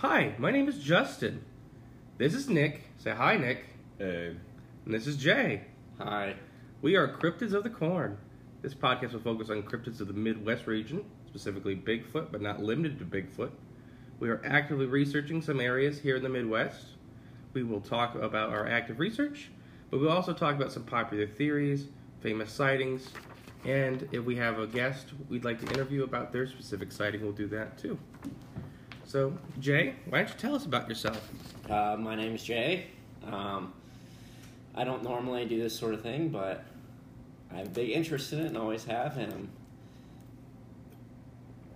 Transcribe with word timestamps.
Hi, 0.00 0.34
my 0.38 0.50
name 0.50 0.66
is 0.66 0.78
Justin. 0.78 1.44
This 2.16 2.32
is 2.32 2.48
Nick. 2.48 2.84
Say 2.96 3.10
hi, 3.10 3.36
Nick. 3.36 3.66
Hey. 3.98 4.34
And 4.86 4.94
this 4.94 5.06
is 5.06 5.18
Jay. 5.18 5.60
Hi. 5.98 6.36
We 6.80 6.96
are 6.96 7.06
Cryptids 7.06 7.52
of 7.52 7.64
the 7.64 7.68
Corn. 7.68 8.16
This 8.62 8.72
podcast 8.72 9.12
will 9.12 9.20
focus 9.20 9.50
on 9.50 9.62
cryptids 9.62 10.00
of 10.00 10.06
the 10.06 10.14
Midwest 10.14 10.66
region, 10.66 11.04
specifically 11.26 11.76
Bigfoot, 11.76 12.32
but 12.32 12.40
not 12.40 12.62
limited 12.62 12.98
to 12.98 13.04
Bigfoot. 13.04 13.50
We 14.20 14.30
are 14.30 14.40
actively 14.42 14.86
researching 14.86 15.42
some 15.42 15.60
areas 15.60 16.00
here 16.00 16.16
in 16.16 16.22
the 16.22 16.30
Midwest. 16.30 16.92
We 17.52 17.62
will 17.62 17.82
talk 17.82 18.14
about 18.14 18.48
our 18.48 18.66
active 18.66 19.00
research, 19.00 19.50
but 19.90 20.00
we'll 20.00 20.12
also 20.12 20.32
talk 20.32 20.56
about 20.56 20.72
some 20.72 20.84
popular 20.84 21.26
theories, 21.26 21.88
famous 22.22 22.50
sightings, 22.50 23.10
and 23.66 24.08
if 24.12 24.24
we 24.24 24.36
have 24.36 24.60
a 24.60 24.66
guest 24.66 25.08
we'd 25.28 25.44
like 25.44 25.60
to 25.60 25.66
interview 25.74 26.04
about 26.04 26.32
their 26.32 26.46
specific 26.46 26.90
sighting, 26.90 27.20
we'll 27.20 27.32
do 27.32 27.48
that 27.48 27.76
too. 27.76 27.98
So, 29.10 29.36
Jay, 29.58 29.96
why 30.08 30.18
don't 30.18 30.28
you 30.28 30.36
tell 30.38 30.54
us 30.54 30.66
about 30.66 30.88
yourself? 30.88 31.28
Uh, 31.68 31.96
my 31.98 32.16
is 32.16 32.44
Jay. 32.44 32.86
Um, 33.26 33.72
I 34.72 34.84
don't 34.84 35.02
normally 35.02 35.46
do 35.46 35.60
this 35.60 35.76
sort 35.76 35.94
of 35.94 36.02
thing, 36.02 36.28
but 36.28 36.62
I 37.52 37.56
have 37.56 37.66
a 37.66 37.70
big 37.70 37.90
interest 37.90 38.32
in 38.32 38.38
it 38.38 38.46
and 38.46 38.56
always 38.56 38.84
have, 38.84 39.16
and 39.16 39.50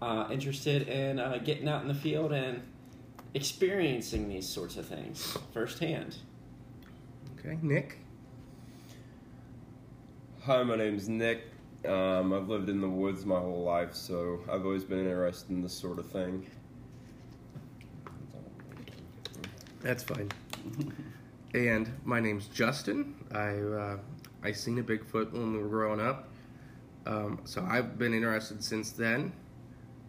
I'm 0.00 0.08
uh, 0.08 0.30
interested 0.30 0.86
in 0.86 1.18
uh, 1.18 1.38
getting 1.38 1.66
out 1.66 1.82
in 1.82 1.88
the 1.88 1.94
field 1.94 2.30
and 2.30 2.62
experiencing 3.34 4.28
these 4.28 4.48
sorts 4.48 4.76
of 4.76 4.86
things 4.86 5.36
firsthand. 5.52 6.18
Okay, 7.40 7.58
Nick. 7.62 7.98
Hi, 10.42 10.62
my 10.62 10.76
name's 10.76 11.08
Nick. 11.08 11.50
Um, 11.84 12.32
I've 12.32 12.48
lived 12.48 12.68
in 12.68 12.80
the 12.80 12.88
woods 12.88 13.26
my 13.26 13.40
whole 13.40 13.64
life, 13.64 13.92
so 13.92 14.38
I've 14.48 14.64
always 14.64 14.84
been 14.84 15.00
interested 15.00 15.50
in 15.50 15.62
this 15.62 15.74
sort 15.74 15.98
of 15.98 16.08
thing. 16.08 16.46
That's 19.84 20.02
fine. 20.02 20.32
and 21.52 21.92
my 22.06 22.18
name's 22.18 22.46
Justin. 22.46 23.14
I 23.30 23.58
uh, 23.58 23.98
I 24.42 24.52
seen 24.52 24.78
a 24.78 24.82
Bigfoot 24.82 25.30
when 25.32 25.52
we 25.52 25.58
were 25.58 25.68
growing 25.68 26.00
up, 26.00 26.30
um, 27.04 27.40
so 27.44 27.62
I've 27.68 27.98
been 27.98 28.14
interested 28.14 28.64
since 28.64 28.92
then. 28.92 29.34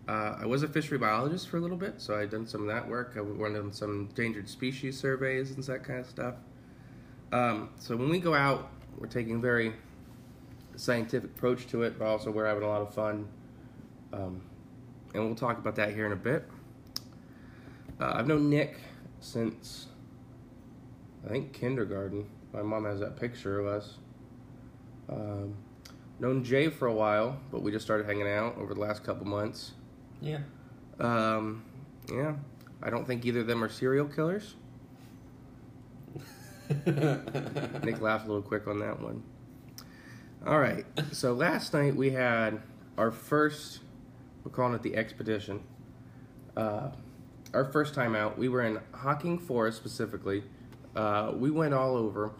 Uh, 0.07 0.37
I 0.39 0.45
was 0.45 0.63
a 0.63 0.69
fishery 0.69 0.97
biologist 0.97 1.49
for 1.49 1.57
a 1.57 1.59
little 1.59 1.75
bit, 1.75 1.95
so 1.97 2.17
I've 2.17 2.29
done 2.29 2.47
some 2.47 2.61
of 2.61 2.67
that 2.67 2.87
work. 2.87 3.15
I 3.17 3.21
went 3.21 3.57
on 3.57 3.73
some 3.73 4.07
endangered 4.09 4.47
species 4.47 4.97
surveys 4.97 5.51
and 5.51 5.61
that 5.65 5.83
kind 5.83 5.99
of 5.99 6.07
stuff. 6.07 6.35
Um, 7.33 7.69
so 7.77 7.97
when 7.97 8.07
we 8.07 8.19
go 8.19 8.33
out, 8.33 8.69
we're 8.97 9.07
taking 9.07 9.35
a 9.35 9.39
very 9.39 9.73
scientific 10.77 11.31
approach 11.31 11.67
to 11.67 11.83
it, 11.83 11.99
but 11.99 12.05
also 12.05 12.31
we're 12.31 12.47
having 12.47 12.63
a 12.63 12.67
lot 12.67 12.81
of 12.81 12.93
fun. 12.93 13.27
Um, 14.13 14.41
and 15.13 15.25
we'll 15.25 15.35
talk 15.35 15.57
about 15.57 15.75
that 15.75 15.93
here 15.93 16.05
in 16.05 16.13
a 16.13 16.15
bit. 16.15 16.47
Uh, 17.99 18.13
I've 18.15 18.27
known 18.27 18.49
Nick 18.49 18.77
since 19.19 19.87
I 21.25 21.29
think 21.29 21.53
kindergarten. 21.53 22.27
My 22.53 22.61
mom 22.61 22.85
has 22.85 22.99
that 22.99 23.19
picture 23.19 23.59
of 23.59 23.67
us. 23.67 23.97
Um, 25.09 25.55
known 26.19 26.43
Jay 26.43 26.69
for 26.69 26.87
a 26.87 26.93
while, 26.93 27.39
but 27.51 27.61
we 27.61 27.71
just 27.71 27.85
started 27.85 28.05
hanging 28.05 28.27
out 28.27 28.57
over 28.57 28.73
the 28.73 28.79
last 28.79 29.03
couple 29.03 29.25
months. 29.25 29.73
Yeah. 30.21 30.39
Um, 30.99 31.63
yeah, 32.09 32.35
I 32.81 32.89
don't 32.89 33.05
think 33.05 33.25
either 33.25 33.41
of 33.41 33.47
them 33.47 33.63
are 33.63 33.69
serial 33.69 34.07
killers. 34.07 34.55
Nick 36.85 38.01
laughed 38.01 38.25
a 38.25 38.27
little 38.27 38.41
quick 38.41 38.67
on 38.67 38.79
that 38.79 39.01
one. 39.01 39.23
All 40.47 40.59
right, 40.59 40.85
so 41.11 41.33
last 41.33 41.73
night 41.73 41.95
we 41.95 42.11
had 42.11 42.61
our 42.97 43.11
first, 43.11 43.79
we're 44.43 44.51
calling 44.51 44.75
it 44.75 44.83
the 44.83 44.95
expedition. 44.95 45.61
Uh, 46.55 46.91
our 47.55 47.65
first 47.65 47.93
time 47.93 48.15
out, 48.15 48.37
we 48.37 48.49
were 48.49 48.61
in 48.61 48.79
Hocking 48.93 49.39
Forest 49.39 49.77
specifically. 49.77 50.43
Uh, 50.95 51.31
we 51.33 51.49
went 51.49 51.73
all 51.73 51.95
over. 51.95 52.31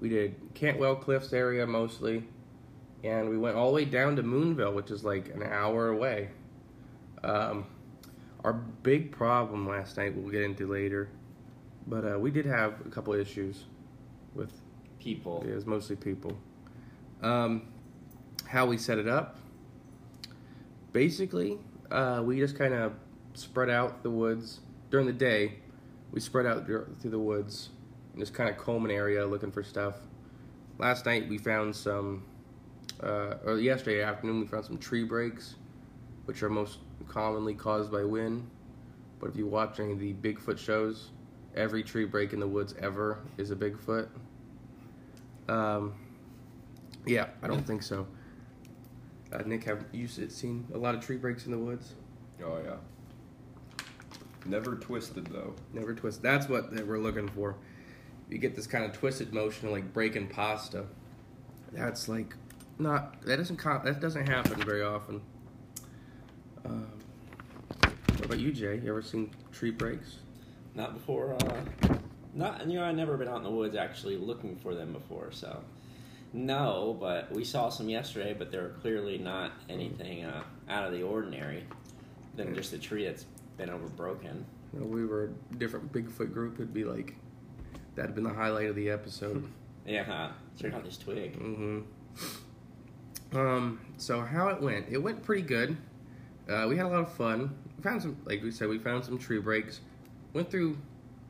We 0.00 0.08
did 0.08 0.34
Cantwell 0.54 0.96
Cliffs 0.96 1.32
area 1.32 1.66
mostly, 1.66 2.24
and 3.04 3.28
we 3.28 3.36
went 3.36 3.56
all 3.56 3.68
the 3.68 3.74
way 3.74 3.84
down 3.84 4.16
to 4.16 4.22
Moonville, 4.22 4.74
which 4.74 4.90
is 4.90 5.04
like 5.04 5.28
an 5.34 5.42
hour 5.42 5.88
away. 5.88 6.30
Um, 7.22 7.66
our 8.42 8.54
big 8.54 9.12
problem 9.12 9.68
last 9.68 9.96
night, 9.98 10.14
we'll 10.16 10.30
get 10.30 10.42
into 10.42 10.66
later, 10.66 11.08
but 11.86 12.14
uh, 12.14 12.18
we 12.18 12.30
did 12.30 12.46
have 12.46 12.74
a 12.86 12.90
couple 12.90 13.12
issues 13.12 13.64
with 14.34 14.50
People. 15.04 15.44
it 15.46 15.54
was 15.54 15.66
mostly 15.66 15.96
people. 15.96 16.34
Um, 17.20 17.68
how 18.46 18.64
we 18.64 18.78
set 18.78 18.96
it 18.96 19.06
up. 19.06 19.36
Basically, 20.92 21.58
uh, 21.90 22.22
we 22.24 22.38
just 22.38 22.56
kind 22.56 22.72
of 22.72 22.94
spread 23.34 23.68
out 23.68 24.02
the 24.02 24.10
woods 24.10 24.60
during 24.90 25.06
the 25.06 25.12
day. 25.12 25.54
We 26.12 26.20
spread 26.20 26.46
out 26.46 26.66
through 26.66 26.86
the 27.02 27.18
woods 27.18 27.70
in 28.14 28.20
this 28.20 28.30
kind 28.30 28.48
of 28.48 28.56
Coleman 28.56 28.90
area 28.90 29.26
looking 29.26 29.50
for 29.50 29.62
stuff. 29.62 29.96
Last 30.78 31.06
night 31.06 31.28
we 31.28 31.38
found 31.38 31.74
some, 31.74 32.24
uh, 33.02 33.34
or 33.44 33.58
yesterday 33.58 34.02
afternoon 34.02 34.40
we 34.40 34.46
found 34.46 34.64
some 34.64 34.78
tree 34.78 35.04
breaks, 35.04 35.56
which 36.24 36.42
are 36.42 36.48
most 36.48 36.78
commonly 37.08 37.54
caused 37.54 37.90
by 37.90 38.04
wind. 38.04 38.48
But 39.20 39.30
if 39.30 39.36
you 39.36 39.46
watch 39.46 39.80
any 39.80 39.92
of 39.92 39.98
the 39.98 40.14
Bigfoot 40.14 40.58
shows, 40.58 41.10
every 41.56 41.82
tree 41.82 42.04
break 42.04 42.32
in 42.32 42.40
the 42.40 42.48
woods 42.48 42.74
ever 42.80 43.18
is 43.36 43.50
a 43.50 43.56
Bigfoot. 43.56 44.08
Um, 45.48 45.94
yeah, 47.06 47.26
I 47.42 47.48
don't 47.48 47.66
think 47.66 47.82
so. 47.82 48.06
Uh, 49.32 49.42
Nick, 49.44 49.64
have 49.64 49.84
you 49.92 50.06
seen 50.06 50.66
a 50.72 50.78
lot 50.78 50.94
of 50.94 51.00
tree 51.00 51.16
breaks 51.16 51.46
in 51.46 51.52
the 51.52 51.58
woods? 51.58 51.94
Oh, 52.42 52.60
yeah. 52.64 52.76
Never 54.44 54.76
twisted, 54.76 55.26
though. 55.26 55.54
Never 55.72 55.94
twist. 55.94 56.22
That's 56.22 56.48
what 56.48 56.74
that 56.74 56.86
we're 56.86 56.98
looking 56.98 57.28
for. 57.28 57.56
You 58.30 58.38
get 58.38 58.54
this 58.54 58.66
kind 58.66 58.84
of 58.84 58.92
twisted 58.92 59.32
motion, 59.32 59.70
like 59.70 59.92
breaking 59.92 60.28
pasta. 60.28 60.84
That's 61.72 62.08
like 62.08 62.34
not. 62.78 63.22
That 63.22 63.36
doesn't. 63.36 63.56
co- 63.56 63.80
That 63.84 64.00
doesn't 64.00 64.26
happen 64.26 64.62
very 64.62 64.82
often. 64.82 65.20
Um, 66.64 66.88
what 67.80 68.24
about 68.26 68.38
you, 68.38 68.52
Jay? 68.52 68.80
You 68.82 68.90
ever 68.90 69.02
seen 69.02 69.30
tree 69.52 69.70
breaks? 69.70 70.16
Not 70.74 70.94
before. 70.94 71.34
Uh, 71.34 71.96
not 72.34 72.66
you 72.66 72.78
know. 72.78 72.84
I've 72.84 72.96
never 72.96 73.16
been 73.16 73.28
out 73.28 73.38
in 73.38 73.44
the 73.44 73.50
woods 73.50 73.76
actually 73.76 74.16
looking 74.16 74.56
for 74.56 74.74
them 74.74 74.92
before, 74.92 75.30
so 75.30 75.62
No, 76.32 76.96
but 77.00 77.30
we 77.32 77.44
saw 77.44 77.68
some 77.68 77.88
yesterday, 77.88 78.34
but 78.36 78.50
they 78.50 78.58
were 78.58 78.74
clearly 78.80 79.18
not 79.18 79.52
anything 79.68 80.24
uh, 80.24 80.42
out 80.68 80.84
of 80.86 80.92
the 80.92 81.02
ordinary 81.02 81.64
than 82.36 82.54
just 82.54 82.72
a 82.72 82.78
tree 82.78 83.04
that's 83.04 83.26
been 83.56 83.68
overbroken. 83.70 84.44
You 84.72 84.80
know, 84.80 84.86
we 84.86 85.04
were 85.06 85.30
a 85.52 85.54
different 85.56 85.92
Bigfoot 85.92 86.32
group. 86.32 86.54
It'd 86.56 86.74
be 86.74 86.84
like 86.84 87.14
that'd 87.94 88.10
have 88.10 88.14
been 88.14 88.24
the 88.24 88.30
highlight 88.34 88.68
of 88.68 88.76
the 88.76 88.90
episode. 88.90 89.46
Yeah, 89.86 90.04
huh? 90.04 90.28
check 90.58 90.72
out 90.72 90.82
this 90.82 90.96
twig. 90.96 91.36
hmm 91.36 91.80
Um. 93.34 93.80
So 93.98 94.20
how 94.22 94.48
it 94.48 94.62
went? 94.62 94.86
It 94.90 94.96
went 94.96 95.22
pretty 95.22 95.42
good. 95.42 95.76
Uh, 96.48 96.66
we 96.68 96.76
had 96.76 96.86
a 96.86 96.88
lot 96.88 97.00
of 97.00 97.12
fun. 97.12 97.54
We 97.76 97.82
found 97.82 98.00
some, 98.00 98.16
like 98.24 98.42
we 98.42 98.50
said, 98.50 98.68
we 98.68 98.78
found 98.78 99.04
some 99.04 99.18
tree 99.18 99.40
breaks. 99.40 99.80
Went 100.32 100.50
through 100.50 100.78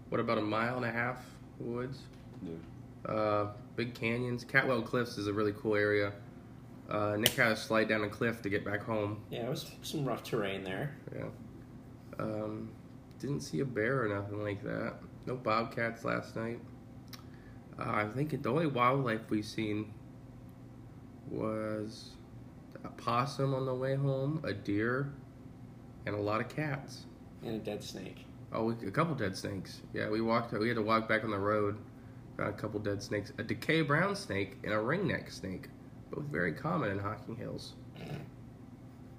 what 0.09 0.20
about 0.20 0.38
a 0.38 0.43
mile 0.43 0.77
and 0.77 0.85
a 0.85 0.91
half 0.93 1.19
woods. 1.59 2.03
Yeah. 2.43 3.12
Uh, 3.12 3.53
big 3.75 3.93
canyons. 3.94 4.44
Cantwell 4.44 4.82
Cliffs 4.82 5.19
is 5.19 5.27
a 5.27 5.32
really 5.32 5.53
cool 5.59 5.75
area. 5.75 6.12
Uh, 6.88 7.17
Nick 7.19 7.31
had 7.31 7.49
to 7.49 7.56
slide 7.56 7.88
down 7.88 8.05
a 8.05 8.09
cliff 8.09 8.41
to 8.43 8.49
get 8.49 8.65
back 8.65 8.82
home. 8.82 9.20
Yeah, 9.31 9.47
it 9.47 9.50
was 9.50 9.70
some 9.82 10.05
rough 10.05 10.23
terrain 10.23 10.62
there. 10.62 10.94
Yeah. 11.15 11.25
Um, 12.19 12.70
didn't 13.19 13.40
see 13.40 13.61
a 13.61 13.64
bear 13.64 14.05
or 14.05 14.08
nothing 14.08 14.43
like 14.43 14.62
that. 14.62 14.94
No 15.26 15.34
bobcats 15.37 16.05
last 16.05 16.37
night. 16.37 16.61
Uh, 17.78 17.90
I 17.90 18.06
think 18.14 18.43
the 18.43 18.49
only 18.49 18.66
wildlife 18.66 19.31
we've 19.31 19.44
seen 19.44 19.93
was 21.31 22.11
a 22.84 22.88
possum 22.88 23.55
on 23.55 23.66
the 23.66 23.75
way 23.75 23.94
home, 23.94 24.43
a 24.44 24.52
deer, 24.52 25.12
and 26.06 26.14
a 26.14 26.20
lot 26.20 26.40
of 26.40 26.49
cats. 26.49 27.06
And 27.43 27.56
a 27.56 27.58
dead 27.58 27.82
snake. 27.82 28.26
Oh, 28.52 28.64
we, 28.64 28.87
a 28.87 28.90
couple 28.90 29.14
dead 29.14 29.37
snakes. 29.37 29.81
Yeah, 29.93 30.08
we 30.08 30.20
walked. 30.20 30.52
We 30.52 30.69
had 30.69 30.76
to 30.76 30.82
walk 30.82 31.08
back 31.08 31.25
on 31.25 31.31
the 31.31 31.38
road. 31.38 31.78
Found 32.37 32.50
a 32.50 32.56
couple 32.56 32.81
dead 32.81 33.02
snakes. 33.02 33.31
A 33.38 33.43
DeKay 33.43 33.87
brown 33.87 34.14
snake 34.14 34.58
and 34.64 34.72
a 34.72 34.76
ringneck 34.76 35.32
snake, 35.32 35.69
both 36.10 36.25
very 36.25 36.52
common 36.52 36.90
in 36.90 36.99
Hocking 36.99 37.37
Hills. 37.37 37.75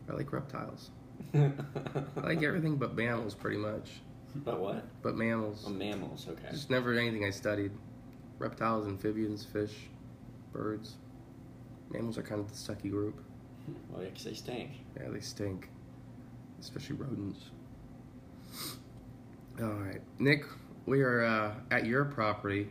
I 0.09 0.13
like 0.13 0.31
reptiles. 0.31 0.91
I 1.33 1.51
like 2.23 2.43
everything 2.43 2.77
but 2.77 2.95
mammals, 2.95 3.33
pretty 3.35 3.57
much. 3.57 3.89
but 4.35 4.59
what? 4.59 4.85
But 5.01 5.15
mammals. 5.15 5.63
Oh, 5.67 5.69
mammals, 5.71 6.27
okay. 6.29 6.47
Just 6.51 6.69
never 6.69 6.93
anything 6.93 7.25
I 7.25 7.29
studied. 7.29 7.71
Reptiles, 8.39 8.87
amphibians, 8.87 9.43
fish, 9.45 9.73
birds. 10.53 10.95
Mammals 11.91 12.17
are 12.17 12.23
kind 12.23 12.41
of 12.41 12.49
the 12.49 12.55
sucky 12.55 12.89
group. 12.89 13.21
Well, 13.89 14.03
yeah, 14.03 14.09
'cause 14.09 14.23
they 14.23 14.33
stink. 14.33 14.71
Yeah, 14.99 15.09
they 15.09 15.19
stink. 15.21 15.69
Especially 16.59 16.95
rodents. 16.95 17.49
All 19.61 19.67
right. 19.73 20.01
Nick, 20.19 20.43
we 20.85 21.01
are 21.01 21.23
uh, 21.23 21.53
at 21.71 21.85
your 21.85 22.05
property 22.05 22.69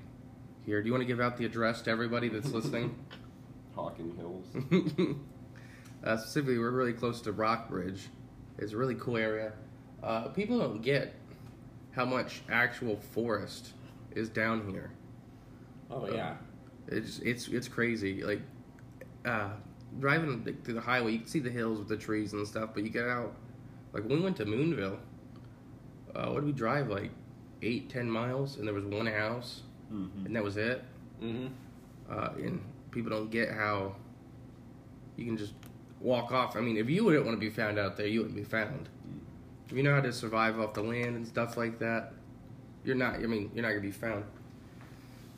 here. 0.66 0.80
Do 0.82 0.86
you 0.86 0.92
want 0.92 1.02
to 1.02 1.06
give 1.06 1.20
out 1.20 1.36
the 1.36 1.44
address 1.44 1.82
to 1.82 1.90
everybody 1.90 2.28
that's 2.28 2.50
listening? 2.50 2.94
Hocking 3.74 4.14
Hills. 4.16 4.46
uh, 6.04 6.16
specifically, 6.16 6.58
we're 6.58 6.70
really 6.70 6.92
close 6.92 7.20
to 7.22 7.32
Rockbridge. 7.32 8.08
It's 8.58 8.72
a 8.72 8.76
really 8.76 8.94
cool 8.96 9.16
area. 9.16 9.52
Uh, 10.02 10.28
people 10.28 10.58
don't 10.58 10.82
get 10.82 11.14
how 11.92 12.04
much 12.04 12.42
actual 12.50 12.96
forest 12.96 13.72
is 14.12 14.28
down 14.28 14.68
here. 14.70 14.90
Oh, 15.90 16.08
yeah. 16.12 16.34
It's 16.88 17.18
it's 17.20 17.48
it's 17.48 17.68
crazy. 17.68 18.22
Like 18.22 18.42
uh, 19.24 19.50
driving 20.00 20.44
through 20.64 20.74
the 20.74 20.80
highway, 20.80 21.12
you 21.12 21.18
can 21.20 21.28
see 21.28 21.38
the 21.40 21.50
hills 21.50 21.78
with 21.78 21.88
the 21.88 21.96
trees 21.96 22.32
and 22.32 22.46
stuff, 22.46 22.70
but 22.74 22.82
you 22.82 22.90
get 22.90 23.08
out. 23.08 23.34
Like 23.92 24.02
when 24.04 24.18
we 24.18 24.24
went 24.24 24.36
to 24.38 24.44
Moonville, 24.44 24.98
uh, 26.14 26.26
what 26.26 26.36
did 26.40 26.44
we 26.46 26.52
drive 26.52 26.88
like 26.88 27.10
eight, 27.62 27.88
ten 27.88 28.10
miles, 28.10 28.58
and 28.58 28.66
there 28.66 28.74
was 28.74 28.84
one 28.84 29.06
house, 29.06 29.62
Mhm. 29.92 30.26
and 30.26 30.36
that 30.36 30.44
was 30.44 30.56
it. 30.58 30.84
Mm-hmm. 31.22 31.46
Uh, 32.10 32.28
and 32.42 32.60
people 32.90 33.10
don't 33.10 33.30
get 33.30 33.50
how 33.50 33.94
you 35.16 35.24
can 35.24 35.36
just 35.38 35.54
walk 36.04 36.32
off. 36.32 36.54
I 36.54 36.60
mean, 36.60 36.76
if 36.76 36.88
you 36.88 37.04
wouldn't 37.04 37.24
want 37.24 37.34
to 37.36 37.40
be 37.40 37.50
found 37.50 37.78
out 37.78 37.96
there, 37.96 38.06
you 38.06 38.20
wouldn't 38.20 38.36
be 38.36 38.44
found. 38.44 38.88
If 39.66 39.76
you 39.76 39.82
know 39.82 39.94
how 39.94 40.02
to 40.02 40.12
survive 40.12 40.60
off 40.60 40.74
the 40.74 40.82
land 40.82 41.16
and 41.16 41.26
stuff 41.26 41.56
like 41.56 41.78
that, 41.78 42.12
you're 42.84 42.94
not. 42.94 43.14
I 43.14 43.20
mean, 43.20 43.50
you're 43.54 43.62
not 43.62 43.70
gonna 43.70 43.80
be 43.80 43.90
found. 43.90 44.24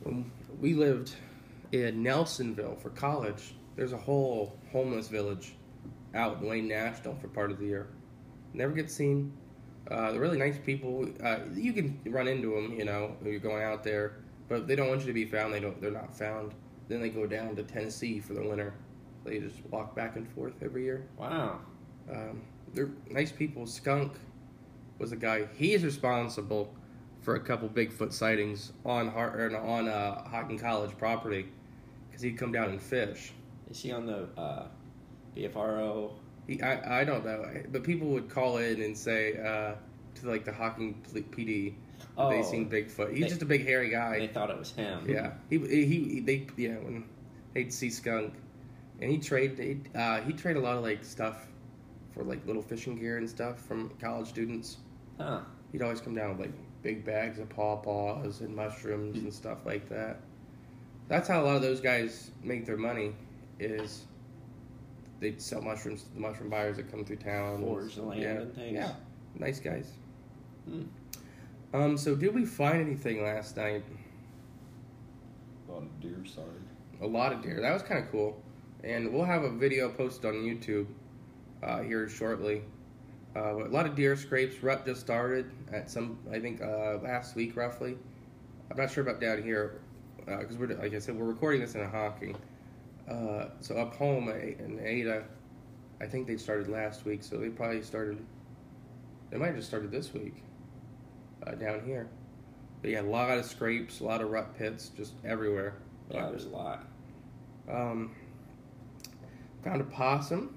When 0.03 0.29
we 0.59 0.73
lived 0.73 1.15
in 1.71 2.03
Nelsonville 2.03 2.79
for 2.79 2.89
college, 2.89 3.55
there's 3.77 3.93
a 3.93 3.97
whole 3.97 4.57
homeless 4.71 5.07
village 5.07 5.55
out 6.13 6.41
in 6.41 6.47
Wayne 6.47 6.67
National 6.67 7.15
for 7.15 7.29
part 7.29 7.51
of 7.51 7.59
the 7.59 7.65
year. 7.65 7.87
Never 8.53 8.73
get 8.73 8.91
seen. 8.91 9.31
Uh, 9.89 10.11
they're 10.11 10.19
really 10.19 10.37
nice 10.37 10.57
people. 10.57 11.07
Uh, 11.23 11.39
you 11.53 11.71
can 11.71 11.97
run 12.07 12.27
into 12.27 12.53
them, 12.53 12.77
you 12.77 12.83
know, 12.83 13.15
when 13.21 13.31
you're 13.31 13.39
going 13.39 13.63
out 13.63 13.85
there, 13.85 14.17
but 14.49 14.67
they 14.67 14.75
don't 14.75 14.89
want 14.89 15.01
you 15.01 15.07
to 15.07 15.13
be 15.13 15.25
found. 15.25 15.53
They 15.53 15.61
don't. 15.61 15.79
They're 15.81 15.91
not 15.91 16.13
found. 16.13 16.53
Then 16.89 17.01
they 17.01 17.09
go 17.09 17.25
down 17.25 17.55
to 17.55 17.63
Tennessee 17.63 18.19
for 18.19 18.33
the 18.33 18.43
winter. 18.43 18.73
They 19.27 19.39
just 19.39 19.57
walk 19.69 19.95
back 19.95 20.15
and 20.15 20.27
forth 20.29 20.53
every 20.61 20.83
year. 20.85 21.05
Wow. 21.17 21.59
Um, 22.11 22.41
they're 22.73 22.89
nice 23.09 23.31
people. 23.31 23.65
Skunk 23.67 24.13
was 24.99 25.11
a 25.11 25.15
guy. 25.15 25.47
He 25.57 25.73
is 25.73 25.83
responsible 25.83 26.73
for 27.21 27.35
a 27.35 27.39
couple 27.39 27.67
Bigfoot 27.69 28.13
sightings 28.13 28.71
on 28.85 29.09
Har- 29.09 29.37
or 29.37 29.57
on 29.57 29.87
uh, 29.89 30.23
Hocking 30.29 30.57
College 30.57 30.97
property 30.97 31.47
because 32.09 32.21
he'd 32.21 32.37
come 32.37 32.51
down 32.51 32.69
and 32.69 32.81
fish. 32.81 33.33
Is 33.69 33.81
he 33.81 33.91
on 33.91 34.05
the 34.05 34.27
uh, 34.39 34.67
BFRO? 35.35 36.11
He, 36.47 36.61
I, 36.61 37.01
I 37.01 37.03
don't 37.03 37.25
know, 37.25 37.45
but 37.71 37.83
people 37.83 38.07
would 38.09 38.29
call 38.29 38.57
in 38.57 38.81
and 38.81 38.97
say 38.97 39.33
uh, 39.37 39.73
to 40.21 40.29
like 40.29 40.45
the 40.45 40.53
Hocking 40.53 41.03
PD, 41.13 41.73
Oh. 42.17 42.29
they 42.29 42.41
seen 42.43 42.69
Bigfoot. 42.69 43.11
He's 43.11 43.23
They- 43.23 43.27
just 43.29 43.41
a 43.41 43.45
big 43.45 43.65
hairy 43.65 43.89
guy. 43.89 44.19
They 44.19 44.27
thought 44.27 44.49
it 44.49 44.57
was 44.57 44.71
him. 44.71 45.05
Yeah, 45.09 45.33
he, 45.49 45.57
he 45.59 45.85
he 45.85 46.19
they 46.21 46.47
yeah 46.55 46.75
when 46.77 47.03
they'd 47.53 47.73
see 47.73 47.89
skunk, 47.89 48.33
and 49.01 49.11
he 49.11 49.17
trade 49.17 49.57
he 49.59 49.97
uh, 49.97 50.21
he 50.21 50.33
trade 50.33 50.57
a 50.57 50.59
lot 50.59 50.77
of 50.77 50.83
like 50.83 51.03
stuff 51.03 51.47
for 52.13 52.23
like 52.23 52.45
little 52.45 52.61
fishing 52.61 52.95
gear 52.95 53.17
and 53.17 53.29
stuff 53.29 53.59
from 53.59 53.89
college 54.01 54.27
students. 54.27 54.77
Huh. 55.19 55.41
He'd 55.71 55.81
always 55.81 56.01
come 56.01 56.15
down 56.15 56.31
with 56.31 56.47
like 56.47 56.55
big 56.81 57.05
bags 57.05 57.39
of 57.39 57.49
pawpaws 57.49 58.41
and 58.41 58.55
mushrooms 58.55 59.17
and 59.17 59.33
stuff 59.33 59.59
like 59.65 59.87
that. 59.89 60.17
That's 61.07 61.27
how 61.27 61.43
a 61.43 61.45
lot 61.45 61.55
of 61.55 61.61
those 61.61 61.81
guys 61.81 62.31
make 62.43 62.65
their 62.65 62.77
money. 62.77 63.13
Is 63.59 64.05
they'd 65.19 65.41
sell 65.41 65.61
mushrooms 65.61 66.03
to 66.03 66.13
the 66.13 66.19
mushroom 66.19 66.49
buyers 66.49 66.77
that 66.77 66.91
come 66.91 67.03
through 67.03 67.17
town. 67.17 67.61
Forage 67.61 67.95
the 67.95 68.03
land 68.03 68.21
yeah, 68.21 68.29
and 68.29 68.53
things. 68.53 68.73
Yeah, 68.73 68.91
nice 69.37 69.59
guys. 69.59 69.91
Hmm. 70.67 70.83
Um, 71.73 71.97
so 71.97 72.15
did 72.15 72.33
we 72.33 72.45
find 72.45 72.81
anything 72.81 73.23
last 73.23 73.57
night? 73.57 73.83
A 75.67 75.71
lot 75.71 75.83
of 75.83 75.99
deer 75.99 76.23
sign. 76.25 76.45
a 77.01 77.07
lot 77.07 77.33
of 77.33 77.41
deer. 77.41 77.59
That 77.61 77.73
was 77.73 77.83
kind 77.83 78.03
of 78.03 78.11
cool, 78.11 78.41
and 78.83 79.11
we'll 79.13 79.25
have 79.25 79.43
a 79.43 79.51
video 79.51 79.89
posted 79.89 80.25
on 80.25 80.33
YouTube 80.35 80.87
uh, 81.63 81.81
here 81.81 82.07
shortly. 82.07 82.61
Uh, 83.35 83.65
a 83.65 83.69
lot 83.69 83.85
of 83.85 83.95
deer 83.95 84.15
scrapes. 84.15 84.63
Rut 84.63 84.85
just 84.85 85.01
started 85.01 85.51
at 85.71 85.89
some, 85.91 86.17
I 86.31 86.39
think, 86.39 86.61
uh, 86.61 86.97
last 87.03 87.35
week 87.35 87.55
roughly. 87.55 87.97
I'm 88.71 88.77
not 88.77 88.91
sure 88.91 89.03
about 89.03 89.21
down 89.21 89.43
here 89.43 89.81
because 90.25 90.57
we're 90.57 90.67
like 90.67 90.93
I 90.93 90.99
said, 90.99 91.15
we're 91.15 91.25
recording 91.25 91.61
this 91.61 91.75
in 91.75 91.81
a 91.81 91.89
Hocking. 91.89 92.35
Uh, 93.09 93.45
so 93.61 93.77
up 93.77 93.95
home 93.95 94.27
in 94.29 94.79
Ada, 94.83 95.23
I 96.01 96.05
think 96.05 96.27
they 96.27 96.37
started 96.37 96.67
last 96.67 97.05
week, 97.05 97.23
so 97.23 97.37
they 97.37 97.49
probably 97.49 97.81
started. 97.81 98.17
They 99.29 99.37
might 99.37 99.47
have 99.47 99.55
just 99.55 99.67
started 99.67 99.91
this 99.91 100.13
week 100.13 100.43
uh, 101.45 101.51
down 101.51 101.83
here. 101.85 102.09
But 102.81 102.91
yeah, 102.91 103.01
a 103.01 103.03
lot 103.03 103.37
of 103.37 103.45
scrapes, 103.45 104.01
a 104.01 104.03
lot 104.03 104.21
of 104.21 104.29
rut 104.29 104.57
pits, 104.57 104.89
just 104.89 105.13
everywhere. 105.23 105.75
Yeah, 106.11 106.29
there's 106.29 106.45
a 106.45 106.49
lot. 106.49 106.85
Um, 107.69 108.11
found 109.67 109.81
a 109.81 109.85
possum. 109.85 110.55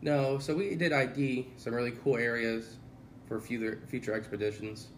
No, 0.00 0.38
so 0.38 0.54
we 0.54 0.74
did 0.74 0.92
ID 0.92 1.48
some 1.56 1.74
really 1.74 1.92
cool 2.02 2.16
areas 2.16 2.76
for 3.26 3.40
future 3.40 3.80
future 3.88 4.14
expeditions. 4.14 4.88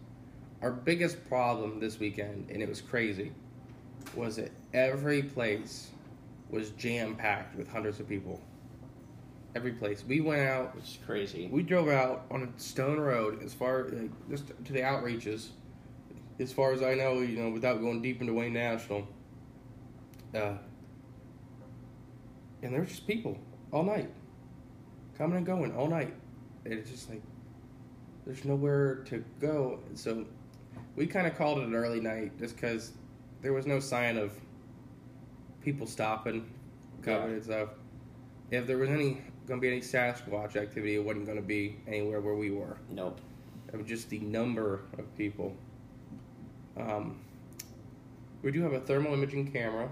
Our 0.62 0.70
biggest 0.70 1.26
problem 1.28 1.80
this 1.80 1.98
weekend, 1.98 2.50
and 2.50 2.62
it 2.62 2.68
was 2.68 2.80
crazy, 2.80 3.32
was 4.14 4.36
that 4.36 4.50
every 4.74 5.22
place 5.22 5.88
was 6.50 6.70
jam 6.70 7.16
packed 7.16 7.56
with 7.56 7.68
hundreds 7.68 7.98
of 7.98 8.08
people. 8.08 8.40
Every 9.56 9.72
place 9.72 10.04
we 10.06 10.20
went 10.20 10.42
out, 10.42 10.76
Which 10.76 10.84
is 10.84 10.98
crazy. 11.04 11.48
we 11.50 11.62
drove 11.62 11.88
out 11.88 12.26
on 12.30 12.42
a 12.42 12.60
stone 12.60 13.00
road 13.00 13.42
as 13.42 13.52
far 13.52 13.88
like, 13.88 14.10
just 14.28 14.48
to 14.48 14.72
the 14.72 14.80
outreaches. 14.80 15.48
As 16.38 16.52
far 16.52 16.72
as 16.72 16.82
I 16.82 16.94
know, 16.94 17.20
you 17.20 17.36
know, 17.42 17.50
without 17.50 17.80
going 17.80 18.00
deep 18.00 18.20
into 18.20 18.32
Wayne 18.32 18.52
National. 18.52 19.08
Uh, 20.34 20.54
and 22.62 22.72
there 22.74 22.84
just 22.84 23.06
people 23.06 23.38
all 23.72 23.82
night, 23.82 24.10
coming 25.16 25.36
and 25.36 25.46
going 25.46 25.74
all 25.74 25.88
night. 25.88 26.14
And 26.64 26.74
it's 26.74 26.90
just 26.90 27.08
like 27.10 27.22
there's 28.26 28.44
nowhere 28.44 28.96
to 29.06 29.24
go. 29.40 29.80
So 29.94 30.26
we 30.96 31.06
kind 31.06 31.26
of 31.26 31.36
called 31.36 31.58
it 31.58 31.64
an 31.64 31.74
early 31.74 32.00
night 32.00 32.38
just 32.38 32.56
because 32.56 32.92
there 33.42 33.52
was 33.52 33.66
no 33.66 33.80
sign 33.80 34.16
of 34.16 34.32
people 35.62 35.86
stopping, 35.86 36.50
coming 37.02 37.28
Yeah. 37.28 37.34
and 37.34 37.44
stuff. 37.44 37.68
If 38.50 38.66
there 38.66 38.78
was 38.78 38.90
any 38.90 39.18
going 39.46 39.60
to 39.60 39.66
be 39.66 39.68
any 39.68 39.80
Sasquatch 39.80 40.56
activity, 40.56 40.94
it 40.96 41.04
wasn't 41.04 41.26
going 41.26 41.38
to 41.38 41.44
be 41.46 41.76
anywhere 41.88 42.20
where 42.20 42.34
we 42.34 42.50
were. 42.50 42.76
Nope. 42.90 43.20
It 43.72 43.76
was 43.76 43.86
just 43.86 44.08
the 44.10 44.18
number 44.20 44.80
of 44.98 45.16
people. 45.16 45.54
Um, 46.76 47.18
we 48.42 48.52
do 48.52 48.62
have 48.62 48.72
a 48.72 48.80
thermal 48.80 49.12
imaging 49.12 49.50
camera 49.52 49.88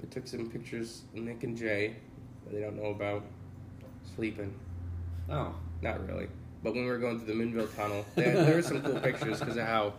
We 0.00 0.08
took 0.08 0.26
some 0.26 0.48
pictures, 0.50 1.02
Nick 1.14 1.42
and 1.44 1.56
Jay, 1.56 1.96
that 2.44 2.54
they 2.54 2.60
don't 2.60 2.76
know 2.76 2.90
about, 2.90 3.24
sleeping. 4.14 4.54
Oh, 5.30 5.54
Not 5.82 6.06
really. 6.08 6.28
But 6.62 6.74
when 6.74 6.84
we 6.84 6.90
were 6.90 6.98
going 6.98 7.18
through 7.20 7.34
the 7.34 7.40
Moonville 7.40 7.74
Tunnel, 7.76 8.04
there, 8.16 8.44
there 8.44 8.56
were 8.56 8.62
some 8.62 8.82
cool 8.82 8.98
pictures 9.00 9.38
because 9.38 9.56
of 9.56 9.66
how 9.66 9.94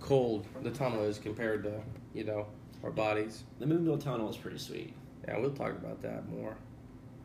cold 0.00 0.46
the 0.62 0.70
tunnel 0.70 1.04
is 1.04 1.18
compared 1.18 1.62
to, 1.64 1.80
you 2.12 2.24
know, 2.24 2.46
our 2.82 2.90
bodies. 2.90 3.44
the 3.58 3.66
Moonville 3.66 4.02
Tunnel 4.02 4.28
is 4.28 4.36
pretty 4.36 4.58
sweet. 4.58 4.92
Yeah, 5.26 5.38
we'll 5.38 5.52
talk 5.52 5.72
about 5.72 6.02
that 6.02 6.28
more. 6.28 6.56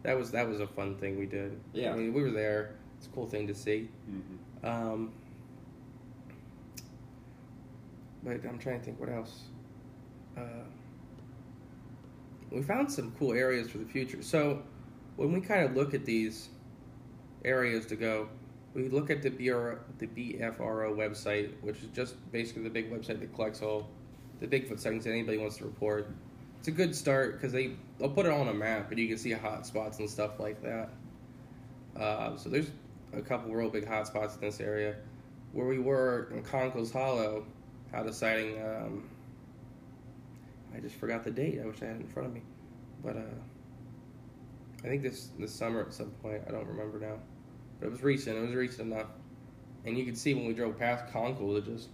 That 0.04 0.18
was 0.18 0.32
that 0.32 0.48
was 0.48 0.60
a 0.60 0.68
fun 0.68 0.96
thing 0.96 1.18
we 1.18 1.26
did. 1.26 1.60
Yeah. 1.74 1.92
I 1.92 1.96
mean, 1.96 2.14
we 2.14 2.22
were 2.22 2.32
there. 2.32 2.76
It's 2.98 3.08
a 3.08 3.10
cool 3.10 3.26
thing 3.26 3.48
to 3.48 3.56
see. 3.56 3.90
Mm-hmm. 4.10 4.66
Um, 4.68 5.12
but 8.24 8.46
I'm 8.48 8.60
trying 8.60 8.80
to 8.80 8.86
think 8.86 9.00
what 9.00 9.10
else. 9.10 9.44
Uh, 10.38 10.42
we 12.52 12.62
found 12.62 12.92
some 12.92 13.12
cool 13.18 13.34
areas 13.34 13.70
for 13.70 13.80
the 13.80 13.86
future. 13.86 14.22
So 14.22 14.62
when 15.16 15.32
we 15.32 15.42
kind 15.42 15.64
of 15.66 15.76
look 15.76 15.94
at 15.94 16.06
these 16.06 16.50
areas 17.44 17.86
to 17.88 17.96
go, 17.96 18.30
we 18.74 18.90
look 18.90 19.10
at 19.10 19.22
the 19.22 19.30
BR, 19.30 19.80
the 20.00 20.08
BFRO 20.08 20.96
website, 20.96 21.52
which 21.62 21.78
is 21.78 21.90
just 21.94 22.16
basically 22.32 22.64
the 22.64 22.70
big 22.70 22.92
website 22.92 23.20
that 23.20 23.34
collects 23.34 23.62
all 23.62 23.90
the 24.40 24.48
Bigfoot 24.48 24.80
sightings 24.80 25.06
that 25.06 25.12
anybody 25.12 25.38
wants 25.38 25.58
to 25.58 25.64
report. 25.64 26.10
It's 26.60 26.68
a 26.68 26.72
good 26.72 26.96
start 26.96 27.34
because 27.34 27.52
they 27.52 27.72
they'll 28.00 28.10
put 28.10 28.26
it 28.26 28.32
on 28.32 28.48
a 28.50 28.54
map 28.54 28.90
and 28.90 29.00
you 29.00 29.08
can 29.08 29.18
see 29.18 29.32
hot 29.32 29.66
spots 29.66 30.00
and 30.00 30.10
stuff 30.10 30.40
like 30.40 30.62
that. 30.64 30.90
Uh, 31.98 32.36
so 32.36 32.50
there's 32.50 32.70
a 33.14 33.22
couple 33.22 33.54
real 33.54 33.70
big 33.70 33.88
hot 33.88 34.08
spots 34.08 34.36
in 34.36 34.42
this 34.42 34.60
area. 34.60 34.96
Where 35.54 35.68
we 35.68 35.80
were 35.80 36.30
in 36.34 36.44
Conkle's 36.44 36.92
Hollow, 36.92 37.46
had 37.92 38.08
a 38.08 38.14
sighting. 38.14 38.62
Um, 38.62 39.10
I 40.76 40.80
just 40.80 40.96
forgot 40.96 41.24
the 41.24 41.32
date. 41.32 41.60
I 41.62 41.66
wish 41.66 41.82
I 41.82 41.86
had 41.86 41.96
it 41.96 42.02
in 42.02 42.08
front 42.08 42.28
of 42.28 42.34
me, 42.34 42.42
but 43.04 43.16
uh, 43.16 43.22
I 44.84 44.88
think 44.88 45.04
this 45.04 45.30
this 45.40 45.54
summer 45.54 45.82
at 45.82 45.94
some 45.94 46.12
point. 46.22 46.42
I 46.48 46.52
don't 46.52 46.68
remember 46.68 47.00
now, 47.00 47.18
but 47.80 47.88
it 47.88 47.92
was 47.92 48.04
recent. 48.04 48.38
It 48.38 48.42
was 48.42 48.54
recent 48.54 48.92
enough, 48.92 49.08
and 49.86 49.98
you 49.98 50.06
could 50.06 50.18
see 50.18 50.34
when 50.34 50.46
we 50.46 50.54
drove 50.54 50.78
past 50.78 51.12
Conkle, 51.14 51.58
it 51.58 51.66
just 51.66 51.90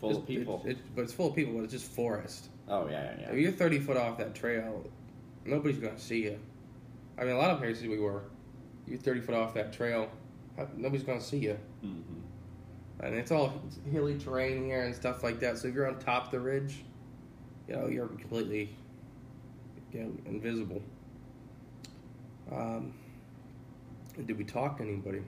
Full 0.00 0.16
of 0.16 0.26
people. 0.26 0.62
It, 0.64 0.72
it, 0.72 0.78
but 0.94 1.02
it's 1.02 1.12
full 1.12 1.28
of 1.28 1.34
people. 1.34 1.54
But 1.54 1.64
it's 1.64 1.72
just 1.72 1.90
forest. 1.90 2.48
oh 2.68 2.88
yeah, 2.88 3.02
yeah, 3.02 3.20
yeah. 3.20 3.30
If 3.30 3.38
you're 3.38 3.52
30 3.52 3.80
foot 3.80 3.96
off 3.96 4.18
that 4.18 4.34
trail, 4.34 4.84
nobody's 5.44 5.78
going 5.78 5.94
to 5.94 6.00
see 6.00 6.24
you. 6.24 6.38
I 7.18 7.24
mean, 7.24 7.34
a 7.34 7.38
lot 7.38 7.50
of 7.50 7.58
places 7.58 7.86
we 7.86 7.98
were, 7.98 8.24
you're 8.86 8.98
30 8.98 9.20
foot 9.20 9.34
off 9.34 9.54
that 9.54 9.72
trail, 9.72 10.10
nobody's 10.76 11.04
going 11.04 11.18
to 11.18 11.24
see 11.24 11.38
you. 11.38 11.58
Mm-hmm. 11.84 13.04
And 13.04 13.14
it's 13.14 13.30
all 13.30 13.52
hilly 13.90 14.18
terrain 14.18 14.64
here 14.64 14.82
and 14.82 14.94
stuff 14.94 15.22
like 15.22 15.40
that. 15.40 15.58
So 15.58 15.68
if 15.68 15.74
you're 15.74 15.88
on 15.88 15.98
top 15.98 16.26
of 16.26 16.30
the 16.30 16.40
ridge, 16.40 16.84
you 17.68 17.76
know, 17.76 17.86
you're 17.88 18.06
completely 18.06 18.76
you 19.92 20.00
know, 20.00 20.12
invisible. 20.26 20.82
Um, 22.52 22.94
did 24.24 24.38
we 24.38 24.44
talk 24.44 24.78
to 24.78 24.84
anybody? 24.84 25.22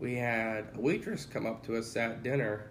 We 0.00 0.16
had 0.16 0.68
a 0.74 0.80
waitress 0.80 1.26
come 1.26 1.46
up 1.46 1.64
to 1.66 1.76
us 1.76 1.96
at 1.96 2.22
dinner 2.22 2.70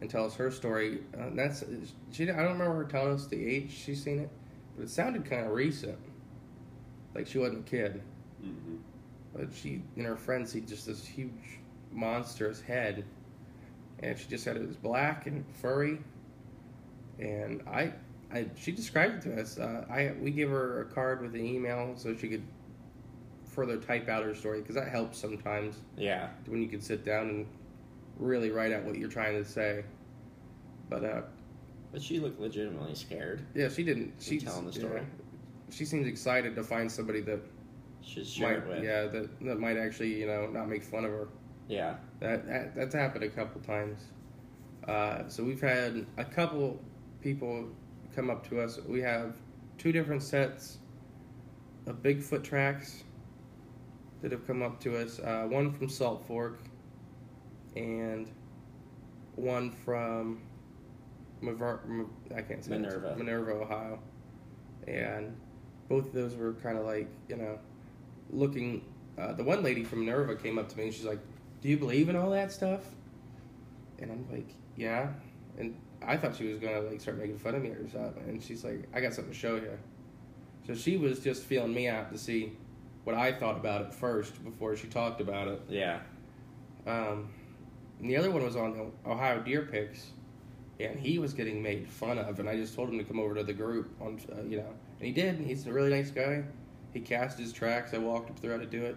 and 0.00 0.10
tell 0.10 0.24
us 0.24 0.34
her 0.34 0.50
story. 0.50 1.00
Uh, 1.18 1.30
that's 1.32 1.64
she. 2.12 2.24
I 2.24 2.36
don't 2.36 2.58
remember 2.58 2.76
her 2.76 2.84
telling 2.84 3.14
us 3.14 3.26
the 3.26 3.46
age 3.46 3.70
she's 3.70 4.02
seen 4.02 4.20
it, 4.20 4.30
but 4.76 4.84
it 4.84 4.90
sounded 4.90 5.24
kind 5.24 5.46
of 5.46 5.52
recent, 5.52 5.98
like 7.14 7.26
she 7.26 7.38
wasn't 7.38 7.66
a 7.66 7.70
kid. 7.70 8.02
Mm-hmm. 8.44 8.76
But 9.34 9.48
she 9.54 9.82
and 9.96 10.06
her 10.06 10.16
friend 10.16 10.48
see 10.48 10.60
just 10.60 10.86
this 10.86 11.04
huge 11.06 11.60
monstrous 11.92 12.60
head, 12.60 13.04
and 14.00 14.18
she 14.18 14.26
just 14.28 14.44
said 14.44 14.56
it 14.56 14.66
was 14.66 14.76
black 14.76 15.26
and 15.26 15.44
furry. 15.60 15.98
And 17.18 17.62
I, 17.68 17.92
I 18.32 18.46
she 18.56 18.72
described 18.72 19.26
it 19.26 19.34
to 19.34 19.40
us. 19.40 19.58
Uh, 19.58 19.84
I 19.90 20.12
we 20.20 20.30
gave 20.30 20.48
her 20.50 20.82
a 20.82 20.84
card 20.94 21.22
with 21.22 21.34
an 21.34 21.44
email 21.44 21.94
so 21.96 22.14
she 22.14 22.28
could 22.28 22.42
further 23.44 23.78
type 23.78 24.08
out 24.08 24.22
her 24.24 24.34
story 24.34 24.60
because 24.60 24.74
that 24.74 24.88
helps 24.88 25.18
sometimes 25.18 25.76
Yeah. 25.96 26.28
when 26.46 26.60
you 26.60 26.68
can 26.68 26.80
sit 26.82 27.04
down 27.04 27.28
and 27.30 27.46
really 28.18 28.50
write 28.50 28.72
out 28.72 28.84
what 28.84 28.96
you're 28.98 29.08
trying 29.08 29.42
to 29.42 29.48
say. 29.48 29.82
But 30.90 31.04
uh, 31.04 31.22
But 31.92 32.02
she 32.02 32.20
looked 32.20 32.38
legitimately 32.40 32.94
scared. 32.94 33.46
yeah, 33.54 33.68
she 33.68 33.82
didn't. 33.82 34.12
She's 34.20 34.42
telling 34.44 34.66
the 34.66 34.72
story. 34.72 35.00
yeah. 35.00 35.74
she 35.74 35.84
seems 35.86 36.06
excited 36.06 36.54
to 36.56 36.62
find 36.62 36.90
somebody 36.92 37.20
that 37.22 37.40
She's 38.02 38.28
share 38.30 38.60
might, 38.60 38.68
with. 38.68 38.84
yeah, 38.84 39.06
that 39.06 39.40
that 39.40 39.58
might 39.58 39.76
actually 39.78 40.14
you 40.20 40.26
know 40.26 40.46
not 40.48 40.68
make 40.68 40.82
fun 40.82 41.04
of 41.06 41.10
her. 41.10 41.28
Yeah. 41.68 41.96
That, 42.20 42.46
that 42.46 42.74
that's 42.76 42.94
happened 42.94 43.24
a 43.24 43.28
couple 43.30 43.60
times. 43.62 44.00
Uh, 44.86 45.26
so 45.28 45.42
we've 45.42 45.60
had 45.60 46.06
a 46.18 46.24
couple 46.24 46.78
people 47.26 47.68
come 48.14 48.30
up 48.30 48.48
to 48.48 48.60
us. 48.60 48.78
We 48.86 49.00
have 49.00 49.34
two 49.78 49.90
different 49.90 50.22
sets 50.22 50.78
of 51.88 52.00
Bigfoot 52.00 52.44
tracks 52.44 53.02
that 54.22 54.30
have 54.30 54.46
come 54.46 54.62
up 54.62 54.78
to 54.82 54.96
us. 54.96 55.18
Uh, 55.18 55.46
one 55.48 55.72
from 55.72 55.88
Salt 55.88 56.24
Fork, 56.28 56.60
and 57.74 58.30
one 59.34 59.72
from 59.72 60.40
Maver- 61.42 62.06
I 62.32 62.42
can't 62.42 62.64
say 62.64 62.76
it. 62.76 62.80
Minerva. 62.80 63.16
Minerva, 63.16 63.50
Ohio, 63.54 63.98
and 64.86 65.36
both 65.88 66.06
of 66.06 66.12
those 66.12 66.36
were 66.36 66.52
kind 66.52 66.78
of 66.78 66.86
like 66.86 67.08
you 67.28 67.38
know 67.38 67.58
looking. 68.30 68.84
Uh, 69.18 69.32
the 69.32 69.42
one 69.42 69.64
lady 69.64 69.82
from 69.82 70.04
Minerva 70.04 70.36
came 70.36 70.58
up 70.58 70.68
to 70.68 70.78
me 70.78 70.84
and 70.84 70.94
she's 70.94 71.04
like, 71.04 71.20
"Do 71.60 71.68
you 71.68 71.76
believe 71.76 72.08
in 72.08 72.14
all 72.14 72.30
that 72.30 72.52
stuff?" 72.52 72.82
And 73.98 74.12
I'm 74.12 74.28
like, 74.30 74.54
"Yeah." 74.76 75.08
And 75.58 75.74
I 76.02 76.16
thought 76.16 76.36
she 76.36 76.46
was 76.46 76.58
gonna 76.58 76.80
like 76.80 77.00
start 77.00 77.18
making 77.18 77.38
fun 77.38 77.54
of 77.54 77.62
me 77.62 77.70
or 77.70 77.88
something. 77.88 78.22
And 78.28 78.42
she's 78.42 78.64
like, 78.64 78.88
"I 78.94 79.00
got 79.00 79.14
something 79.14 79.32
to 79.32 79.38
show 79.38 79.56
you." 79.56 79.78
So 80.66 80.74
she 80.74 80.96
was 80.96 81.20
just 81.20 81.44
feeling 81.44 81.72
me 81.72 81.88
out 81.88 82.10
to 82.12 82.18
see 82.18 82.52
what 83.04 83.14
I 83.14 83.32
thought 83.32 83.56
about 83.56 83.82
it 83.82 83.94
first 83.94 84.42
before 84.44 84.76
she 84.76 84.88
talked 84.88 85.20
about 85.20 85.46
it. 85.46 85.62
Yeah. 85.68 86.00
Um, 86.86 87.30
and 88.00 88.10
the 88.10 88.16
other 88.16 88.30
one 88.30 88.42
was 88.42 88.56
on 88.56 88.76
the 88.76 89.10
Ohio 89.10 89.40
Deer 89.40 89.62
Picks, 89.62 90.10
and 90.80 90.98
he 90.98 91.18
was 91.18 91.32
getting 91.32 91.62
made 91.62 91.88
fun 91.88 92.18
of. 92.18 92.40
And 92.40 92.48
I 92.48 92.56
just 92.56 92.74
told 92.74 92.88
him 92.88 92.98
to 92.98 93.04
come 93.04 93.20
over 93.20 93.34
to 93.34 93.44
the 93.44 93.52
group 93.52 93.90
on, 94.00 94.20
uh, 94.32 94.42
you 94.42 94.58
know, 94.58 94.72
and 94.98 95.06
he 95.06 95.12
did. 95.12 95.38
He's 95.38 95.66
a 95.66 95.72
really 95.72 95.90
nice 95.90 96.10
guy. 96.10 96.42
He 96.92 97.00
cast 97.00 97.38
his 97.38 97.52
tracks. 97.52 97.94
I 97.94 97.98
walked 97.98 98.30
him 98.30 98.36
through 98.36 98.52
how 98.52 98.58
to 98.58 98.66
do 98.66 98.84
it, 98.84 98.96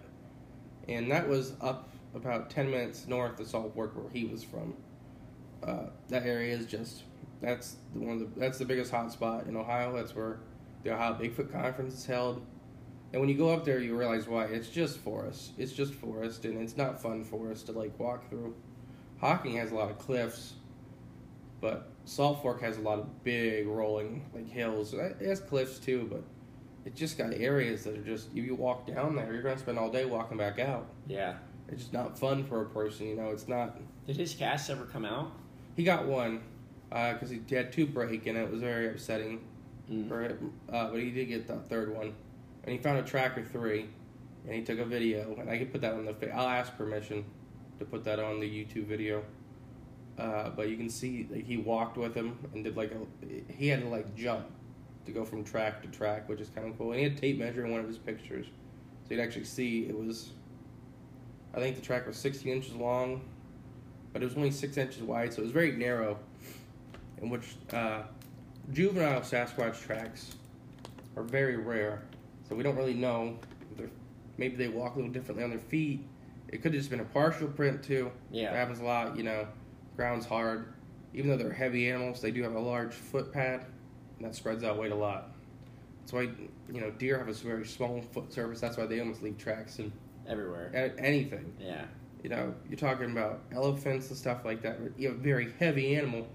and 0.88 1.10
that 1.10 1.28
was 1.28 1.52
up 1.60 1.88
about 2.14 2.50
ten 2.50 2.70
minutes 2.70 3.06
north 3.06 3.38
of 3.38 3.46
Salt 3.46 3.74
Fork, 3.74 3.94
where 3.94 4.10
he 4.12 4.24
was 4.24 4.42
from. 4.42 4.74
Uh, 5.62 5.86
that 6.08 6.24
area 6.24 6.56
is 6.56 6.66
just 6.66 7.02
that's 7.40 7.76
the 7.92 8.00
one 8.00 8.22
of 8.22 8.34
the 8.34 8.40
that's 8.40 8.58
the 8.58 8.64
biggest 8.64 8.90
hot 8.90 9.12
spot 9.12 9.46
in 9.46 9.56
Ohio. 9.56 9.94
That's 9.94 10.14
where 10.14 10.40
the 10.82 10.92
Ohio 10.94 11.14
Bigfoot 11.14 11.52
Conference 11.52 11.94
is 11.94 12.06
held. 12.06 12.44
And 13.12 13.20
when 13.20 13.28
you 13.28 13.36
go 13.36 13.52
up 13.52 13.64
there, 13.64 13.80
you 13.80 13.96
realize 13.96 14.28
why. 14.28 14.44
It's 14.44 14.68
just 14.68 14.98
forest. 14.98 15.52
It's 15.58 15.72
just 15.72 15.92
forest, 15.94 16.44
and 16.44 16.62
it's 16.62 16.76
not 16.76 17.02
fun 17.02 17.24
forest 17.24 17.66
to 17.66 17.72
like 17.72 17.98
walk 17.98 18.28
through. 18.28 18.54
Hocking 19.20 19.56
has 19.56 19.72
a 19.72 19.74
lot 19.74 19.90
of 19.90 19.98
cliffs, 19.98 20.54
but 21.60 21.90
Salt 22.04 22.40
Fork 22.40 22.60
has 22.62 22.78
a 22.78 22.80
lot 22.80 22.98
of 22.98 23.24
big 23.24 23.66
rolling 23.66 24.24
like 24.34 24.48
hills. 24.48 24.94
It 24.94 25.20
has 25.20 25.40
cliffs 25.40 25.78
too, 25.78 26.08
but 26.10 26.22
it 26.84 26.94
just 26.94 27.18
got 27.18 27.32
areas 27.32 27.84
that 27.84 27.98
are 27.98 28.02
just 28.02 28.28
if 28.34 28.44
you 28.44 28.54
walk 28.54 28.86
down 28.86 29.16
there, 29.16 29.32
you're 29.32 29.42
gonna 29.42 29.58
spend 29.58 29.78
all 29.78 29.90
day 29.90 30.04
walking 30.04 30.38
back 30.38 30.58
out. 30.58 30.86
Yeah. 31.06 31.36
It's 31.68 31.82
just 31.82 31.92
not 31.92 32.18
fun 32.18 32.44
for 32.44 32.62
a 32.62 32.66
person, 32.66 33.06
you 33.06 33.16
know. 33.16 33.30
It's 33.30 33.46
not. 33.46 33.78
Did 34.06 34.16
his 34.16 34.34
cast 34.34 34.70
ever 34.70 34.86
come 34.86 35.04
out? 35.04 35.32
He 35.76 35.84
got 35.84 36.06
one 36.06 36.40
because 36.88 37.30
he 37.30 37.40
had 37.54 37.72
two 37.72 37.86
break, 37.86 38.26
and 38.26 38.36
it 38.36 38.50
was 38.50 38.60
very 38.60 38.88
upsetting 38.88 39.40
Mm. 39.90 40.06
for 40.08 40.22
him. 40.22 40.52
Uh, 40.68 40.88
but 40.90 41.00
he 41.00 41.10
did 41.10 41.26
get 41.26 41.48
the 41.48 41.56
third 41.68 41.92
one, 41.92 42.12
and 42.62 42.72
he 42.72 42.78
found 42.78 42.98
a 42.98 43.02
tracker 43.02 43.42
three, 43.42 43.86
and 44.46 44.54
he 44.54 44.62
took 44.62 44.78
a 44.78 44.84
video, 44.84 45.34
and 45.40 45.50
I 45.50 45.58
can 45.58 45.66
put 45.66 45.80
that 45.80 45.94
on 45.94 46.04
the. 46.04 46.14
Fa- 46.14 46.32
I'll 46.32 46.46
ask 46.48 46.76
permission 46.76 47.24
to 47.80 47.84
put 47.84 48.04
that 48.04 48.20
on 48.20 48.38
the 48.38 48.46
YouTube 48.48 48.86
video. 48.86 49.24
Uh, 50.16 50.50
but 50.50 50.68
you 50.68 50.76
can 50.76 50.88
see 50.88 51.26
like 51.30 51.44
he 51.44 51.56
walked 51.56 51.96
with 51.96 52.14
him 52.14 52.38
and 52.54 52.62
did 52.62 52.76
like 52.76 52.92
a. 52.92 53.52
He 53.52 53.66
had 53.68 53.80
to 53.82 53.88
like 53.88 54.14
jump 54.14 54.46
to 55.06 55.12
go 55.12 55.24
from 55.24 55.42
track 55.42 55.82
to 55.82 55.88
track, 55.88 56.28
which 56.28 56.40
is 56.40 56.50
kind 56.50 56.68
of 56.68 56.78
cool. 56.78 56.92
And 56.92 56.98
he 57.00 57.04
had 57.04 57.16
tape 57.16 57.38
measure 57.38 57.64
in 57.64 57.72
one 57.72 57.80
of 57.80 57.88
his 57.88 57.98
pictures, 57.98 58.46
so 59.08 59.14
you'd 59.14 59.20
actually 59.20 59.44
see 59.44 59.86
it 59.86 59.96
was. 59.98 60.30
I 61.52 61.58
think 61.58 61.74
the 61.74 61.82
track 61.82 62.06
was 62.06 62.16
16 62.16 62.52
inches 62.52 62.74
long, 62.76 63.22
but 64.12 64.22
it 64.22 64.24
was 64.24 64.34
only 64.36 64.50
six 64.50 64.76
inches 64.76 65.02
wide, 65.02 65.32
so 65.32 65.40
it 65.40 65.44
was 65.44 65.52
very 65.52 65.72
narrow. 65.72 66.18
In 67.22 67.28
which 67.28 67.56
uh, 67.72 68.02
juvenile 68.72 69.20
Sasquatch 69.20 69.80
tracks 69.82 70.32
are 71.16 71.22
very 71.22 71.56
rare, 71.58 72.02
so 72.48 72.54
we 72.54 72.62
don't 72.62 72.76
really 72.76 72.94
know. 72.94 73.36
They're, 73.76 73.90
maybe 74.38 74.56
they 74.56 74.68
walk 74.68 74.94
a 74.94 74.96
little 74.96 75.12
differently 75.12 75.44
on 75.44 75.50
their 75.50 75.58
feet. 75.58 76.00
It 76.48 76.62
could 76.62 76.72
have 76.72 76.80
just 76.80 76.90
been 76.90 77.00
a 77.00 77.04
partial 77.04 77.46
print 77.48 77.82
too. 77.82 78.10
Yeah. 78.30 78.50
That 78.50 78.56
happens 78.56 78.80
a 78.80 78.84
lot. 78.84 79.16
You 79.16 79.22
know, 79.24 79.46
ground's 79.96 80.26
hard. 80.26 80.72
Even 81.12 81.28
though 81.30 81.36
they're 81.36 81.52
heavy 81.52 81.90
animals, 81.90 82.20
they 82.20 82.30
do 82.30 82.42
have 82.42 82.54
a 82.54 82.58
large 82.60 82.92
foot 82.92 83.32
pad, 83.32 83.66
and 84.18 84.26
that 84.26 84.34
spreads 84.34 84.64
out 84.64 84.78
weight 84.78 84.92
a 84.92 84.96
lot. 84.96 85.32
That's 86.00 86.12
why 86.12 86.22
you 86.72 86.80
know 86.80 86.90
deer 86.92 87.18
have 87.18 87.28
a 87.28 87.32
very 87.32 87.66
small 87.66 88.00
foot 88.12 88.32
surface. 88.32 88.60
That's 88.60 88.76
why 88.78 88.86
they 88.86 89.00
almost 89.00 89.22
leave 89.22 89.36
tracks 89.36 89.78
and 89.78 89.92
Everywhere. 90.26 90.94
anything. 90.98 91.52
Yeah. 91.60 91.84
You 92.22 92.28
know, 92.28 92.54
you're 92.68 92.78
talking 92.78 93.10
about 93.10 93.40
elephants 93.52 94.08
and 94.08 94.16
stuff 94.16 94.44
like 94.44 94.62
that. 94.62 94.78
You 94.98 95.08
have 95.08 95.16
a 95.16 95.20
very 95.20 95.52
heavy 95.58 95.96
animal, 95.96 96.28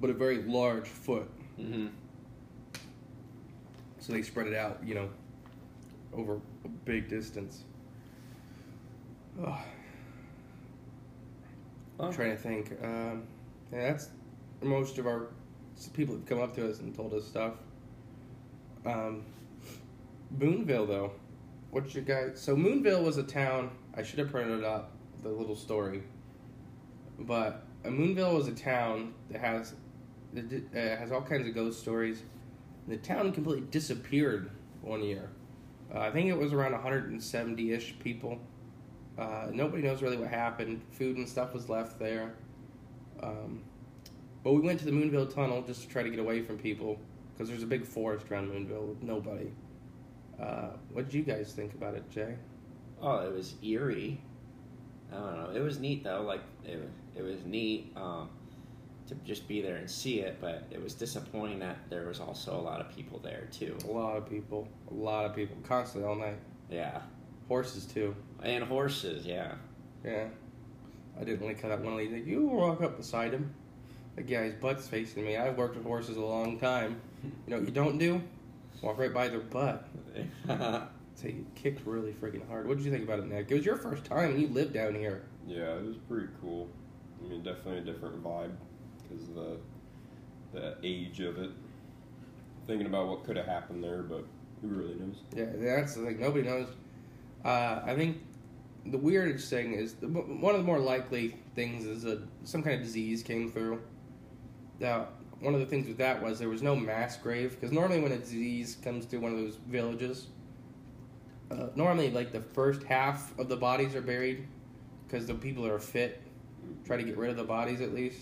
but 0.00 0.10
a 0.10 0.14
very 0.14 0.42
large 0.42 0.88
foot. 0.88 1.30
Mm-hmm. 1.60 1.86
so 3.98 4.12
they 4.12 4.20
spread 4.20 4.46
it 4.46 4.54
out, 4.54 4.80
you 4.84 4.94
know, 4.94 5.08
over 6.12 6.38
a 6.64 6.68
big 6.84 7.08
distance. 7.08 7.64
Ugh. 9.46 9.58
I'm 11.98 12.12
trying 12.12 12.32
to 12.32 12.36
think. 12.36 12.72
Um, 12.82 13.22
yeah, 13.72 13.90
that's 13.92 14.10
most 14.62 14.98
of 14.98 15.06
our 15.06 15.28
people 15.94 16.14
have 16.14 16.26
come 16.26 16.40
up 16.40 16.54
to 16.56 16.68
us 16.68 16.80
and 16.80 16.94
told 16.94 17.14
us 17.14 17.24
stuff. 17.24 17.54
Um, 18.84 19.22
Moonville, 20.38 20.86
though, 20.86 21.12
what's 21.70 21.94
your 21.94 22.04
guys? 22.04 22.38
So 22.38 22.54
Moonville 22.54 23.02
was 23.02 23.16
a 23.16 23.22
town. 23.22 23.70
I 23.94 24.02
should 24.02 24.18
have 24.18 24.30
printed 24.30 24.58
it 24.58 24.64
up 24.64 24.95
the 25.22 25.28
little 25.28 25.56
story, 25.56 26.02
but 27.18 27.64
uh, 27.84 27.88
Moonville 27.88 28.34
was 28.34 28.48
a 28.48 28.52
town 28.52 29.14
that 29.30 29.40
has 29.40 29.74
that 30.32 30.52
uh, 30.52 30.96
has 30.98 31.12
all 31.12 31.22
kinds 31.22 31.46
of 31.46 31.54
ghost 31.54 31.80
stories. 31.80 32.22
The 32.88 32.96
town 32.96 33.32
completely 33.32 33.66
disappeared 33.70 34.50
one 34.80 35.02
year. 35.02 35.30
Uh, 35.94 36.00
I 36.00 36.10
think 36.10 36.28
it 36.28 36.36
was 36.36 36.52
around 36.52 36.72
170 36.72 37.72
ish 37.72 37.98
people. 37.98 38.38
Uh, 39.18 39.48
nobody 39.50 39.82
knows 39.82 40.02
really 40.02 40.16
what 40.16 40.28
happened. 40.28 40.82
Food 40.92 41.16
and 41.16 41.28
stuff 41.28 41.54
was 41.54 41.68
left 41.68 41.98
there. 41.98 42.34
Um, 43.22 43.62
but 44.44 44.52
we 44.52 44.60
went 44.60 44.78
to 44.80 44.84
the 44.84 44.92
Moonville 44.92 45.32
Tunnel 45.32 45.62
just 45.62 45.82
to 45.82 45.88
try 45.88 46.02
to 46.02 46.10
get 46.10 46.18
away 46.18 46.42
from 46.42 46.58
people 46.58 46.98
because 47.32 47.48
there's 47.48 47.62
a 47.62 47.66
big 47.66 47.84
forest 47.84 48.26
around 48.30 48.48
Moonville 48.48 48.86
with 48.86 49.02
nobody. 49.02 49.50
Uh, 50.40 50.68
what 50.92 51.06
did 51.06 51.14
you 51.14 51.22
guys 51.22 51.52
think 51.52 51.74
about 51.74 51.94
it, 51.94 52.08
Jay? 52.10 52.36
Oh, 53.00 53.18
it 53.18 53.32
was 53.32 53.54
eerie. 53.62 54.20
I 55.12 55.16
don't 55.16 55.36
know. 55.36 55.50
It 55.54 55.60
was 55.60 55.78
neat 55.78 56.04
though. 56.04 56.22
Like 56.22 56.40
it, 56.64 56.80
it 57.14 57.22
was 57.22 57.44
neat 57.44 57.92
um, 57.96 58.28
to 59.08 59.14
just 59.24 59.46
be 59.48 59.60
there 59.62 59.76
and 59.76 59.88
see 59.90 60.20
it, 60.20 60.38
but 60.40 60.64
it 60.70 60.82
was 60.82 60.94
disappointing 60.94 61.60
that 61.60 61.76
there 61.90 62.06
was 62.06 62.20
also 62.20 62.54
a 62.58 62.60
lot 62.60 62.80
of 62.80 62.94
people 62.94 63.18
there 63.20 63.48
too. 63.52 63.76
A 63.88 63.90
lot 63.90 64.16
of 64.16 64.28
people, 64.28 64.68
a 64.90 64.94
lot 64.94 65.24
of 65.24 65.34
people, 65.34 65.56
constantly 65.62 66.08
all 66.08 66.16
night. 66.16 66.38
Yeah, 66.70 67.00
Horses 67.48 67.84
too. 67.86 68.14
and 68.42 68.64
horses. 68.64 69.24
Yeah, 69.24 69.54
Yeah. 70.04 70.26
I 71.18 71.24
didn't 71.24 71.40
really 71.40 71.54
cut 71.54 71.70
out 71.70 71.80
one 71.80 71.94
of 71.94 71.98
these. 72.00 72.26
You 72.26 72.44
walk 72.46 72.82
up 72.82 72.98
beside 72.98 73.32
him. 73.32 73.54
Yeah, 74.26 74.42
his 74.42 74.54
butt's 74.54 74.86
facing 74.88 75.24
me. 75.24 75.36
I've 75.38 75.56
worked 75.56 75.76
with 75.76 75.84
horses 75.86 76.16
a 76.18 76.20
long 76.24 76.58
time. 76.58 77.00
You 77.22 77.30
know 77.46 77.56
what 77.58 77.66
you 77.66 77.72
don't 77.72 77.96
do? 77.96 78.20
Walk 78.82 78.98
right 78.98 79.14
by 79.14 79.28
their 79.28 79.40
butt. 79.40 79.88
So 81.16 81.28
you 81.28 81.46
kicked 81.54 81.86
really 81.86 82.12
freaking 82.12 82.46
hard. 82.46 82.68
What 82.68 82.76
did 82.76 82.84
you 82.84 82.92
think 82.92 83.04
about 83.04 83.20
it, 83.20 83.26
Nick? 83.26 83.50
It 83.50 83.54
was 83.54 83.64
your 83.64 83.78
first 83.78 84.04
time, 84.04 84.32
and 84.32 84.40
you 84.40 84.48
lived 84.48 84.74
down 84.74 84.94
here. 84.94 85.22
Yeah, 85.46 85.76
it 85.76 85.84
was 85.84 85.96
pretty 85.96 86.28
cool. 86.42 86.68
I 87.24 87.28
mean, 87.28 87.42
definitely 87.42 87.78
a 87.78 87.80
different 87.80 88.22
vibe 88.22 88.52
because 89.02 89.26
the 89.28 89.56
the 90.52 90.76
age 90.82 91.20
of 91.20 91.38
it. 91.38 91.50
Thinking 92.66 92.86
about 92.86 93.08
what 93.08 93.24
could 93.24 93.36
have 93.36 93.46
happened 93.46 93.82
there, 93.82 94.02
but 94.02 94.24
who 94.60 94.68
really 94.68 94.94
knows? 94.96 95.16
Yeah, 95.34 95.46
that's 95.54 95.94
the 95.94 96.04
thing. 96.04 96.20
Nobody 96.20 96.46
knows. 96.46 96.66
Uh, 97.44 97.80
I 97.84 97.94
think 97.94 98.18
the 98.84 98.98
weirdest 98.98 99.48
thing 99.48 99.72
is 99.72 99.94
the, 99.94 100.08
one 100.08 100.54
of 100.54 100.60
the 100.60 100.66
more 100.66 100.80
likely 100.80 101.36
things 101.54 101.86
is 101.86 102.02
that 102.02 102.20
some 102.44 102.62
kind 102.62 102.76
of 102.76 102.82
disease 102.82 103.22
came 103.22 103.50
through. 103.50 103.80
Now, 104.80 105.08
one 105.40 105.54
of 105.54 105.60
the 105.60 105.66
things 105.66 105.86
with 105.86 105.98
that 105.98 106.22
was 106.22 106.38
there 106.38 106.48
was 106.48 106.62
no 106.62 106.76
mass 106.76 107.16
grave 107.16 107.52
because 107.52 107.72
normally 107.72 108.00
when 108.00 108.12
a 108.12 108.18
disease 108.18 108.76
comes 108.82 109.06
through 109.06 109.20
one 109.20 109.32
of 109.32 109.38
those 109.38 109.56
villages, 109.68 110.26
uh, 111.50 111.68
normally 111.74 112.10
like 112.10 112.32
the 112.32 112.40
first 112.40 112.82
half 112.82 113.36
of 113.38 113.48
the 113.48 113.56
bodies 113.56 113.94
are 113.94 114.02
buried 114.02 114.46
because 115.06 115.26
the 115.26 115.34
people 115.34 115.66
are 115.66 115.78
fit. 115.78 116.22
Try 116.84 116.96
to 116.96 117.02
get 117.02 117.16
rid 117.16 117.30
of 117.30 117.36
the 117.36 117.44
bodies 117.44 117.80
at 117.80 117.94
least. 117.94 118.20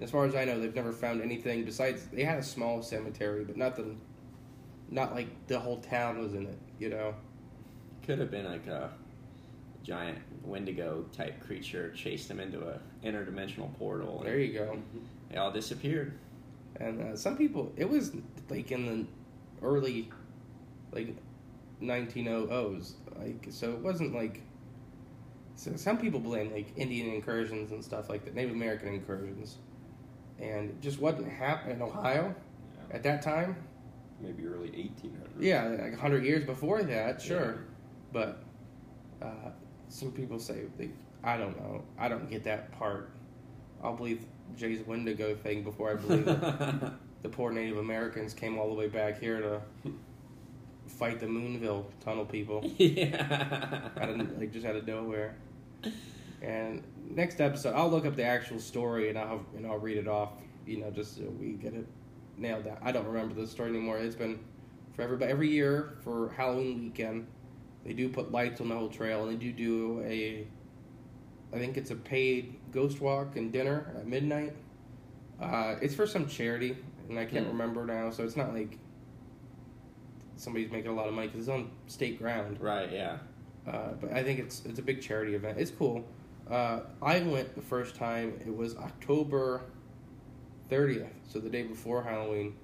As 0.00 0.10
far 0.10 0.24
as 0.24 0.34
I 0.34 0.44
know, 0.44 0.58
they've 0.60 0.74
never 0.74 0.92
found 0.92 1.22
anything 1.22 1.64
besides 1.64 2.06
they 2.12 2.24
had 2.24 2.38
a 2.38 2.42
small 2.42 2.82
cemetery, 2.82 3.44
but 3.44 3.56
nothing. 3.56 4.00
Not 4.90 5.14
like 5.14 5.28
the 5.46 5.58
whole 5.58 5.78
town 5.78 6.18
was 6.18 6.34
in 6.34 6.46
it, 6.46 6.58
you 6.78 6.90
know. 6.90 7.14
could 8.04 8.18
have 8.18 8.30
been 8.30 8.44
like 8.44 8.66
a 8.66 8.90
giant 9.82 10.18
Wendigo 10.44 11.04
type 11.12 11.40
creature 11.44 11.90
chased 11.92 12.28
them 12.28 12.40
into 12.40 12.60
a 12.60 12.78
interdimensional 13.04 13.76
portal. 13.78 14.22
There 14.24 14.38
you 14.38 14.52
go. 14.52 14.78
They 15.30 15.38
all 15.38 15.50
disappeared. 15.50 16.18
And 16.76 17.00
uh, 17.00 17.16
some 17.16 17.36
people, 17.36 17.72
it 17.76 17.88
was 17.88 18.12
like 18.48 18.70
in 18.70 18.86
the 18.86 19.66
early, 19.66 20.10
like, 20.92 21.14
1900s. 21.82 22.94
Like, 23.18 23.46
so 23.50 23.72
it 23.72 23.78
wasn't 23.78 24.14
like. 24.14 24.42
So 25.54 25.76
some 25.76 25.98
people 25.98 26.18
blame 26.18 26.52
like 26.52 26.72
Indian 26.76 27.14
incursions 27.14 27.72
and 27.72 27.84
stuff 27.84 28.08
like 28.08 28.24
that, 28.24 28.34
Native 28.34 28.52
American 28.52 28.88
incursions, 28.88 29.58
and 30.38 30.70
it 30.70 30.80
just 30.80 30.98
wasn't 30.98 31.28
happening 31.28 31.76
in 31.76 31.82
Ohio 31.82 32.34
at 32.90 33.02
that 33.02 33.22
time. 33.22 33.56
Maybe 34.20 34.46
early 34.46 34.68
1800s. 34.68 35.28
Yeah, 35.38 35.64
like 35.64 35.98
hundred 35.98 36.24
years 36.24 36.44
before 36.44 36.82
that, 36.84 37.20
sure, 37.20 37.64
but 38.12 38.42
uh, 39.20 39.50
some 39.88 40.12
people 40.12 40.38
say 40.38 40.62
they. 40.78 40.90
I 41.24 41.36
don't 41.36 41.56
know. 41.56 41.84
I 41.98 42.08
don't 42.08 42.28
get 42.28 42.44
that 42.44 42.72
part. 42.72 43.10
I'll 43.82 43.94
believe 43.94 44.24
Jay's 44.56 44.84
Wendigo 44.86 45.34
thing 45.34 45.62
before 45.62 45.90
I 45.90 45.94
believe 45.94 46.24
the 47.22 47.28
poor 47.28 47.52
Native 47.52 47.78
Americans 47.78 48.34
came 48.34 48.58
all 48.58 48.68
the 48.68 48.74
way 48.74 48.88
back 48.88 49.20
here 49.20 49.40
to 49.40 49.60
fight 50.98 51.20
the 51.20 51.26
Moonville 51.26 51.84
Tunnel 52.00 52.24
people. 52.24 52.62
yeah. 52.78 53.88
out 54.00 54.08
of, 54.08 54.38
like 54.38 54.52
just 54.52 54.66
out 54.66 54.76
of 54.76 54.86
nowhere. 54.86 55.36
And 56.40 56.82
next 57.08 57.40
episode, 57.40 57.74
I'll 57.74 57.90
look 57.90 58.04
up 58.06 58.16
the 58.16 58.24
actual 58.24 58.58
story 58.58 59.08
and 59.08 59.18
I'll 59.18 59.44
and 59.56 59.66
I'll 59.66 59.78
read 59.78 59.96
it 59.96 60.08
off. 60.08 60.30
You 60.66 60.78
know, 60.78 60.90
just 60.90 61.16
so 61.16 61.22
we 61.40 61.50
get 61.52 61.74
it 61.74 61.86
nailed 62.36 62.64
down. 62.64 62.78
I 62.82 62.92
don't 62.92 63.06
remember 63.06 63.34
the 63.34 63.46
story 63.46 63.70
anymore. 63.70 63.98
It's 63.98 64.14
been 64.16 64.38
forever, 64.94 65.16
but 65.16 65.28
every 65.28 65.48
year 65.48 65.98
for 66.04 66.30
Halloween 66.36 66.84
weekend, 66.84 67.26
they 67.84 67.92
do 67.92 68.08
put 68.08 68.30
lights 68.30 68.60
on 68.60 68.68
the 68.68 68.74
whole 68.76 68.88
trail, 68.88 69.24
and 69.24 69.32
they 69.32 69.44
do 69.44 69.52
do 69.52 70.02
a. 70.06 70.46
I 71.54 71.58
think 71.58 71.76
it's 71.76 71.90
a 71.90 71.96
paid 71.96 72.58
ghost 72.72 73.00
walk 73.00 73.36
and 73.36 73.52
dinner 73.52 73.92
at 73.96 74.06
midnight. 74.06 74.54
Uh, 75.40 75.76
it's 75.82 75.94
for 75.94 76.06
some 76.06 76.26
charity, 76.26 76.76
and 77.08 77.18
I 77.18 77.24
can't 77.24 77.46
Hmm. 77.46 77.52
remember 77.52 77.84
now. 77.84 78.10
So 78.10 78.24
it's 78.24 78.36
not 78.36 78.54
like 78.54 78.78
somebody's 80.42 80.72
making 80.72 80.90
a 80.90 80.94
lot 80.94 81.06
of 81.06 81.14
money 81.14 81.28
because 81.28 81.42
it's 81.42 81.48
on 81.48 81.70
state 81.86 82.18
ground. 82.18 82.60
Right. 82.60 82.90
Yeah. 82.90 83.18
Uh, 83.66 83.92
but 84.00 84.12
I 84.12 84.22
think 84.24 84.40
it's 84.40 84.64
it's 84.64 84.78
a 84.78 84.82
big 84.82 85.00
charity 85.00 85.34
event. 85.34 85.58
It's 85.58 85.70
cool. 85.70 86.04
Uh, 86.50 86.80
I 87.00 87.20
went 87.20 87.54
the 87.54 87.62
first 87.62 87.94
time. 87.94 88.40
It 88.44 88.54
was 88.54 88.76
October 88.76 89.62
thirtieth, 90.68 91.12
so 91.28 91.38
the 91.38 91.48
day 91.48 91.62
before 91.62 92.02
Halloween, 92.02 92.54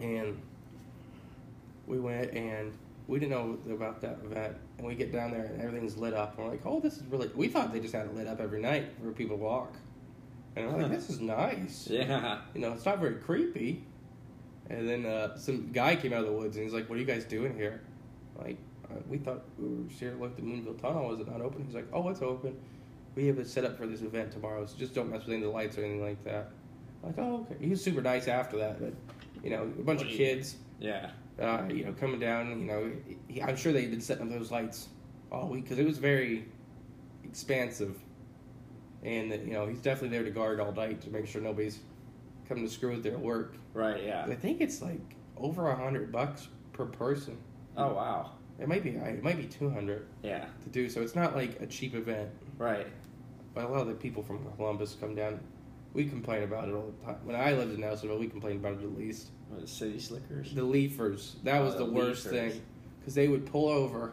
and 0.00 0.40
we 1.86 1.98
went 1.98 2.34
and 2.34 2.76
we 3.06 3.18
didn't 3.18 3.30
know 3.30 3.74
about 3.74 4.02
that 4.02 4.18
event. 4.22 4.54
And 4.76 4.86
we 4.86 4.94
get 4.94 5.10
down 5.10 5.30
there 5.30 5.46
and 5.46 5.60
everything's 5.62 5.96
lit 5.96 6.12
up. 6.12 6.36
And 6.36 6.44
we're 6.44 6.52
like, 6.52 6.66
oh, 6.66 6.80
this 6.80 6.98
is 6.98 7.04
really. 7.04 7.30
We 7.34 7.48
thought 7.48 7.72
they 7.72 7.80
just 7.80 7.94
had 7.94 8.06
it 8.06 8.14
lit 8.14 8.26
up 8.26 8.40
every 8.40 8.60
night 8.60 8.92
for 9.02 9.10
people 9.12 9.38
to 9.38 9.42
walk. 9.42 9.74
And 10.54 10.66
I'm 10.66 10.82
like, 10.82 10.90
this 10.90 11.08
is 11.08 11.20
nice. 11.20 11.88
Yeah. 11.90 12.40
You 12.54 12.60
know, 12.60 12.72
it's 12.72 12.84
not 12.84 12.98
very 12.98 13.14
creepy. 13.16 13.84
And 14.70 14.88
then 14.88 15.06
uh, 15.06 15.36
some 15.38 15.70
guy 15.72 15.96
came 15.96 16.12
out 16.12 16.20
of 16.20 16.26
the 16.26 16.32
woods 16.32 16.56
and 16.56 16.64
he's 16.64 16.74
like, 16.74 16.88
"What 16.88 16.96
are 16.96 17.00
you 17.00 17.06
guys 17.06 17.24
doing 17.24 17.54
here?" 17.56 17.80
Like, 18.38 18.58
uh, 18.90 18.94
we 19.08 19.18
thought 19.18 19.42
we 19.58 19.68
were 19.68 19.88
here 19.88 20.10
to 20.12 20.16
look 20.18 20.32
at 20.32 20.36
the 20.36 20.42
Moonville 20.42 20.78
Tunnel. 20.80 21.08
Was 21.08 21.20
it 21.20 21.28
not 21.30 21.40
open? 21.40 21.64
He's 21.64 21.74
like, 21.74 21.86
"Oh, 21.92 22.08
it's 22.10 22.22
open. 22.22 22.56
We 23.14 23.26
have 23.26 23.38
it 23.38 23.48
set 23.48 23.64
up 23.64 23.76
for 23.78 23.86
this 23.86 24.02
event 24.02 24.30
tomorrow. 24.32 24.66
So 24.66 24.76
just 24.76 24.94
don't 24.94 25.10
mess 25.10 25.20
with 25.20 25.28
any 25.34 25.36
of 25.36 25.42
the 25.50 25.54
lights 25.56 25.78
or 25.78 25.84
anything 25.84 26.02
like 26.02 26.22
that." 26.24 26.50
I'm 27.02 27.08
like, 27.10 27.18
oh, 27.18 27.46
okay. 27.50 27.56
He 27.64 27.70
was 27.70 27.82
super 27.82 28.02
nice 28.02 28.26
after 28.28 28.58
that, 28.58 28.80
but 28.80 28.92
you 29.42 29.50
know, 29.50 29.62
a 29.62 29.82
bunch 29.82 30.02
of 30.02 30.08
you- 30.10 30.16
kids, 30.16 30.56
Yeah. 30.80 31.10
uh, 31.40 31.62
you 31.70 31.84
know, 31.84 31.92
coming 31.92 32.18
down. 32.20 32.48
You 32.60 32.66
know, 32.66 32.92
he, 33.28 33.40
I'm 33.40 33.56
sure 33.56 33.72
they've 33.72 33.90
been 33.90 34.00
setting 34.00 34.24
up 34.24 34.30
those 34.36 34.50
lights 34.50 34.88
all 35.30 35.48
week 35.48 35.64
because 35.64 35.78
it 35.78 35.86
was 35.86 35.98
very 35.98 36.44
expansive, 37.24 37.96
and 39.02 39.30
that 39.32 39.44
you 39.46 39.52
know 39.52 39.66
he's 39.66 39.80
definitely 39.80 40.16
there 40.16 40.24
to 40.24 40.30
guard 40.30 40.60
all 40.60 40.72
night 40.72 41.00
to 41.02 41.10
make 41.10 41.26
sure 41.26 41.40
nobody's 41.40 41.78
coming 42.48 42.64
to 42.64 42.70
screw 42.70 42.90
with 42.92 43.02
their 43.02 43.18
work. 43.18 43.54
Right. 43.74 44.02
Yeah. 44.04 44.24
I 44.26 44.34
think 44.34 44.60
it's 44.60 44.80
like 44.82 45.00
over 45.36 45.68
a 45.70 45.76
hundred 45.76 46.10
bucks 46.10 46.48
per 46.72 46.86
person. 46.86 47.36
Oh 47.76 47.92
wow. 47.94 48.32
It 48.58 48.66
might 48.68 48.82
be 48.82 48.90
it 48.90 49.22
might 49.22 49.36
be 49.36 49.44
two 49.46 49.70
hundred 49.70 50.06
Yeah. 50.22 50.46
to 50.64 50.68
do 50.70 50.88
so. 50.88 51.00
It's 51.02 51.14
not 51.14 51.34
like 51.36 51.60
a 51.60 51.66
cheap 51.66 51.94
event. 51.94 52.30
Right. 52.56 52.86
But 53.54 53.64
a 53.64 53.68
lot 53.68 53.80
of 53.82 53.88
the 53.88 53.94
people 53.94 54.22
from 54.22 54.44
Columbus 54.56 54.96
come 55.00 55.14
down. 55.14 55.40
We 55.94 56.04
complain 56.04 56.42
about 56.42 56.68
it 56.68 56.72
all 56.74 56.92
the 57.00 57.06
time. 57.06 57.16
When 57.24 57.34
I 57.34 57.52
lived 57.52 57.74
in 57.74 57.80
Nelsonville, 57.80 58.18
we 58.20 58.28
complained 58.28 58.60
about 58.64 58.74
it 58.80 58.84
at 58.84 58.96
least. 58.96 59.28
What, 59.48 59.60
the 59.62 59.66
city 59.66 59.98
slickers. 59.98 60.52
The 60.54 60.62
leafers. 60.62 61.36
That 61.44 61.60
was 61.60 61.74
Oh, 61.74 61.78
the, 61.78 61.84
the 61.86 61.92
worst 61.92 62.26
leafers. 62.26 62.52
thing. 62.54 62.62
Because 63.00 63.14
they 63.14 63.28
would 63.28 63.46
pull 63.46 63.68
over 63.68 64.12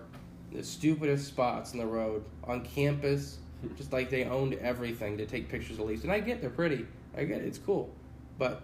the 0.53 0.63
stupidest 0.63 1.27
spots 1.27 1.73
in 1.73 1.79
the 1.79 1.85
road 1.85 2.23
on 2.45 2.61
campus, 2.63 3.39
just 3.77 3.91
like 3.91 4.09
they 4.09 4.23
owned 4.23 4.53
everything 4.55 5.17
to 5.17 5.25
take 5.25 5.49
pictures 5.49 5.77
of 5.79 5.85
leaves. 5.85 6.03
And 6.03 6.11
I 6.13 6.19
get 6.21 6.39
they're 6.41 6.49
pretty. 6.49 6.85
I 7.17 7.25
get 7.25 7.41
it. 7.41 7.45
It's 7.45 7.57
cool. 7.59 7.93
But 8.37 8.61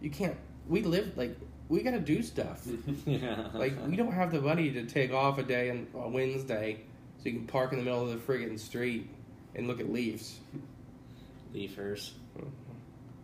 you 0.00 0.10
can't. 0.10 0.36
We 0.68 0.82
live, 0.82 1.16
like, 1.16 1.36
we 1.68 1.82
got 1.82 1.92
to 1.92 2.00
do 2.00 2.22
stuff. 2.22 2.66
yeah. 3.06 3.48
Like 3.52 3.74
we 3.86 3.96
don't 3.96 4.12
have 4.12 4.32
the 4.32 4.40
money 4.40 4.70
to 4.72 4.84
take 4.86 5.12
off 5.12 5.38
a 5.38 5.42
day 5.42 5.70
on 5.70 5.86
a 5.94 6.08
Wednesday, 6.08 6.80
so 7.18 7.28
you 7.28 7.32
can 7.32 7.46
park 7.46 7.72
in 7.72 7.78
the 7.78 7.84
middle 7.84 8.02
of 8.02 8.10
the 8.10 8.32
friggin' 8.32 8.58
street 8.58 9.08
and 9.54 9.66
look 9.66 9.80
at 9.80 9.92
leaves. 9.92 10.38
leafers. 11.52 12.12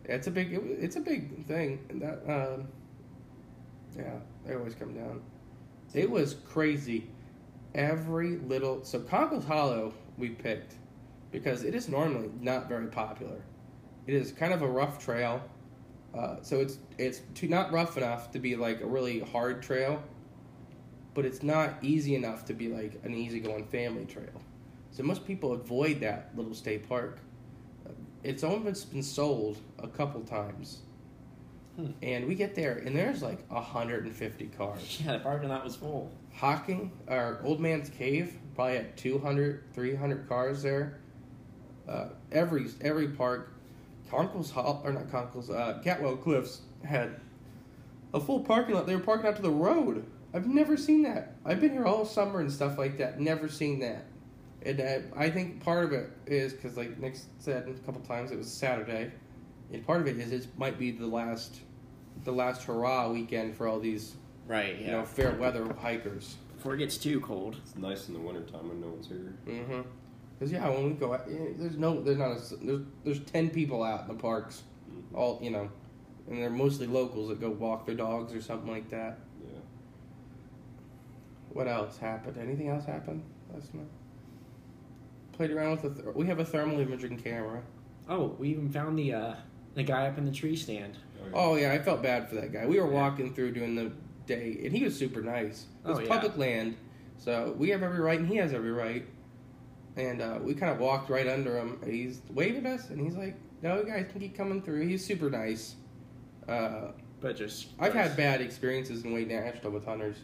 It's 0.05 0.27
a 0.27 0.31
big, 0.31 0.53
it, 0.53 0.62
it's 0.64 0.97
a 0.97 1.01
big 1.01 1.44
thing. 1.47 1.85
And 1.88 2.03
that, 2.03 2.23
um, 2.29 2.68
yeah, 3.97 4.18
They 4.44 4.55
always 4.55 4.75
come 4.75 4.94
down. 4.94 5.23
It 5.94 6.11
was 6.11 6.35
crazy. 6.47 7.09
Every 7.75 8.37
little 8.37 8.85
so 8.85 9.01
Conkles 9.01 9.44
Hollow 9.44 9.94
we 10.18 10.31
picked 10.31 10.75
because 11.33 11.64
it 11.64 11.75
is 11.75 11.88
normally 11.88 12.31
not 12.40 12.68
very 12.68 12.87
popular. 12.87 13.40
It 14.07 14.14
is 14.14 14.33
kind 14.33 14.53
of 14.53 14.62
a 14.62 14.68
rough 14.68 15.03
trail, 15.03 15.40
uh, 16.16 16.37
so 16.42 16.61
it's 16.61 16.79
it's 16.98 17.20
too, 17.35 17.48
not 17.48 17.72
rough 17.72 17.96
enough 17.96 18.31
to 18.33 18.38
be 18.38 18.57
like 18.57 18.81
a 18.81 18.87
really 18.87 19.20
hard 19.20 19.62
trail, 19.62 20.03
but 21.14 21.24
it's 21.24 21.42
not 21.42 21.74
easy 21.83 22.14
enough 22.14 22.44
to 22.46 22.55
be 22.55 22.68
like 22.68 23.00
an 23.05 23.14
easygoing 23.14 23.66
family 23.66 24.05
trail. 24.05 24.42
So 24.90 25.03
most 25.03 25.27
people 25.27 25.53
avoid 25.53 26.00
that 26.00 26.31
little 26.37 26.55
state 26.55 26.88
park. 26.88 27.18
It's 28.22 28.42
almost 28.44 28.90
been 28.92 29.03
sold 29.03 29.59
a 29.79 29.88
couple 29.88 30.22
times. 30.22 30.83
And 32.03 32.29
we 32.29 32.37
get 32.37 32.55
there, 32.55 32.79
and 32.79 32.94
there's 32.94 33.20
like 33.20 33.50
150 33.50 34.46
cars. 34.57 35.03
Yeah, 35.05 35.14
the 35.14 35.18
parking 35.18 35.48
lot 35.48 35.64
was 35.64 35.74
full. 35.74 36.12
Hocking, 36.33 36.92
our 37.09 37.40
old 37.42 37.59
man's 37.59 37.90
cave, 37.90 38.37
probably 38.55 38.77
had 38.77 38.96
200, 38.96 39.64
300 39.74 40.29
cars 40.29 40.62
there. 40.62 41.00
Uh, 41.88 42.11
every 42.31 42.66
every 42.81 43.09
park, 43.09 43.54
Conkles 44.14 44.50
Hall 44.50 44.83
or 44.85 44.92
not 44.92 45.11
Conkles, 45.11 45.50
uh, 45.50 45.81
Cantwell 45.83 46.16
Cliffs 46.16 46.61
had 46.85 47.20
a 48.12 48.20
full 48.20 48.40
parking 48.40 48.74
lot. 48.74 48.87
They 48.87 48.94
were 48.94 49.03
parking 49.03 49.27
out 49.27 49.37
to 49.37 49.42
the 49.42 49.50
road. 49.50 50.05
I've 50.33 50.46
never 50.46 50.77
seen 50.77 51.03
that. 51.03 51.35
I've 51.44 51.61
been 51.61 51.72
here 51.72 51.85
all 51.85 52.05
summer 52.05 52.40
and 52.40 52.50
stuff 52.50 52.79
like 52.79 52.98
that. 52.98 53.20
Never 53.20 53.48
seen 53.48 53.81
that. 53.81 54.05
And 54.62 54.81
uh, 54.81 54.98
I 55.16 55.31
think 55.31 55.62
part 55.62 55.85
of 55.85 55.92
it 55.92 56.11
is 56.27 56.53
because, 56.53 56.77
like 56.77 56.98
Nick 56.98 57.16
said 57.38 57.68
a 57.68 57.72
couple 57.87 58.00
times, 58.03 58.31
it 58.31 58.38
was 58.38 58.50
Saturday, 58.50 59.12
and 59.72 59.87
part 59.87 60.00
of 60.00 60.07
it 60.07 60.18
is 60.18 60.33
it 60.33 60.46
might 60.57 60.79
be 60.79 60.90
the 60.90 61.07
last, 61.07 61.61
the 62.24 62.33
last 62.33 62.62
hurrah 62.62 63.11
weekend 63.11 63.57
for 63.57 63.68
all 63.68 63.79
these 63.79 64.14
Right. 64.46 64.77
Yeah. 64.79 64.87
you 64.87 64.92
know 64.92 65.05
fair 65.05 65.33
weather 65.33 65.72
hikers. 65.81 66.37
Before 66.57 66.74
it 66.74 66.79
gets 66.79 66.96
too 66.96 67.20
cold. 67.20 67.57
It's 67.62 67.77
nice 67.77 68.09
in 68.09 68.14
the 68.14 68.20
wintertime 68.20 68.68
when 68.68 68.81
no 68.81 68.88
one's 68.88 69.07
here. 69.07 69.35
Mm-hmm. 69.46 69.81
Because 70.44 70.52
yeah, 70.61 70.68
when 70.68 70.85
we 70.85 70.90
go 70.92 71.14
out, 71.14 71.24
yeah, 71.26 71.38
there's 71.57 71.78
no, 71.78 72.02
there's 72.02 72.18
not 72.18 72.33
a, 72.33 72.57
there's 72.62 72.80
there's 73.02 73.20
ten 73.20 73.48
people 73.48 73.83
out 73.83 74.02
in 74.02 74.09
the 74.09 74.22
parks, 74.22 74.62
all 75.14 75.38
you 75.42 75.48
know, 75.50 75.70
and 76.28 76.37
they're 76.42 76.50
mostly 76.50 76.87
locals 76.87 77.30
that 77.30 77.40
go 77.40 77.48
walk 77.48 77.87
their 77.87 77.94
dogs 77.94 78.35
or 78.35 78.42
something 78.42 78.70
like 78.70 78.90
that. 78.90 79.20
Yeah. 79.42 79.59
What 81.48 81.66
else 81.66 81.96
happened? 81.96 82.37
Anything 82.37 82.68
else 82.68 82.85
happened 82.85 83.22
last 83.54 83.72
night? 83.72 83.87
Played 85.33 85.50
around 85.52 85.83
with 85.83 85.96
the. 85.96 86.02
Th- 86.02 86.14
we 86.14 86.26
have 86.26 86.40
a 86.40 86.44
thermal 86.44 86.78
imaging 86.78 87.16
camera. 87.20 87.62
Oh, 88.07 88.37
we 88.38 88.50
even 88.50 88.70
found 88.70 88.98
the 88.98 89.14
uh, 89.14 89.35
the 89.74 89.83
guy 89.83 90.09
up 90.09 90.18
in 90.18 90.26
the 90.26 90.33
tree 90.33 90.57
stand. 90.57 90.98
Oh 91.33 91.54
yeah, 91.57 91.72
I 91.72 91.78
felt 91.78 92.02
bad 92.02 92.28
for 92.28 92.35
that 92.35 92.52
guy. 92.52 92.66
We 92.66 92.78
were 92.78 92.87
walking 92.90 93.33
through 93.33 93.52
during 93.52 93.76
the 93.76 93.92
day, 94.26 94.61
and 94.62 94.76
he 94.76 94.85
was 94.85 94.94
super 94.94 95.22
nice. 95.22 95.64
It's 95.87 95.98
Oh, 95.98 95.98
yeah. 96.00 96.07
public 96.09 96.37
land, 96.37 96.76
so 97.16 97.54
we 97.57 97.70
have 97.70 97.83
every 97.83 98.00
right, 98.00 98.18
and 98.18 98.28
he 98.28 98.37
has 98.37 98.52
every 98.52 98.72
right. 98.72 99.07
And 99.96 100.20
uh, 100.20 100.38
we 100.42 100.54
kind 100.54 100.72
of 100.72 100.78
walked 100.80 101.09
right 101.11 101.26
under 101.28 101.57
him. 101.57 101.78
And 101.83 101.92
he's 101.92 102.20
waving 102.30 102.66
at 102.66 102.80
us, 102.80 102.90
and 102.90 103.00
he's 103.00 103.16
like, 103.16 103.37
"No, 103.62 103.76
you 103.78 103.85
guys 103.85 104.07
can 104.11 104.20
keep 104.20 104.37
coming 104.37 104.61
through." 104.62 104.87
He's 104.87 105.04
super 105.04 105.30
nice. 105.30 105.76
Uh, 106.48 106.88
But 107.20 107.37
just 107.37 107.68
I've 107.78 107.94
had 107.94 108.16
bad 108.16 108.40
experiences 108.40 109.04
in 109.04 109.12
Wayne 109.14 109.28
National 109.28 109.72
with 109.72 109.85
hunters 109.87 110.16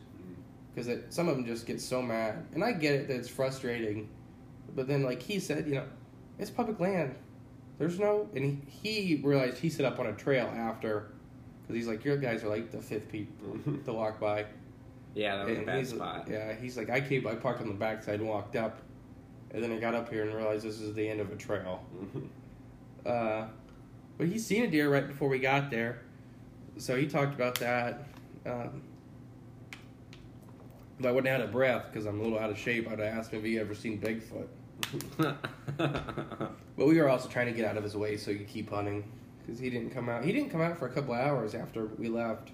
because 0.75 0.89
some 1.09 1.29
of 1.29 1.37
them 1.37 1.47
just 1.47 1.67
get 1.67 1.81
so 1.81 2.03
mad, 2.03 2.45
and 2.55 2.63
I 2.63 2.73
get 2.73 2.95
it 2.95 3.09
that 3.09 3.17
it's 3.17 3.29
frustrating, 3.29 4.09
but 4.77 4.87
then 4.87 5.03
like 5.03 5.23
he 5.23 5.39
said, 5.41 5.67
you 5.67 5.75
know, 5.77 5.85
it's 6.39 6.51
public 6.51 6.79
land. 6.79 7.15
There's 7.79 7.99
no, 7.99 8.29
and 8.35 8.63
he, 8.69 9.01
he 9.01 9.15
realized 9.17 9.57
he 9.59 9.71
set 9.71 9.87
up 9.87 9.99
on 9.99 10.07
a 10.07 10.13
trail 10.13 10.53
after, 10.55 11.13
because 11.63 11.75
he's 11.77 11.89
like, 11.89 12.05
your 12.05 12.19
guys 12.19 12.45
are 12.45 12.49
like 12.49 12.71
the 12.71 12.79
fifth 12.83 13.09
people 13.11 13.57
to 13.87 13.93
walk 13.95 14.21
by. 14.21 14.45
Yeah, 15.15 15.39
that 15.39 15.47
was 15.49 15.59
a 15.59 15.63
bad 15.63 15.87
spot. 15.87 16.29
Yeah, 16.31 16.55
he's 16.61 16.77
like, 16.77 16.91
I 16.91 17.01
came, 17.01 17.27
I 17.27 17.35
parked 17.35 17.63
on 17.63 17.69
the 17.69 17.75
backside 17.75 18.21
and 18.21 18.29
walked 18.29 18.55
up, 18.57 18.81
and 19.53 19.63
then 19.63 19.73
I 19.73 19.79
got 19.79 19.95
up 19.95 20.11
here 20.11 20.23
and 20.23 20.35
realized 20.35 20.65
this 20.65 20.81
is 20.81 20.95
the 20.95 21.09
end 21.09 21.21
of 21.21 21.33
a 21.33 21.37
trail. 21.37 21.85
Uh, 23.07 23.47
but 24.19 24.29
he's 24.29 24.45
seen 24.45 24.65
a 24.65 24.71
deer 24.71 24.91
right 24.91 25.09
before 25.09 25.29
we 25.31 25.39
got 25.39 25.71
there, 25.71 26.03
so 26.77 26.97
he 26.97 27.07
talked 27.07 27.35
about 27.35 27.55
that. 27.57 28.05
Um, 28.45 28.83
but 31.01 31.09
I 31.09 31.13
wasn't 31.13 31.29
out 31.29 31.41
of 31.41 31.51
breath 31.51 31.87
because 31.91 32.05
I'm 32.05 32.21
a 32.21 32.23
little 32.23 32.39
out 32.39 32.51
of 32.51 32.59
shape. 32.59 32.91
I'd 32.91 33.01
asked 33.01 33.31
him 33.31 33.39
if 33.39 33.47
he 33.47 33.59
ever 33.59 33.75
seen 33.75 33.99
Bigfoot. 34.01 34.49
But 36.81 36.89
we 36.89 36.99
were 36.99 37.11
also 37.11 37.29
trying 37.29 37.45
to 37.45 37.53
get 37.53 37.67
out 37.67 37.77
of 37.77 37.85
his 37.85 37.95
way 37.95 38.17
so 38.17 38.31
he 38.31 38.39
could 38.39 38.49
keep 38.49 38.71
hunting 38.71 39.05
because 39.41 39.61
he 39.61 39.69
didn't 39.69 39.91
come 39.91 40.09
out. 40.09 40.25
He 40.25 40.33
didn't 40.33 40.49
come 40.49 40.63
out 40.63 40.79
for 40.79 40.87
a 40.87 40.91
couple 40.91 41.13
of 41.13 41.21
hours 41.21 41.55
after 41.55 41.85
we 41.99 42.09
left. 42.09 42.53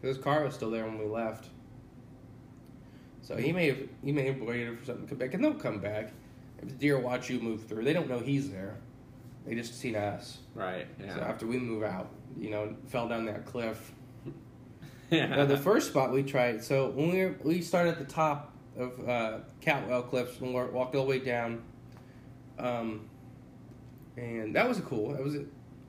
His 0.00 0.16
car 0.16 0.42
was 0.42 0.54
still 0.54 0.70
there 0.70 0.86
when 0.86 0.98
we 0.98 1.04
left. 1.04 1.48
So 3.20 3.36
he 3.36 3.52
may 3.52 3.66
have 3.66 3.78
he 4.02 4.10
may 4.10 4.24
have 4.24 4.40
waited 4.40 4.78
for 4.78 4.86
something 4.86 5.04
to 5.04 5.10
come 5.10 5.18
back, 5.18 5.34
and 5.34 5.44
they'll 5.44 5.52
come 5.52 5.80
back. 5.80 6.12
If 6.62 6.68
the 6.68 6.74
deer 6.74 6.98
watch 6.98 7.30
you 7.30 7.40
move 7.40 7.64
through, 7.66 7.84
they 7.84 7.92
don't 7.92 8.08
know 8.08 8.18
he's 8.18 8.50
there. 8.50 8.76
They 9.46 9.54
just 9.54 9.78
seen 9.78 9.94
us. 9.96 10.38
right. 10.54 10.86
Yeah. 11.00 11.14
So 11.14 11.20
after 11.20 11.46
we 11.46 11.58
move 11.58 11.82
out, 11.82 12.10
you 12.38 12.50
know, 12.50 12.74
fell 12.88 13.08
down 13.08 13.24
that 13.26 13.46
cliff. 13.46 13.92
yeah. 15.10 15.26
Now, 15.26 15.44
the 15.46 15.56
first 15.56 15.88
spot 15.88 16.12
we 16.12 16.22
tried, 16.22 16.62
so 16.62 16.90
when 16.90 17.10
we 17.12 17.24
were, 17.24 17.36
we 17.42 17.62
started 17.62 17.92
at 17.92 17.98
the 17.98 18.04
top 18.12 18.52
of 18.76 19.08
uh, 19.08 19.38
Cantwell 19.60 20.02
Cliffs 20.02 20.38
and 20.40 20.52
wa- 20.52 20.66
walked 20.66 20.94
all 20.94 21.04
the 21.04 21.10
way 21.10 21.18
down, 21.18 21.62
um, 22.58 23.08
and 24.16 24.54
that 24.54 24.68
was 24.68 24.80
cool. 24.80 25.14
It 25.14 25.22
was 25.22 25.34
it 25.34 25.46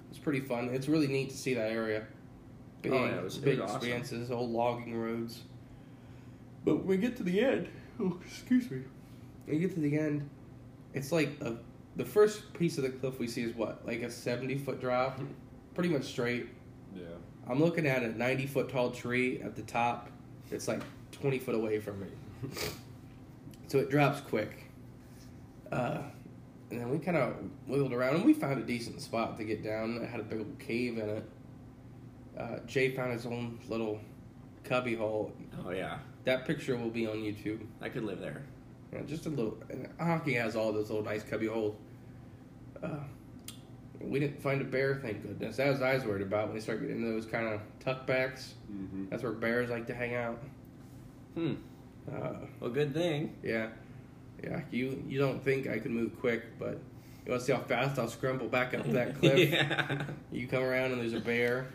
was 0.09 0.17
pretty 0.19 0.39
fun. 0.39 0.69
It's 0.69 0.87
really 0.87 1.07
neat 1.07 1.29
to 1.31 1.37
see 1.37 1.53
that 1.55 1.71
area. 1.71 2.05
Big, 2.81 2.93
Oh, 2.93 3.05
yeah, 3.05 3.15
it 3.17 3.23
was- 3.23 3.37
it 3.37 3.43
big 3.43 3.59
was 3.59 3.71
awesome. 3.71 3.89
expanses, 3.89 4.31
old 4.31 4.51
logging 4.51 4.95
roads. 4.95 5.41
But 6.63 6.77
when 6.77 6.87
we 6.87 6.97
get 6.97 7.17
to 7.17 7.23
the 7.23 7.41
end, 7.41 7.67
oh, 7.99 8.17
excuse 8.25 8.69
me, 8.71 8.83
when 9.45 9.55
we 9.57 9.59
get 9.61 9.73
to 9.75 9.81
the 9.81 9.97
end, 9.97 10.29
it's 10.93 11.11
like 11.11 11.29
a, 11.41 11.55
the 11.95 12.05
first 12.05 12.53
piece 12.53 12.77
of 12.77 12.83
the 12.83 12.89
cliff 12.89 13.19
we 13.19 13.27
see 13.27 13.43
is 13.43 13.55
what, 13.55 13.85
like 13.85 14.01
a 14.01 14.09
seventy 14.11 14.57
foot 14.57 14.79
drop, 14.79 15.19
pretty 15.73 15.89
much 15.89 16.05
straight. 16.05 16.49
Yeah. 16.95 17.03
I'm 17.47 17.59
looking 17.59 17.87
at 17.87 18.03
a 18.03 18.09
90 18.09 18.45
foot 18.45 18.69
tall 18.69 18.91
tree 18.91 19.41
at 19.41 19.55
the 19.55 19.63
top. 19.63 20.09
It's 20.51 20.67
like 20.67 20.81
20 21.11 21.39
foot 21.39 21.55
away 21.55 21.79
from 21.79 21.99
me. 22.01 22.07
so 23.67 23.79
it 23.79 23.89
drops 23.89 24.21
quick. 24.21 24.65
Uh, 25.71 26.01
and 26.69 26.79
then 26.79 26.89
we 26.89 26.99
kind 26.99 27.17
of 27.17 27.35
wiggled 27.67 27.91
around 27.91 28.15
and 28.15 28.25
we 28.25 28.33
found 28.33 28.59
a 28.59 28.65
decent 28.65 29.01
spot 29.01 29.37
to 29.37 29.43
get 29.43 29.63
down. 29.63 29.97
It 29.97 30.09
had 30.09 30.19
a 30.19 30.23
big 30.23 30.39
old 30.39 30.59
cave 30.59 30.99
in 30.99 31.09
it. 31.09 31.29
Uh, 32.37 32.59
Jay 32.67 32.95
found 32.95 33.13
his 33.13 33.25
own 33.25 33.59
little 33.67 33.99
cubby 34.63 34.95
hole. 34.95 35.33
oh 35.65 35.71
yeah. 35.71 35.97
That 36.25 36.45
picture 36.45 36.77
will 36.77 36.91
be 36.91 37.07
on 37.07 37.15
YouTube. 37.15 37.61
I 37.81 37.89
could 37.89 38.03
live 38.03 38.19
there. 38.19 38.43
Just 39.07 39.25
a 39.25 39.29
little. 39.29 39.57
And 39.69 39.87
Hocking 39.99 40.35
has 40.35 40.55
all 40.55 40.71
those 40.73 40.89
little 40.89 41.03
nice 41.05 41.23
cubby 41.23 41.47
holes. 41.47 41.75
Uh, 42.81 42.89
we 44.01 44.19
didn't 44.19 44.41
find 44.41 44.61
a 44.61 44.65
bear, 44.65 44.95
thank 45.01 45.21
goodness. 45.21 45.57
That 45.57 45.69
was 45.69 45.81
I 45.81 45.93
was 45.95 46.05
worried 46.05 46.21
about 46.21 46.45
when 46.47 46.55
we 46.55 46.61
start 46.61 46.79
getting 46.81 46.97
into 46.97 47.09
those 47.11 47.25
kind 47.25 47.47
of 47.47 47.59
tuckbacks. 47.83 48.53
Mm-hmm. 48.71 49.05
That's 49.09 49.23
where 49.23 49.31
bears 49.33 49.69
like 49.69 49.87
to 49.87 49.93
hang 49.93 50.15
out. 50.15 50.41
Hmm. 51.35 51.53
Uh, 52.11 52.33
Well, 52.59 52.69
good 52.71 52.93
thing. 52.93 53.35
yeah, 53.43 53.67
yeah. 54.43 54.61
You 54.71 55.03
you 55.07 55.19
don't 55.19 55.43
think 55.43 55.67
I 55.67 55.79
could 55.79 55.91
move 55.91 56.17
quick, 56.19 56.57
but 56.57 56.79
you 57.25 57.31
want 57.31 57.41
to 57.41 57.45
see 57.45 57.51
how 57.53 57.59
fast 57.59 57.99
I'll 57.99 58.07
scramble 58.07 58.47
back 58.47 58.73
up 58.73 58.85
that 58.91 59.15
cliff. 59.19 59.37
yeah. 59.51 60.03
You 60.31 60.47
come 60.47 60.63
around 60.63 60.93
and 60.93 61.01
there's 61.01 61.13
a 61.13 61.19
bear. 61.19 61.67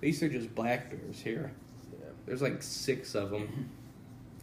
These 0.00 0.22
are 0.22 0.28
just 0.28 0.54
black 0.54 0.90
bears 0.90 1.20
here. 1.20 1.52
Yeah. 1.92 2.06
There's 2.24 2.42
like 2.42 2.62
six 2.62 3.14
of 3.14 3.30
them. 3.30 3.68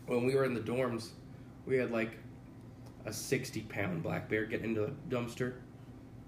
When 0.05 0.25
we 0.25 0.35
were 0.35 0.45
in 0.45 0.53
the 0.53 0.59
dorms, 0.61 1.09
we 1.65 1.77
had 1.77 1.91
like 1.91 2.17
a 3.05 3.13
60 3.13 3.61
pound 3.61 4.03
black 4.03 4.29
bear 4.29 4.45
get 4.45 4.61
into 4.61 4.81
the 4.81 4.91
dumpster. 5.15 5.53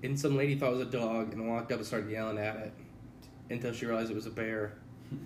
And 0.03 0.19
some 0.19 0.35
lady 0.35 0.55
thought 0.55 0.73
it 0.73 0.77
was 0.77 0.87
a 0.87 0.91
dog 0.91 1.33
and 1.33 1.47
walked 1.47 1.71
up 1.71 1.77
and 1.79 1.87
started 1.87 2.11
yelling 2.11 2.37
at 2.37 2.57
it 2.57 2.73
until 3.49 3.73
she 3.73 3.85
realized 3.85 4.11
it 4.11 4.15
was 4.15 4.25
a 4.27 4.31
bear. 4.31 4.73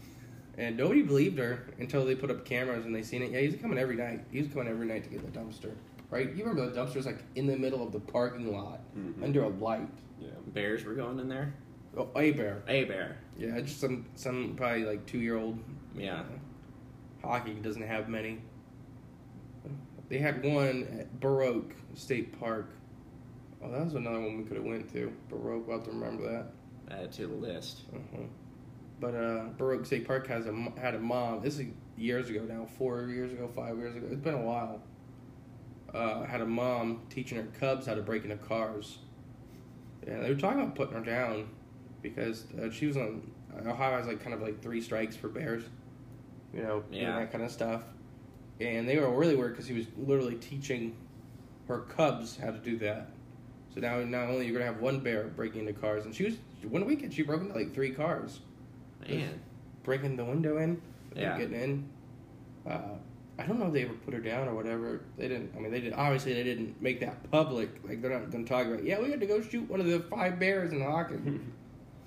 And 0.58 0.76
nobody 0.76 1.04
believed 1.04 1.40
her 1.40 1.68
until 1.80 2.04
they 2.04 2.16
put 2.16 2.30
up 2.30 2.44
cameras 2.44 2.86
and 2.86 2.94
they 2.94 3.02
seen 3.02 3.22
it. 3.22 3.32
Yeah, 3.32 3.40
he's 3.40 3.56
coming 3.62 3.78
every 3.78 3.96
night. 3.96 4.26
He 4.30 4.40
was 4.40 4.50
coming 4.52 4.68
every 4.68 4.86
night 4.88 5.06
to 5.06 5.10
get 5.10 5.22
the 5.26 5.40
dumpster. 5.40 5.72
Right? 6.10 6.36
You 6.36 6.44
remember 6.44 6.70
the 6.70 6.76
dumpster's 6.78 7.06
like 7.06 7.20
in 7.36 7.48
the 7.48 7.56
middle 7.56 7.82
of 7.82 7.94
the 7.94 8.00
parking 8.02 8.52
lot 8.52 8.82
Mhm. 8.98 9.24
under 9.24 9.44
a 9.44 9.48
light. 9.48 9.88
Yeah. 10.20 10.32
Bears 10.48 10.84
were 10.84 10.96
going 10.96 11.18
in 11.20 11.30
there. 11.30 11.54
Oh, 11.96 12.10
a 12.18 12.32
bear. 12.32 12.62
A 12.68 12.84
bear. 12.84 13.16
Yeah, 13.38 13.58
just 13.62 13.80
some 13.80 14.06
some 14.16 14.56
probably 14.58 14.84
like 14.84 15.06
two 15.06 15.20
year 15.20 15.38
old. 15.38 15.58
Yeah. 15.96 16.24
Hocking 17.24 17.62
doesn't 17.62 17.84
have 17.84 18.10
many. 18.10 18.40
They 20.10 20.18
had 20.18 20.44
one 20.44 20.88
at 21.00 21.20
Burr 21.20 21.44
Oak 21.44 21.74
State 21.94 22.40
Park. 22.40 22.72
Oh, 23.64 23.72
that 23.72 23.84
was 23.84 23.94
another 23.94 24.20
one 24.20 24.38
we 24.38 24.44
could 24.44 24.58
have 24.58 24.66
went 24.66 24.92
to. 24.94 25.14
Burr 25.30 25.54
Oak, 25.54 25.68
we'll 25.68 25.78
have 25.78 25.86
to 25.86 25.92
remember 25.92 26.24
that. 26.32 26.94
Add 26.94 27.06
it 27.06 27.12
to 27.14 27.28
the 27.28 27.36
list. 27.36 27.82
uh 27.94 27.98
But 29.00 29.14
uh, 29.16 29.44
Burr 29.58 29.74
Oak 29.74 29.86
State 29.86 30.08
Park 30.08 30.28
has 30.28 30.46
a 30.48 30.54
had 30.80 30.96
a 30.96 31.00
mom. 31.00 31.42
This 31.42 31.60
is 31.60 31.68
years 31.98 32.30
ago 32.30 32.42
now, 32.48 32.68
four 32.78 33.04
years 33.08 33.32
ago, 33.32 33.48
five 33.56 33.78
years 33.78 33.96
ago. 33.96 34.08
It's 34.10 34.22
been 34.22 34.34
a 34.34 34.42
while. 34.42 34.82
Uh, 35.94 36.24
had 36.24 36.42
a 36.42 36.46
mom 36.46 37.02
teaching 37.10 37.38
her 37.38 37.48
cubs 37.60 37.86
how 37.88 37.96
to 37.96 38.02
break 38.02 38.24
into 38.24 38.38
cars. 38.38 39.00
Yeah, 40.08 40.20
they 40.22 40.30
were 40.30 40.40
talking 40.40 40.62
about 40.62 40.76
putting 40.76 40.94
her 40.94 41.04
down 41.04 41.50
because 42.02 42.46
uh, 42.54 42.70
she 42.72 42.86
was 42.88 42.96
on 42.98 43.30
Ohio 43.66 43.98
has 43.98 44.08
like 44.08 44.22
kind 44.24 44.34
of 44.34 44.42
like 44.42 44.62
three 44.62 44.82
strikes 44.82 45.16
for 45.16 45.28
bears, 45.28 45.64
you 46.54 46.62
know, 46.64 46.84
Yeah. 46.92 47.20
that 47.20 47.32
kind 47.32 47.44
of 47.44 47.52
stuff. 47.52 47.82
And 48.60 48.88
they 48.88 48.98
were 48.98 49.10
really 49.10 49.36
weird 49.36 49.54
because 49.54 49.68
he 49.68 49.74
was 49.74 49.86
literally 49.98 50.36
teaching 50.36 50.96
her 51.68 51.80
cubs 51.80 52.38
how 52.38 52.52
to 52.52 52.58
do 52.58 52.78
that. 52.80 53.10
So 53.74 53.80
now, 53.80 54.00
not 54.04 54.30
only 54.30 54.46
you're 54.48 54.54
gonna 54.54 54.66
have 54.72 54.82
one 54.82 55.00
bear 55.00 55.26
breaking 55.28 55.62
into 55.68 55.74
cars, 55.74 56.06
and 56.06 56.14
she 56.14 56.26
was 56.26 56.36
one 56.64 56.86
weekend 56.86 57.14
she 57.14 57.22
broke 57.22 57.42
into 57.42 57.54
like 57.54 57.74
three 57.74 57.92
cars, 57.92 58.40
Man. 59.08 59.40
breaking 59.84 60.16
the 60.18 60.26
window 60.26 60.58
in, 60.58 60.82
Yeah. 61.16 61.38
getting 61.38 61.56
in. 61.62 61.90
Uh, 62.68 62.96
I 63.38 63.44
don't 63.46 63.60
know 63.60 63.68
if 63.68 63.74
they 63.74 63.84
ever 63.86 63.94
put 63.94 64.14
her 64.14 64.20
down 64.20 64.48
or 64.50 64.56
whatever. 64.56 65.00
They 65.18 65.30
didn't. 65.30 65.54
I 65.56 65.60
mean, 65.60 65.72
they 65.72 65.80
did. 65.80 65.94
Obviously, 65.94 66.34
they 66.34 66.44
didn't 66.44 66.82
make 66.82 67.00
that 67.00 67.30
public. 67.32 67.70
Like 67.88 68.02
they're 68.02 68.12
not 68.12 68.30
gonna 68.32 68.44
talk 68.44 68.66
about. 68.68 68.84
Yeah, 68.84 69.00
we 69.00 69.12
had 69.12 69.20
to 69.22 69.26
go 69.28 69.40
shoot 69.42 69.70
one 69.70 69.80
of 69.80 69.86
the 69.86 70.00
five 70.02 70.40
bears 70.40 70.74
in 70.74 70.82
Hawkins. 70.82 71.40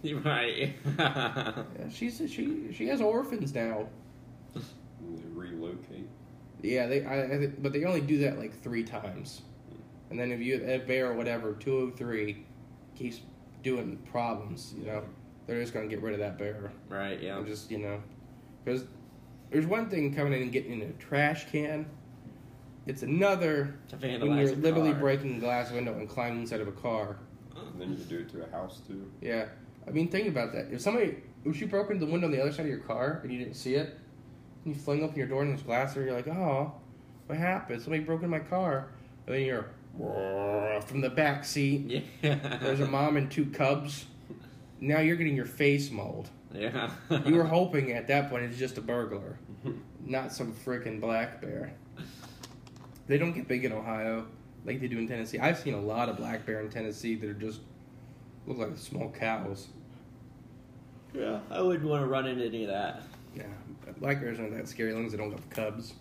You're 0.02 0.20
Right. 0.22 0.74
yeah, 0.98 1.64
she's 1.90 2.20
she 2.30 2.72
she 2.72 2.86
has 2.88 3.00
orphans 3.00 3.54
now. 3.54 3.86
Yeah, 6.62 6.87
they. 6.87 7.05
I, 7.05 7.22
I 7.25 7.46
but 7.59 7.72
they 7.72 7.85
only 7.85 8.01
do 8.01 8.18
that 8.18 8.38
like 8.38 8.61
three 8.62 8.85
times, 8.85 9.42
and 10.11 10.18
then 10.18 10.31
if 10.33 10.40
you 10.40 10.64
a 10.64 10.79
bear 10.79 11.11
or 11.11 11.14
whatever, 11.14 11.55
two 11.55 11.77
oh 11.77 11.90
three, 11.96 12.44
keeps 12.94 13.20
doing 13.62 13.98
problems. 14.11 14.75
You 14.79 14.87
know, 14.87 15.03
they're 15.46 15.61
just 15.61 15.75
gonna 15.75 15.88
get 15.88 16.03
rid 16.03 16.14
of 16.14 16.20
that 16.20 16.38
bear. 16.38 16.72
right, 16.88 17.20
yeah. 17.20 17.37
And 17.38 17.46
just 17.46 17.70
you 17.70 17.79
know, 17.79 18.01
because 18.64 18.85
there's 19.51 19.66
one 19.66 19.90
thing 19.90 20.14
coming 20.14 20.33
in 20.33 20.42
and 20.42 20.53
getting 20.53 20.81
in 20.81 20.83
a 20.83 20.92
trash 20.94 21.51
can. 21.51 21.87
It's 22.87 23.03
another 23.03 23.77
To 23.90 23.96
when 23.96 24.37
you're 24.38 24.57
literally 24.57 24.90
car. 24.90 25.01
breaking 25.01 25.37
a 25.37 25.38
glass 25.40 25.70
window 25.70 25.94
and 25.94 26.09
climbing 26.09 26.40
inside 26.40 26.61
of 26.61 26.66
a 26.68 26.72
car. 26.72 27.16
Oh, 27.57 27.61
and 27.72 27.81
then 27.81 27.90
you 27.90 27.96
can 27.96 28.09
do 28.09 28.18
it 28.20 28.29
to 28.31 28.44
a 28.44 28.51
house 28.51 28.81
too. 28.87 29.09
Yeah, 29.20 29.46
I 29.87 29.90
mean, 29.90 30.09
think 30.09 30.27
about 30.27 30.53
that. 30.55 30.72
If 30.72 30.81
somebody, 30.81 31.16
if 31.44 31.61
you 31.61 31.68
broke 31.68 31.90
into 31.90 32.05
the 32.07 32.11
window 32.11 32.27
on 32.27 32.33
the 32.33 32.40
other 32.40 32.51
side 32.51 32.62
of 32.62 32.66
your 32.68 32.79
car 32.81 33.20
and 33.22 33.33
you 33.33 33.38
didn't 33.38 33.55
see 33.55 33.75
it, 33.77 33.96
you 34.64 34.75
fling 34.75 35.03
open 35.03 35.16
your 35.16 35.27
door 35.27 35.42
and 35.42 35.51
there's 35.51 35.62
glass 35.62 35.94
there, 35.94 36.05
you're 36.05 36.14
like, 36.14 36.29
oh, 36.29 36.72
what 37.27 37.38
happened? 37.38 37.83
Somebody 37.83 38.03
broke 38.03 38.20
into 38.22 38.29
my 38.29 38.38
car. 38.38 38.88
And 39.27 39.35
then 39.35 39.42
you're 39.42 39.66
from 40.87 41.01
the 41.01 41.11
back 41.11 41.44
seat. 41.44 42.05
Yeah. 42.22 42.59
There's 42.61 42.81
a 42.81 42.87
mom 42.87 43.16
and 43.16 43.31
two 43.31 43.46
cubs. 43.46 44.07
Now 44.81 45.01
you're 45.01 45.16
getting 45.16 45.37
your 45.37 45.46
face 45.46 45.90
mauled. 45.90 46.29
Yeah. 46.53 46.90
You 47.25 47.37
were 47.37 47.44
hoping 47.59 47.92
at 47.92 48.09
that 48.09 48.29
point 48.31 48.44
it's 48.44 48.59
just 48.59 48.79
a 48.79 48.81
burglar, 48.81 49.38
not 50.05 50.33
some 50.33 50.53
freaking 50.53 51.01
black 51.01 51.40
bear. 51.40 51.72
They 53.07 53.18
don't 53.18 53.33
get 53.33 53.48
big 53.48 53.64
in 53.64 53.72
Ohio 53.72 54.27
like 54.64 54.81
they 54.81 54.88
do 54.88 54.98
in 54.98 55.09
Tennessee. 55.09 55.38
I've 55.38 55.59
seen 55.59 55.75
a 55.75 55.81
lot 55.81 56.09
of 56.09 56.16
black 56.16 56.46
bear 56.46 56.61
in 56.61 56.68
Tennessee 56.70 57.14
that 57.16 57.29
are 57.29 57.35
just 57.35 57.61
look 58.46 58.59
like 58.59 58.77
small 58.77 59.11
cows. 59.11 59.68
yeah, 61.14 61.40
I 61.51 61.62
wouldn't 61.62 61.88
want 61.88 62.03
to 62.03 62.07
run 62.07 62.27
into 62.27 62.44
any 62.44 62.64
of 62.64 62.70
that. 62.70 63.03
Yeah, 63.35 63.45
black 63.99 64.21
bears 64.21 64.38
aren't 64.38 64.55
that 64.57 64.68
scary 64.68 64.90
as 64.90 64.97
long 64.97 65.07
as 65.07 65.12
they 65.12 65.18
don't 65.18 65.33
have 65.33 65.49
cubs. 65.51 65.95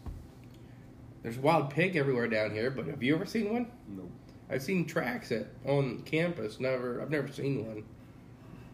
There's 1.24 1.38
wild 1.38 1.70
pig 1.70 1.96
everywhere 1.96 2.28
down 2.28 2.52
here, 2.52 2.72
but 2.72 2.88
have 2.88 3.04
you 3.04 3.16
ever 3.16 3.26
seen 3.26 3.54
one? 3.54 3.68
Nope. 3.88 4.10
I've 4.50 4.62
seen 4.62 4.86
tracks 4.86 5.32
at 5.32 5.48
on 5.66 6.02
campus. 6.02 6.60
Never, 6.60 7.02
I've 7.02 7.12
never 7.12 7.28
seen 7.28 7.66
one. 7.66 7.84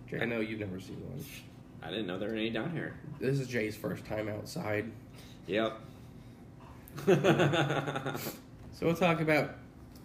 Jay, 0.10 0.22
I 0.22 0.26
know 0.26 0.40
you've 0.40 0.60
never 0.60 0.80
seen 0.80 0.98
one. 1.10 1.24
I 1.84 1.90
didn't 1.90 2.08
know 2.08 2.18
there 2.18 2.30
were 2.30 2.36
any 2.36 2.50
down 2.50 2.72
here. 2.72 2.96
This 3.20 3.40
is 3.40 3.48
Jay's 3.48 3.76
first 3.76 4.06
time 4.06 4.28
outside, 4.28 4.92
Yep. 5.46 5.80
so 7.06 8.16
we'll 8.82 8.96
talk 8.96 9.22
about 9.22 9.56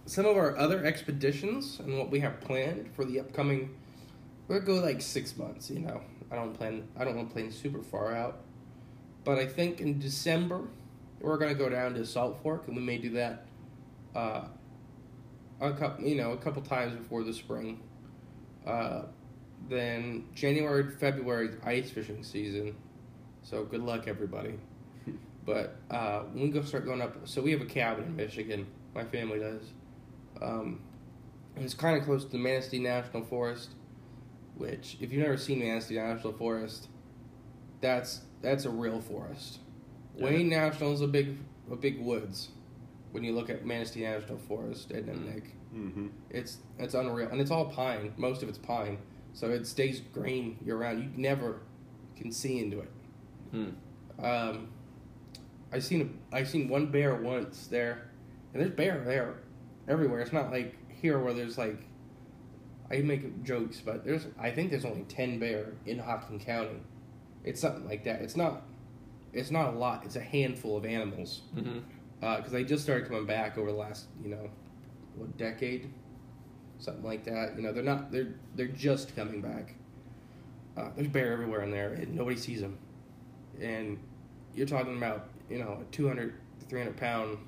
some 0.06 0.26
of 0.26 0.36
our 0.36 0.56
other 0.58 0.84
expeditions 0.84 1.80
and 1.80 1.98
what 1.98 2.10
we 2.10 2.20
have 2.20 2.40
planned 2.40 2.90
for 2.94 3.04
the 3.04 3.18
upcoming. 3.20 3.74
We'll 4.46 4.60
go 4.60 4.74
like 4.74 5.00
six 5.00 5.36
months. 5.36 5.70
You 5.70 5.80
know, 5.80 6.02
I 6.32 6.36
don't 6.36 6.54
plan. 6.54 6.88
I 6.96 7.04
don't 7.04 7.14
want 7.14 7.28
to 7.28 7.34
plan 7.34 7.52
super 7.52 7.82
far 7.82 8.16
out, 8.16 8.40
but 9.22 9.38
I 9.38 9.46
think 9.46 9.80
in 9.80 9.98
December 9.98 10.62
we're 11.20 11.36
gonna 11.36 11.54
go 11.54 11.68
down 11.68 11.94
to 11.94 12.06
Salt 12.06 12.40
Fork, 12.42 12.66
and 12.66 12.76
we 12.76 12.82
may 12.82 12.96
do 12.96 13.10
that. 13.10 13.44
Uh, 14.16 14.44
a 15.60 15.72
couple, 15.72 16.04
you 16.04 16.16
know, 16.16 16.32
a 16.32 16.36
couple 16.36 16.62
times 16.62 16.94
before 16.94 17.22
the 17.22 17.32
spring. 17.32 17.80
Uh, 18.66 19.02
then 19.68 20.24
January, 20.34 20.90
February 20.98 21.48
is 21.48 21.56
ice 21.64 21.90
fishing 21.90 22.24
season, 22.24 22.74
so 23.42 23.64
good 23.64 23.82
luck 23.82 24.08
everybody. 24.08 24.54
But 25.44 25.74
uh, 25.90 26.20
when 26.32 26.44
we 26.44 26.50
go 26.50 26.62
start 26.62 26.84
going 26.84 27.02
up, 27.02 27.16
so 27.26 27.42
we 27.42 27.50
have 27.50 27.60
a 27.60 27.66
cabin 27.66 28.04
in 28.04 28.14
Michigan. 28.14 28.64
My 28.94 29.02
family 29.02 29.40
does. 29.40 29.62
Um, 30.40 30.78
it's 31.56 31.74
kind 31.74 31.98
of 31.98 32.04
close 32.04 32.24
to 32.24 32.30
the 32.30 32.38
Manistee 32.38 32.78
National 32.78 33.24
Forest, 33.24 33.70
which, 34.56 34.96
if 35.00 35.12
you've 35.12 35.22
never 35.22 35.36
seen 35.36 35.60
Manistee 35.60 35.96
National 35.96 36.32
Forest, 36.32 36.88
that's 37.80 38.20
that's 38.40 38.64
a 38.64 38.70
real 38.70 39.00
forest. 39.00 39.58
Yeah. 40.16 40.24
Wayne 40.26 40.48
National 40.48 40.92
is 40.92 41.00
a 41.00 41.06
big 41.08 41.36
a 41.70 41.76
big 41.76 42.00
woods. 42.00 42.48
When 43.12 43.24
you 43.24 43.32
look 43.34 43.50
at 43.50 43.66
Manistee 43.66 44.02
National 44.02 44.38
Forest, 44.38 44.90
and 44.90 45.06
Nick, 45.26 45.56
Mm-hmm. 45.74 46.08
it's 46.28 46.58
it's 46.78 46.92
unreal, 46.94 47.28
and 47.30 47.40
it's 47.40 47.50
all 47.50 47.64
pine. 47.66 48.12
Most 48.18 48.42
of 48.42 48.48
it's 48.50 48.58
pine, 48.58 48.98
so 49.32 49.48
it 49.50 49.66
stays 49.66 50.00
green 50.12 50.58
year 50.64 50.76
round. 50.76 51.02
You 51.02 51.08
never 51.16 51.60
can 52.16 52.30
see 52.30 52.58
into 52.58 52.80
it. 52.80 52.90
Hmm. 53.52 54.24
Um, 54.24 54.68
I 55.72 55.78
seen 55.78 56.20
a, 56.32 56.36
I 56.36 56.44
seen 56.44 56.68
one 56.68 56.86
bear 56.90 57.14
once 57.14 57.68
there, 57.68 58.10
and 58.52 58.60
there's 58.62 58.72
bear 58.74 59.02
there 59.04 59.36
everywhere. 59.88 60.20
It's 60.20 60.32
not 60.32 60.50
like 60.50 60.74
here 60.90 61.18
where 61.18 61.32
there's 61.32 61.56
like 61.56 61.80
I 62.92 63.00
make 63.02 63.42
jokes, 63.44 63.80
but 63.80 64.04
there's 64.04 64.26
I 64.38 64.50
think 64.50 64.70
there's 64.70 64.84
only 64.84 65.02
ten 65.04 65.38
bear 65.38 65.72
in 65.86 65.98
Hocking 65.98 66.38
County. 66.38 66.80
It's 67.44 67.60
something 67.60 67.86
like 67.88 68.04
that. 68.04 68.20
It's 68.22 68.36
not 68.36 68.62
it's 69.32 69.50
not 69.50 69.72
a 69.74 69.76
lot. 69.78 70.02
It's 70.04 70.16
a 70.16 70.20
handful 70.20 70.76
of 70.76 70.84
animals 70.84 71.42
Mm-hmm. 71.56 71.78
because 72.20 72.52
they 72.52 72.64
just 72.64 72.82
started 72.84 73.08
coming 73.08 73.26
back 73.26 73.56
over 73.58 73.70
the 73.72 73.76
last 73.78 74.06
you 74.22 74.28
know 74.30 74.50
what 75.16 75.36
decade, 75.38 75.90
something 76.78 77.04
like 77.04 77.24
that. 77.24 77.54
You 77.56 77.62
know 77.62 77.72
they're 77.72 77.82
not 77.82 78.12
they're 78.12 78.34
they're 78.54 78.66
just 78.68 79.16
coming 79.16 79.40
back. 79.40 79.74
Uh, 80.76 80.88
there's 80.96 81.08
bear 81.08 81.32
everywhere 81.32 81.62
in 81.62 81.70
there, 81.70 81.92
and 81.92 82.14
nobody 82.14 82.36
sees 82.36 82.60
them. 82.60 82.78
And 83.60 83.98
you're 84.54 84.66
talking 84.66 84.96
about 84.96 85.28
you 85.50 85.58
know 85.58 85.78
a 85.80 85.84
200 85.92 86.34
300 86.68 86.96
pound 86.96 87.38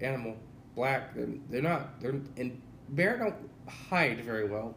animal, 0.00 0.36
black. 0.74 1.14
They're, 1.14 1.28
they're 1.50 1.62
not 1.62 2.00
they're 2.00 2.14
and 2.36 2.60
bear 2.90 3.18
don't 3.18 3.34
hide 3.68 4.20
very 4.24 4.48
well. 4.48 4.74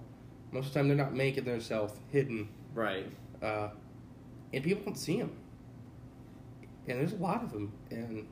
Most 0.51 0.67
of 0.67 0.73
the 0.73 0.79
time, 0.79 0.87
they're 0.87 0.97
not 0.97 1.13
making 1.13 1.43
themselves 1.43 1.93
hidden, 2.11 2.47
Right. 2.73 3.05
uh, 3.41 3.69
and 4.53 4.63
people 4.63 4.83
don't 4.85 4.95
see 4.95 5.17
them. 5.19 5.31
And 6.87 6.99
there's 6.99 7.13
a 7.13 7.17
lot 7.17 7.43
of 7.43 7.51
them, 7.51 7.73
and 7.91 8.27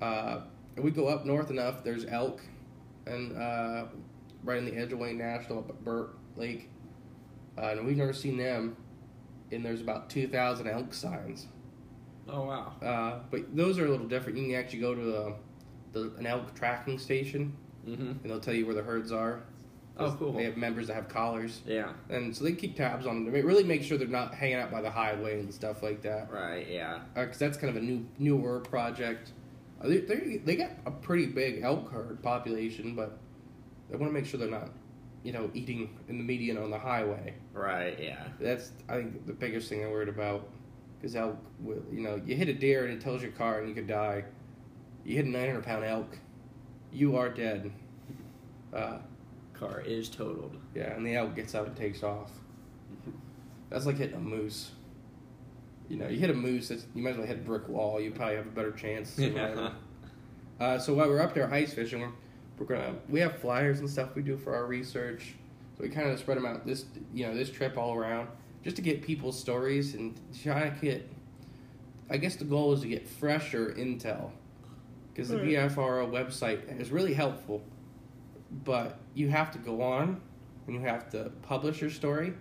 uh, 0.00 0.40
we 0.76 0.90
go 0.90 1.08
up 1.08 1.26
north 1.26 1.50
enough, 1.50 1.84
there's 1.84 2.06
elk, 2.06 2.40
and 3.06 3.36
uh, 3.36 3.84
right 4.42 4.58
on 4.58 4.64
the 4.64 4.74
edge 4.76 4.92
of 4.92 4.98
Wayne 4.98 5.18
National 5.18 5.58
up 5.58 5.68
at 5.68 5.84
Burt 5.84 6.16
Lake, 6.36 6.70
uh, 7.58 7.66
and 7.72 7.86
we've 7.86 7.96
never 7.96 8.12
seen 8.14 8.36
them. 8.38 8.76
And 9.50 9.64
there's 9.64 9.80
about 9.80 10.10
two 10.10 10.28
thousand 10.28 10.68
elk 10.68 10.92
signs, 10.92 11.46
Oh 12.28 12.44
wow. 12.46 12.72
uh, 12.82 13.20
but 13.30 13.54
those 13.56 13.78
are 13.78 13.86
a 13.86 13.88
little 13.88 14.06
different. 14.06 14.38
You 14.38 14.46
can 14.46 14.54
actually 14.56 14.80
go 14.80 14.94
to 14.94 15.16
a, 15.16 15.32
the, 15.92 16.12
an 16.18 16.26
elk 16.26 16.54
tracking 16.54 16.98
station, 16.98 17.54
Mm-hmm. 17.86 18.02
and 18.02 18.20
they'll 18.24 18.40
tell 18.40 18.52
you 18.54 18.66
where 18.66 18.74
the 18.74 18.82
herds 18.82 19.10
are. 19.12 19.42
Oh, 19.98 20.14
cool. 20.18 20.32
They 20.32 20.44
have 20.44 20.56
members 20.56 20.86
that 20.86 20.94
have 20.94 21.08
collars, 21.08 21.60
Yeah. 21.66 21.92
and 22.08 22.34
so 22.36 22.44
they 22.44 22.52
keep 22.52 22.76
tabs 22.76 23.06
on 23.06 23.24
them. 23.24 23.32
They 23.32 23.42
really 23.42 23.64
make 23.64 23.82
sure 23.82 23.98
they're 23.98 24.06
not 24.08 24.32
hanging 24.34 24.56
out 24.56 24.70
by 24.70 24.80
the 24.80 24.90
highway 24.90 25.40
and 25.40 25.52
stuff 25.52 25.82
like 25.82 26.02
that. 26.02 26.30
Right. 26.32 26.66
Yeah. 26.70 27.00
because 27.14 27.38
that's 27.38 27.56
kind 27.56 27.70
of 27.76 27.82
a 27.82 27.84
new 27.84 28.06
newer 28.18 28.60
project. 28.60 29.32
Uh, 29.82 29.88
they 29.88 29.98
they 29.98 30.36
they 30.44 30.56
got 30.56 30.70
a 30.86 30.90
pretty 30.90 31.26
big 31.26 31.62
elk 31.62 31.90
herd 31.90 32.22
population, 32.22 32.94
but 32.94 33.18
they 33.90 33.96
want 33.96 34.10
to 34.10 34.14
make 34.14 34.26
sure 34.26 34.38
they're 34.38 34.48
not, 34.50 34.70
you 35.24 35.32
know, 35.32 35.50
eating 35.54 35.96
in 36.08 36.18
the 36.18 36.24
median 36.24 36.58
on 36.58 36.70
the 36.70 36.78
highway. 36.78 37.34
Right. 37.52 37.98
Yeah. 38.00 38.24
That's 38.40 38.72
I 38.88 38.96
think 38.96 39.26
the 39.26 39.32
biggest 39.32 39.68
thing 39.68 39.84
I'm 39.84 39.90
worried 39.90 40.08
about, 40.08 40.48
because 41.00 41.16
elk, 41.16 41.36
will, 41.60 41.82
you 41.92 42.00
know, 42.02 42.20
you 42.24 42.36
hit 42.36 42.48
a 42.48 42.54
deer 42.54 42.84
and 42.84 42.92
it 42.94 43.00
tells 43.00 43.20
your 43.22 43.32
car 43.32 43.60
and 43.60 43.68
you 43.68 43.74
could 43.74 43.86
die. 43.88 44.24
You 45.04 45.16
hit 45.16 45.24
a 45.26 45.28
900 45.28 45.64
pound 45.64 45.84
elk, 45.84 46.18
you 46.92 47.16
are 47.16 47.28
dead. 47.28 47.70
Uh, 48.72 48.98
Car 49.58 49.82
is 49.84 50.08
totaled. 50.08 50.56
yeah, 50.74 50.94
and 50.94 51.06
the 51.06 51.16
elk 51.16 51.34
gets 51.34 51.54
out 51.54 51.66
and 51.66 51.76
takes 51.76 52.02
off. 52.02 52.30
That's 53.70 53.86
like 53.86 53.96
hitting 53.96 54.16
a 54.16 54.20
moose. 54.20 54.70
You 55.88 55.96
know, 55.96 56.08
you 56.08 56.18
hit 56.18 56.30
a 56.30 56.34
moose, 56.34 56.68
that's, 56.68 56.86
you 56.94 57.02
might 57.02 57.10
as 57.10 57.16
well 57.18 57.26
hit 57.26 57.38
a 57.38 57.40
brick 57.40 57.68
wall. 57.68 58.00
You 58.00 58.10
probably 58.10 58.36
have 58.36 58.46
a 58.46 58.50
better 58.50 58.72
chance. 58.72 59.16
of 59.18 59.24
surviving. 59.24 59.70
uh, 60.60 60.78
so 60.78 60.94
while 60.94 61.08
we're 61.08 61.20
up 61.20 61.34
there 61.34 61.52
ice 61.52 61.72
fishing, 61.72 62.00
we're, 62.00 62.12
we're 62.58 62.66
gonna 62.66 62.94
we 63.08 63.20
have 63.20 63.38
flyers 63.38 63.80
and 63.80 63.88
stuff 63.88 64.14
we 64.14 64.22
do 64.22 64.36
for 64.36 64.54
our 64.54 64.66
research. 64.66 65.34
So 65.76 65.84
we 65.84 65.90
kind 65.90 66.10
of 66.10 66.18
spread 66.18 66.36
them 66.36 66.46
out 66.46 66.66
this 66.66 66.84
you 67.14 67.26
know 67.26 67.34
this 67.34 67.50
trip 67.50 67.78
all 67.78 67.94
around 67.94 68.28
just 68.64 68.76
to 68.76 68.82
get 68.82 69.02
people's 69.02 69.38
stories 69.38 69.94
and 69.94 70.18
try 70.42 70.68
to 70.68 70.76
get. 70.80 71.10
I 72.10 72.16
guess 72.16 72.36
the 72.36 72.44
goal 72.44 72.72
is 72.72 72.80
to 72.80 72.88
get 72.88 73.06
fresher 73.06 73.74
intel 73.76 74.30
because 75.12 75.28
the 75.28 75.36
BFRO 75.36 76.10
website 76.10 76.80
is 76.80 76.90
really 76.90 77.12
helpful, 77.12 77.62
but 78.64 78.98
you 79.18 79.28
have 79.28 79.50
to 79.50 79.58
go 79.58 79.82
on 79.82 80.20
and 80.66 80.74
you 80.74 80.80
have 80.82 81.10
to 81.10 81.30
publish 81.42 81.80
your 81.80 81.90
story, 81.90 82.34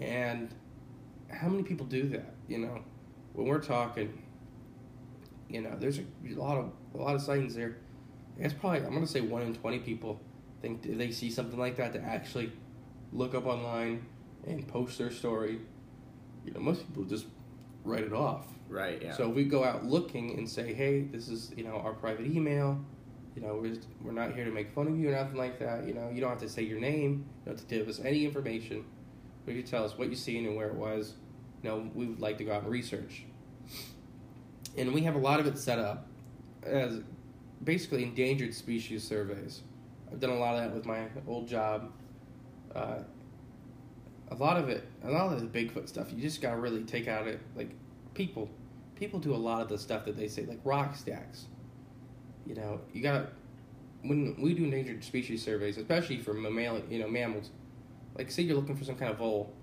and 0.00 0.54
how 1.28 1.48
many 1.48 1.62
people 1.62 1.86
do 1.86 2.08
that? 2.10 2.34
You 2.46 2.58
know, 2.58 2.84
when 3.32 3.46
we're 3.46 3.60
talking, 3.60 4.22
you 5.48 5.62
know, 5.62 5.74
there's 5.78 5.98
a, 5.98 6.04
lot 6.34 6.58
of 6.58 6.72
a 6.94 6.98
lot 6.98 7.14
of 7.14 7.22
sightings 7.22 7.54
there. 7.54 7.78
It's 8.38 8.54
probably 8.54 8.80
I'm 8.80 8.92
gonna 8.92 9.06
say 9.06 9.20
one 9.20 9.42
in 9.42 9.54
twenty 9.54 9.78
people 9.78 10.20
think 10.60 10.82
they 10.82 11.10
see 11.10 11.30
something 11.30 11.58
like 11.58 11.76
that 11.76 11.92
to 11.94 12.00
actually 12.00 12.52
look 13.12 13.34
up 13.34 13.46
online 13.46 14.06
and 14.46 14.66
post 14.68 14.98
their 14.98 15.10
story. 15.10 15.58
You 16.44 16.52
know, 16.52 16.60
most 16.60 16.86
people 16.86 17.04
just 17.04 17.26
write 17.84 18.04
it 18.04 18.12
off. 18.12 18.46
Right. 18.68 19.02
Yeah. 19.02 19.14
So 19.14 19.28
if 19.28 19.34
we 19.34 19.44
go 19.44 19.64
out 19.64 19.84
looking 19.84 20.38
and 20.38 20.48
say, 20.48 20.72
hey, 20.72 21.02
this 21.02 21.28
is 21.28 21.52
you 21.56 21.64
know 21.64 21.76
our 21.76 21.92
private 21.92 22.26
email. 22.26 22.84
You 23.34 23.42
know, 23.42 23.58
we're 23.60 23.76
we're 24.02 24.12
not 24.12 24.34
here 24.34 24.44
to 24.44 24.50
make 24.50 24.74
fun 24.74 24.86
of 24.88 24.98
you 24.98 25.08
or 25.08 25.12
nothing 25.12 25.36
like 25.36 25.58
that. 25.58 25.86
You 25.86 25.94
know, 25.94 26.10
you 26.10 26.20
don't 26.20 26.30
have 26.30 26.40
to 26.40 26.48
say 26.48 26.62
your 26.62 26.80
name. 26.80 27.24
You 27.44 27.46
don't 27.46 27.58
have 27.58 27.68
to 27.68 27.78
give 27.78 27.88
us 27.88 28.00
any 28.04 28.24
information. 28.24 28.84
But 29.44 29.54
you 29.54 29.62
tell 29.62 29.84
us 29.84 29.96
what 29.96 30.08
you 30.08 30.16
seen 30.16 30.46
and 30.46 30.56
where 30.56 30.68
it 30.68 30.74
was. 30.74 31.14
You 31.62 31.70
know, 31.70 31.90
we 31.94 32.06
would 32.06 32.20
like 32.20 32.38
to 32.38 32.44
go 32.44 32.52
out 32.52 32.62
and 32.62 32.70
research. 32.70 33.24
And 34.76 34.92
we 34.92 35.02
have 35.02 35.14
a 35.14 35.18
lot 35.18 35.40
of 35.40 35.46
it 35.46 35.58
set 35.58 35.78
up 35.78 36.06
as 36.62 37.00
basically 37.64 38.04
endangered 38.04 38.54
species 38.54 39.06
surveys. 39.06 39.62
I've 40.10 40.20
done 40.20 40.30
a 40.30 40.38
lot 40.38 40.56
of 40.56 40.62
that 40.62 40.74
with 40.74 40.84
my 40.84 41.06
old 41.26 41.48
job. 41.48 41.90
Uh, 42.74 43.00
a 44.30 44.34
lot 44.34 44.56
of 44.56 44.68
it, 44.68 44.88
a 45.04 45.10
lot 45.10 45.32
of 45.32 45.40
the 45.40 45.46
Bigfoot 45.46 45.88
stuff, 45.88 46.12
you 46.12 46.20
just 46.20 46.40
gotta 46.40 46.56
really 46.56 46.84
take 46.84 47.06
out 47.08 47.26
it. 47.26 47.40
Like 47.54 47.70
people, 48.14 48.48
people 48.94 49.18
do 49.18 49.34
a 49.34 49.36
lot 49.36 49.60
of 49.60 49.68
the 49.68 49.78
stuff 49.78 50.04
that 50.06 50.16
they 50.16 50.28
say, 50.28 50.44
like 50.44 50.60
rock 50.64 50.96
stacks. 50.96 51.46
You 52.46 52.54
know, 52.54 52.80
you 52.92 53.02
gotta 53.02 53.28
when 54.02 54.40
we 54.40 54.54
do 54.54 54.64
endangered 54.64 55.02
species 55.04 55.42
surveys, 55.42 55.78
especially 55.78 56.18
for 56.18 56.34
mammal, 56.34 56.82
you 56.90 56.98
know, 56.98 57.08
mammals. 57.08 57.50
Like, 58.16 58.30
say 58.30 58.42
you're 58.42 58.56
looking 58.56 58.76
for 58.76 58.84
some 58.84 58.96
kind 58.96 59.10
of 59.10 59.18
vole, 59.18 59.54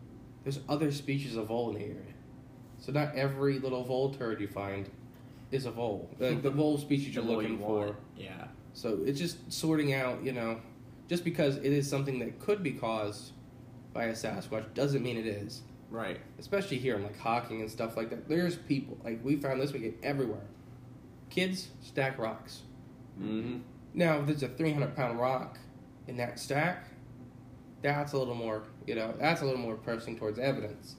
there's 0.43 0.59
other 0.67 0.91
species 0.91 1.35
of 1.35 1.47
vole 1.47 1.69
in 1.69 1.75
the 1.75 1.85
area. 1.85 2.13
So 2.79 2.91
not 2.91 3.15
every 3.15 3.59
little 3.59 3.83
vole 3.83 4.13
turd 4.13 4.39
you 4.39 4.47
find 4.47 4.89
is 5.51 5.65
a 5.65 5.71
vole. 5.71 6.09
Like 6.19 6.41
the 6.41 6.49
vole 6.49 6.77
species 6.77 7.13
you're 7.13 7.23
more 7.23 7.41
you 7.41 7.49
looking 7.49 7.59
for. 7.59 7.95
Yeah. 8.17 8.47
So 8.73 8.99
it's 9.05 9.19
just 9.19 9.51
sorting 9.51 9.93
out, 9.93 10.23
you 10.23 10.31
know, 10.31 10.61
just 11.09 11.23
because 11.23 11.57
it 11.57 11.65
is 11.65 11.89
something 11.89 12.19
that 12.19 12.39
could 12.39 12.63
be 12.63 12.71
caused 12.71 13.33
by 13.93 14.05
a 14.05 14.13
Sasquatch 14.13 14.73
doesn't 14.73 15.03
mean 15.03 15.17
it 15.17 15.25
is. 15.25 15.61
Right. 15.89 16.19
Especially 16.37 16.77
here 16.77 16.95
in 16.95 17.03
like 17.03 17.19
Hocking 17.19 17.61
and 17.61 17.69
stuff 17.69 17.97
like 17.97 18.11
that. 18.11 18.29
There's 18.29 18.55
people 18.55 18.97
like 19.03 19.19
we 19.23 19.35
found 19.35 19.59
this 19.59 19.73
weekend 19.73 19.95
everywhere. 20.01 20.45
Kids 21.29 21.69
stack 21.81 22.17
rocks. 22.17 22.61
Mm-hmm. 23.21 23.57
Now, 23.93 24.19
if 24.19 24.27
there's 24.27 24.43
a 24.43 24.49
300 24.49 24.95
pound 24.95 25.19
rock 25.19 25.57
in 26.07 26.17
that 26.17 26.39
stack, 26.39 26.85
that's 27.81 28.13
a 28.13 28.17
little 28.17 28.35
more, 28.35 28.63
you 28.85 28.95
know, 28.95 29.13
that's 29.19 29.41
a 29.41 29.45
little 29.45 29.59
more 29.59 29.75
pressing 29.75 30.17
towards 30.17 30.39
evidence. 30.39 30.95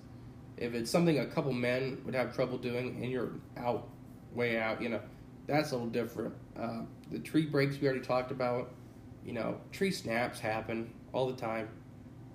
If 0.57 0.75
it's 0.75 0.91
something 0.91 1.19
a 1.19 1.27
couple 1.27 1.53
men 1.53 2.01
would 2.05 2.15
have 2.15 2.35
trouble 2.35 2.59
doing 2.59 2.99
and 3.03 3.11
you're 3.11 3.33
out, 3.57 3.89
way 4.35 4.59
out, 4.59 4.83
you 4.83 4.89
know, 4.89 5.01
that's 5.47 5.71
a 5.73 5.75
little 5.75 5.89
different. 5.91 6.35
Uh, 6.59 6.83
the 7.11 7.19
tree 7.19 7.47
breaks 7.47 7.81
we 7.81 7.87
already 7.87 8.05
talked 8.05 8.31
about, 8.31 8.73
you 9.25 9.33
know, 9.33 9.61
tree 9.73 9.91
snaps 9.91 10.39
happen 10.39 10.93
all 11.13 11.27
the 11.27 11.37
time. 11.37 11.69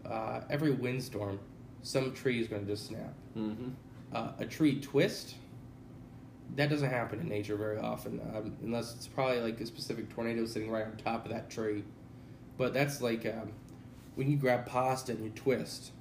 Uh, 0.06 0.42
every 0.50 0.72
windstorm, 0.72 1.40
some 1.82 2.14
tree 2.14 2.40
is 2.40 2.48
going 2.48 2.66
to 2.66 2.72
just 2.72 2.88
snap. 2.88 3.14
Mm-hmm. 3.38 3.70
Uh, 4.14 4.32
a 4.40 4.46
tree 4.46 4.80
twist, 4.80 5.36
that 6.56 6.70
doesn't 6.70 6.90
happen 6.90 7.20
in 7.20 7.28
nature 7.28 7.56
very 7.56 7.78
often, 7.78 8.22
um, 8.34 8.56
unless 8.64 8.96
it's 8.96 9.08
probably 9.08 9.42
like 9.42 9.60
a 9.60 9.66
specific 9.66 10.10
tornado 10.14 10.46
sitting 10.46 10.70
right 10.72 10.86
on 10.86 10.96
top 10.98 11.26
of 11.26 11.32
that 11.32 11.50
tree. 11.50 11.84
But 12.58 12.74
that's 12.74 13.02
like 13.02 13.26
um, 13.26 13.52
when 14.16 14.30
you 14.30 14.38
grab 14.38 14.66
pasta 14.66 15.12
and 15.12 15.24
you 15.24 15.32
twist, 15.32 15.92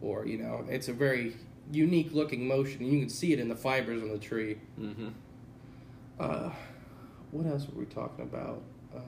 or 0.00 0.26
you 0.26 0.38
know, 0.38 0.64
it's 0.68 0.88
a 0.88 0.92
very 0.92 1.36
unique 1.72 2.12
looking 2.12 2.46
motion, 2.46 2.82
and 2.82 2.92
you 2.92 3.00
can 3.00 3.08
see 3.08 3.32
it 3.32 3.38
in 3.38 3.48
the 3.48 3.56
fibers 3.56 4.02
on 4.02 4.10
the 4.10 4.18
tree. 4.18 4.58
Mm-hmm. 4.78 5.08
Uh, 6.18 6.50
what 7.30 7.46
else 7.46 7.66
were 7.68 7.80
we 7.80 7.86
talking 7.86 8.24
about? 8.24 8.62
Uh, 8.94 9.00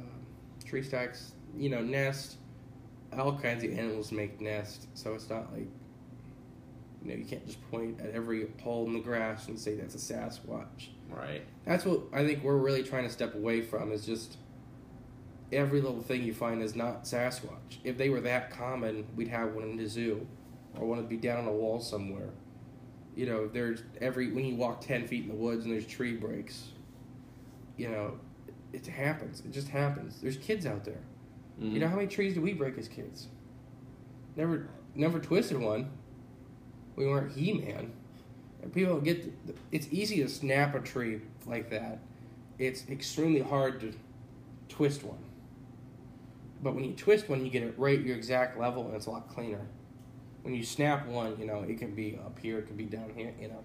tree 0.65 0.83
stacks, 0.83 1.33
you 1.57 1.71
know, 1.71 1.81
nest. 1.81 2.37
All 3.19 3.39
kinds 3.39 3.63
of 3.63 3.77
animals 3.79 4.11
make 4.11 4.41
nests, 4.41 4.87
so 4.95 5.13
it's 5.13 5.29
not 5.29 5.53
like 5.53 5.69
you 7.03 7.11
know 7.11 7.17
you 7.17 7.25
can't 7.25 7.45
just 7.47 7.59
point 7.71 8.01
at 8.01 8.11
every 8.11 8.47
hole 8.63 8.87
in 8.87 8.93
the 8.93 9.01
grass 9.01 9.49
and 9.49 9.59
say 9.59 9.75
that's 9.75 9.95
a 9.95 9.99
Sasquatch. 9.99 10.89
Right. 11.11 11.43
That's 11.67 11.85
what 11.85 12.03
I 12.13 12.25
think 12.25 12.43
we're 12.43 12.57
really 12.57 12.83
trying 12.83 13.05
to 13.05 13.11
step 13.11 13.35
away 13.35 13.61
from 13.63 13.93
is 13.93 14.07
just 14.07 14.37
every 15.53 15.81
little 15.81 16.03
thing 16.03 16.23
you 16.23 16.33
find 16.33 16.63
is 16.63 16.75
not 16.75 17.05
Sasquatch. 17.05 17.79
If 17.85 17.99
they 17.99 18.09
were 18.09 18.21
that 18.21 18.51
common, 18.51 19.07
we'd 19.17 19.29
have 19.29 19.55
one 19.55 19.65
in 19.65 19.77
the 19.77 19.87
zoo, 19.87 20.27
or 20.79 20.87
one 20.87 20.99
would 20.99 21.09
be 21.09 21.17
down 21.17 21.41
on 21.41 21.47
a 21.47 21.53
wall 21.53 21.81
somewhere. 21.81 22.31
You 23.15 23.27
know, 23.27 23.47
there's 23.47 23.83
every 24.01 24.33
when 24.33 24.45
you 24.45 24.55
walk 24.55 24.81
ten 24.81 25.07
feet 25.07 25.25
in 25.25 25.29
the 25.29 25.35
woods 25.35 25.65
and 25.65 25.73
there's 25.73 25.87
tree 25.87 26.15
breaks. 26.15 26.69
You 27.77 27.89
know, 27.91 28.19
it 28.73 28.87
happens. 28.87 29.41
It 29.41 29.51
just 29.51 29.69
happens. 29.69 30.21
There's 30.21 30.37
kids 30.37 30.67
out 30.67 30.85
there. 30.85 31.01
Mm-hmm. 31.61 31.75
You 31.75 31.81
know 31.81 31.89
how 31.89 31.97
many 31.97 32.09
trees 32.09 32.35
do 32.35 32.41
we 32.41 32.53
break 32.53 32.79
as 32.79 32.89
kids? 32.89 33.29
Never, 34.37 34.69
never 34.95 35.19
twisted 35.19 35.59
one. 35.59 35.91
We 36.97 37.07
weren't 37.07 37.33
He 37.33 37.53
Man, 37.53 37.93
and 38.63 38.73
people 38.73 39.01
get. 39.01 39.47
The, 39.47 39.55
it's 39.71 39.89
easy 39.91 40.23
to 40.23 40.29
snap 40.29 40.75
a 40.75 40.81
tree 40.81 41.21
like 41.47 41.71
that. 41.71 41.99
It's 42.59 42.89
extremely 42.89 43.41
hard 43.41 43.81
to 43.81 43.93
twist 44.69 45.03
one. 45.03 45.19
But 46.63 46.75
when 46.75 46.85
you 46.85 46.93
twist 46.93 47.29
one, 47.29 47.45
you 47.45 47.51
get 47.51 47.63
it 47.63 47.75
right 47.77 48.01
your 48.01 48.17
exact 48.17 48.59
level, 48.59 48.87
and 48.87 48.95
it's 48.95 49.07
a 49.07 49.11
lot 49.11 49.29
cleaner. 49.29 49.67
When 50.43 50.55
you 50.55 50.65
snap 50.65 51.07
one, 51.07 51.37
you 51.39 51.47
know 51.47 51.65
it 51.67 51.79
can 51.79 51.95
be 51.95 52.19
up 52.25 52.39
here, 52.39 52.59
it 52.59 52.67
can 52.67 52.77
be 52.77 52.85
down 52.85 53.13
here, 53.17 53.33
you 53.41 53.49
know. 53.49 53.65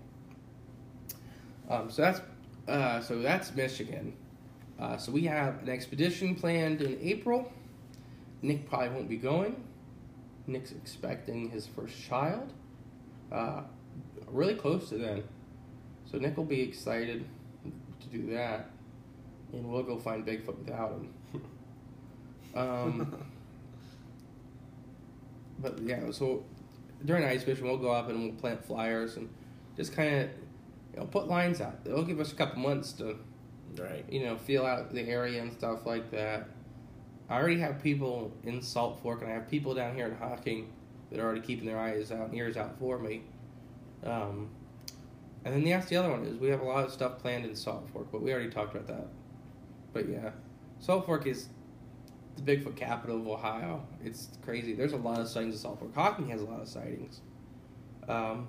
Um, 1.70 1.92
so 1.92 2.02
that's 2.02 2.22
uh, 2.68 3.02
so 3.02 3.22
that's 3.22 3.54
Michigan. 3.54 4.14
Uh, 4.80 4.98
so 4.98 5.12
we 5.12 5.24
have 5.24 5.62
an 5.64 5.70
expedition 5.70 6.36
planned 6.36 6.82
in 6.82 6.98
April. 7.02 7.52
Nick 8.42 8.70
probably 8.70 8.90
won't 8.90 9.10
be 9.10 9.18
going. 9.18 9.64
Nick's 10.46 10.72
expecting 10.72 11.50
his 11.50 11.68
first 11.68 12.00
child. 12.02 12.54
Uh, 13.32 13.62
really 14.28 14.56
close 14.56 14.90
to 14.90 14.98
then. 14.98 15.24
So 16.10 16.18
Nick 16.18 16.38
will 16.38 16.46
be 16.46 16.62
excited 16.62 17.26
to 18.00 18.08
do 18.08 18.34
that. 18.34 18.70
And 19.54 19.72
we'll 19.72 19.84
go 19.84 19.98
find 19.98 20.26
Bigfoot 20.26 20.58
without 20.60 20.92
him. 20.92 21.14
um, 22.56 23.26
but 25.60 25.80
yeah, 25.80 26.12
so 26.12 26.44
during 27.06 27.24
ice 27.24 27.44
fishing, 27.44 27.66
we'll 27.66 27.78
go 27.78 27.92
up 27.92 28.10
and 28.10 28.24
we'll 28.24 28.34
plant 28.34 28.64
flyers 28.66 29.18
and 29.18 29.30
just 29.76 29.94
kind 29.94 30.16
of 30.16 30.30
you 30.94 31.00
know, 31.00 31.06
put 31.06 31.28
lines 31.28 31.62
out. 31.62 31.80
It'll 31.86 32.04
give 32.04 32.20
us 32.20 32.32
a 32.32 32.36
couple 32.36 32.62
months 32.62 32.92
to 32.94 33.18
Right. 33.78 34.06
you 34.10 34.24
know, 34.24 34.38
feel 34.38 34.66
out 34.66 34.94
the 34.94 35.02
area 35.02 35.42
and 35.42 35.52
stuff 35.52 35.86
like 35.86 36.10
that. 36.12 36.48
I 37.30 37.38
already 37.38 37.60
have 37.60 37.84
people 37.84 38.32
in 38.44 38.62
Salt 38.62 39.02
Fork, 39.02 39.22
and 39.22 39.30
I 39.30 39.36
have 39.36 39.50
people 39.50 39.74
down 39.74 39.96
here 39.96 40.08
in 40.08 40.16
Hocking 40.16 40.70
that 41.10 41.20
are 41.20 41.24
already 41.24 41.42
keeping 41.42 41.66
their 41.66 41.80
eyes 41.80 42.12
out 42.12 42.30
and 42.30 42.36
ears 42.36 42.58
out 42.58 42.78
for 42.80 43.00
me. 43.00 43.24
Um, 44.04 44.50
and 45.46 45.54
then 45.54 45.64
that's 45.64 45.88
the 45.88 45.96
other 45.96 46.10
one 46.10 46.26
is 46.26 46.38
we 46.38 46.50
have 46.50 46.62
a 46.62 46.66
lot 46.66 46.84
of 46.84 46.92
stuff 46.92 47.20
planned 47.20 47.46
in 47.46 47.56
Salt 47.56 47.88
Fork, 47.94 48.08
but 48.12 48.22
we 48.22 48.32
already 48.32 48.50
talked 48.50 48.76
about 48.76 48.88
that. 48.88 49.08
But 49.94 50.10
yeah, 50.10 50.32
Salt 50.80 51.06
Fork 51.06 51.26
is 51.26 51.50
the 52.36 52.42
Bigfoot 52.42 52.76
capital 52.76 53.20
of 53.20 53.28
Ohio. 53.28 53.86
It's 54.04 54.30
crazy. 54.44 54.74
There's 54.74 54.94
a 54.94 54.98
lot 54.98 55.20
of 55.20 55.28
sightings 55.28 55.56
in 55.56 55.62
Salt 55.62 55.80
Fork. 55.80 55.96
Hocking 55.96 56.30
has 56.30 56.42
a 56.42 56.46
lot 56.46 56.62
of 56.62 56.68
sightings. 56.68 57.22
Um, 58.08 58.48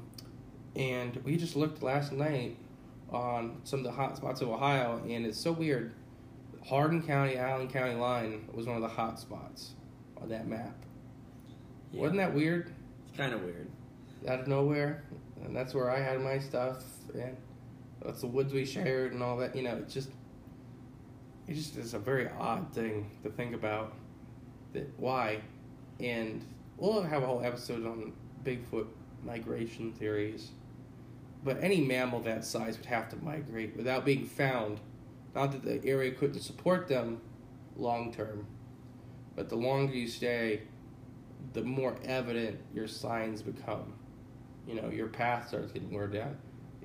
and 0.76 1.16
we 1.24 1.36
just 1.36 1.56
looked 1.56 1.82
last 1.82 2.12
night 2.12 2.56
on 3.10 3.60
some 3.64 3.80
of 3.80 3.84
the 3.84 3.92
hot 3.92 4.16
spots 4.16 4.40
of 4.40 4.48
Ohio, 4.48 5.02
and 5.08 5.24
it's 5.24 5.38
so 5.38 5.52
weird. 5.52 5.92
Hardin 6.66 7.02
County, 7.02 7.36
Allen 7.36 7.68
County 7.68 7.94
line 7.94 8.48
was 8.52 8.66
one 8.66 8.76
of 8.76 8.82
the 8.82 8.88
hot 8.88 9.18
spots 9.18 9.74
on 10.20 10.28
that 10.28 10.46
map. 10.46 10.84
Yeah. 11.92 12.00
Wasn't 12.02 12.18
that 12.18 12.34
weird? 12.34 12.72
It's 13.08 13.16
kind 13.16 13.32
of 13.32 13.42
weird. 13.42 13.68
Out 14.26 14.40
of 14.40 14.48
nowhere, 14.48 15.04
and 15.44 15.54
that's 15.54 15.74
where 15.74 15.90
I 15.90 16.00
had 16.00 16.20
my 16.20 16.38
stuff, 16.38 16.84
and 17.14 17.36
that's 18.04 18.20
the 18.20 18.26
woods 18.26 18.52
we 18.52 18.64
shared 18.64 19.12
and 19.12 19.22
all 19.22 19.36
that. 19.38 19.54
You 19.54 19.62
know, 19.62 19.76
it's 19.76 19.94
just, 19.94 20.10
it 21.46 21.54
just 21.54 21.76
is 21.76 21.94
a 21.94 21.98
very 21.98 22.28
odd 22.38 22.72
thing 22.72 23.10
to 23.22 23.30
think 23.30 23.54
about. 23.54 23.94
That 24.72 24.92
why, 24.98 25.40
and 26.00 26.44
we'll 26.76 27.02
have 27.02 27.22
a 27.22 27.26
whole 27.26 27.42
episode 27.42 27.86
on 27.86 28.12
Bigfoot 28.44 28.86
migration 29.24 29.92
theories. 29.92 30.50
But 31.44 31.62
any 31.62 31.80
mammal 31.80 32.20
that 32.20 32.44
size 32.44 32.76
would 32.76 32.86
have 32.86 33.08
to 33.10 33.16
migrate 33.16 33.76
without 33.76 34.04
being 34.04 34.26
found. 34.26 34.80
Not 35.34 35.52
that 35.52 35.62
the 35.62 35.88
area 35.88 36.10
couldn't 36.10 36.40
support 36.40 36.88
them 36.88 37.20
long 37.76 38.12
term, 38.12 38.46
but 39.36 39.48
the 39.48 39.56
longer 39.56 39.94
you 39.94 40.08
stay, 40.08 40.62
the 41.52 41.62
more 41.62 41.96
evident 42.04 42.58
your 42.74 42.86
signs 42.86 43.42
become. 43.42 43.94
You 44.66 44.74
know, 44.80 44.88
your 44.90 45.06
path 45.08 45.48
starts 45.48 45.72
getting 45.72 45.92
wear 45.92 46.06
down. 46.06 46.36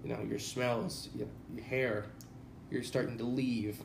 You 0.03 0.09
know, 0.13 0.21
your 0.21 0.39
smells, 0.39 1.09
you 1.13 1.21
know, 1.25 1.31
your 1.55 1.63
hair, 1.65 2.05
you're 2.71 2.83
starting 2.83 3.17
to 3.17 3.23
leave 3.23 3.81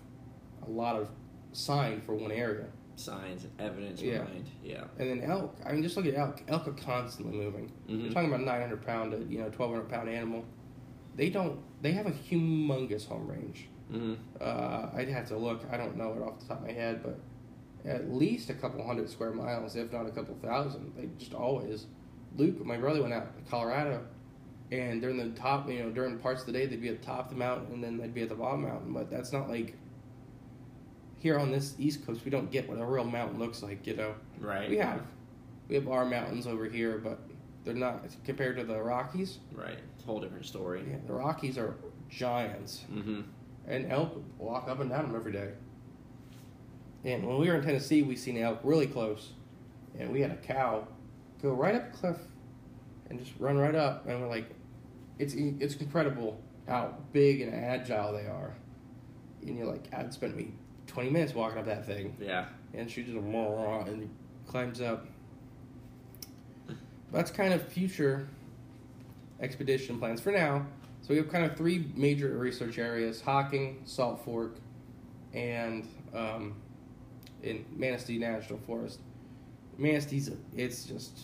a 0.66 0.70
lot 0.70 0.96
of 0.96 1.10
sign 1.52 2.00
for 2.00 2.14
one 2.14 2.30
area. 2.32 2.66
Signs 2.96 3.44
and 3.44 3.52
evidence 3.60 4.00
Yeah. 4.02 4.18
behind. 4.22 4.44
Yeah. 4.62 4.84
And 4.98 5.08
then 5.10 5.20
elk. 5.30 5.56
I 5.64 5.72
mean, 5.72 5.82
just 5.82 5.96
look 5.96 6.06
at 6.06 6.14
elk. 6.14 6.42
Elk 6.48 6.66
are 6.66 6.72
constantly 6.72 7.36
moving. 7.36 7.70
Mhm. 7.88 8.02
You're 8.04 8.12
talking 8.12 8.28
about 8.28 8.44
900 8.44 8.84
pound, 8.84 9.12
to, 9.12 9.18
you 9.32 9.38
know, 9.38 9.50
1200 9.50 9.88
pound 9.88 10.08
animal. 10.08 10.44
they 11.16 11.30
don't. 11.30 11.58
They 11.82 11.90
have 11.92 12.06
a 12.06 12.12
humongous 12.12 13.04
home 13.08 13.26
range. 13.26 13.68
hmm 13.90 14.14
Uh, 14.40 14.88
I'd 14.94 15.08
have 15.08 15.26
to 15.28 15.36
look. 15.36 15.62
I 15.70 15.76
don't 15.76 15.96
know 15.96 16.12
it 16.12 16.22
off 16.22 16.38
the 16.38 16.46
top 16.46 16.60
of 16.60 16.66
my 16.68 16.72
head, 16.72 17.02
but 17.02 17.18
at 17.84 18.12
least 18.12 18.50
a 18.50 18.54
couple 18.54 18.84
hundred 18.86 19.08
square 19.10 19.32
miles, 19.32 19.76
if 19.76 19.92
not 19.92 20.06
a 20.06 20.10
couple 20.10 20.34
thousand. 20.42 20.92
They 20.96 21.08
just 21.18 21.34
always. 21.34 21.86
Luke, 22.36 22.64
my 22.64 22.76
brother, 22.76 23.00
went 23.02 23.14
out 23.14 23.36
to 23.36 23.50
Colorado, 23.50 24.04
and 24.70 25.00
during 25.00 25.16
the 25.16 25.30
top, 25.38 25.68
you 25.70 25.78
know, 25.82 25.90
during 25.90 26.18
parts 26.18 26.40
of 26.42 26.46
the 26.46 26.52
day, 26.52 26.66
they'd 26.66 26.80
be 26.82 26.88
at 26.88 27.00
the 27.00 27.06
top 27.06 27.26
of 27.26 27.30
the 27.30 27.36
mountain, 27.36 27.72
and 27.74 27.82
then 27.82 27.96
they'd 27.96 28.12
be 28.14 28.22
at 28.22 28.28
the 28.28 28.34
bottom 28.34 28.62
mountain. 28.62 28.92
But 28.92 29.10
that's 29.10 29.32
not 29.32 29.48
like 29.48 29.74
here 31.18 31.38
on 31.38 31.50
this 31.50 31.74
East 31.78 32.06
Coast. 32.06 32.24
We 32.24 32.30
don't 32.30 32.50
get 32.50 32.68
what 32.68 32.78
a 32.78 32.84
real 32.84 33.04
mountain 33.04 33.38
looks 33.38 33.62
like. 33.62 33.86
You 33.86 33.96
know, 33.96 34.14
Right. 34.38 34.68
we 34.70 34.76
have 34.78 35.00
we 35.68 35.74
have 35.74 35.88
our 35.88 36.04
mountains 36.04 36.46
over 36.46 36.66
here, 36.68 36.98
but 36.98 37.18
they're 37.64 37.74
not 37.74 38.04
compared 38.24 38.56
to 38.58 38.64
the 38.64 38.80
Rockies. 38.80 39.38
Right. 39.52 39.78
It's 39.94 40.04
a 40.04 40.06
whole 40.06 40.20
different 40.20 40.46
story. 40.46 40.82
Yeah, 40.88 40.96
the 41.06 41.12
Rockies 41.14 41.58
are 41.58 41.74
giants. 42.08 42.84
Mm-hmm. 42.92 43.20
and 43.66 43.90
elk 43.92 44.22
walk 44.38 44.66
up 44.68 44.80
and 44.80 44.88
down 44.90 45.06
them 45.08 45.16
every 45.16 45.32
day. 45.32 45.50
And 47.04 47.26
when 47.26 47.38
we 47.38 47.48
were 47.48 47.54
in 47.56 47.62
Tennessee, 47.62 48.02
we 48.02 48.16
seen 48.16 48.36
elk 48.38 48.60
really 48.64 48.86
close, 48.86 49.30
and 49.98 50.10
we 50.12 50.20
had 50.20 50.30
a 50.30 50.36
cow 50.36 50.86
go 51.40 51.52
right 51.52 51.74
up 51.74 51.94
a 51.94 51.96
cliff 51.96 52.16
and 53.08 53.18
just 53.18 53.32
run 53.38 53.56
right 53.56 53.74
up, 53.74 54.06
and 54.06 54.20
we're 54.20 54.28
like, 54.28 54.50
it's 55.18 55.34
it's 55.34 55.76
incredible 55.76 56.40
how 56.66 56.94
big 57.12 57.40
and 57.40 57.54
agile 57.54 58.12
they 58.12 58.26
are. 58.26 58.54
And 59.42 59.56
you're 59.56 59.66
like, 59.66 59.84
I'd 59.94 60.12
spent 60.12 60.36
me 60.36 60.52
20 60.88 61.10
minutes 61.10 61.34
walking 61.34 61.58
up 61.58 61.66
that 61.66 61.86
thing, 61.86 62.16
Yeah. 62.20 62.46
and 62.74 62.90
she 62.90 63.02
just 63.02 63.16
and 63.16 64.10
climbs 64.46 64.80
up. 64.80 65.06
That's 67.12 67.30
kind 67.30 67.54
of 67.54 67.62
future 67.62 68.28
expedition 69.40 69.98
plans 69.98 70.20
for 70.20 70.32
now. 70.32 70.66
So 71.00 71.10
we 71.10 71.16
have 71.16 71.30
kind 71.30 71.44
of 71.44 71.56
three 71.56 71.86
major 71.94 72.36
research 72.36 72.78
areas: 72.78 73.20
Hocking, 73.20 73.80
Salt 73.84 74.22
Fork, 74.24 74.56
and 75.32 75.86
um, 76.14 76.54
in 77.42 77.64
Manistee 77.76 78.18
National 78.18 78.58
Forest. 78.60 79.00
Manistee's 79.78 80.30
it's 80.56 80.84
just 80.84 81.20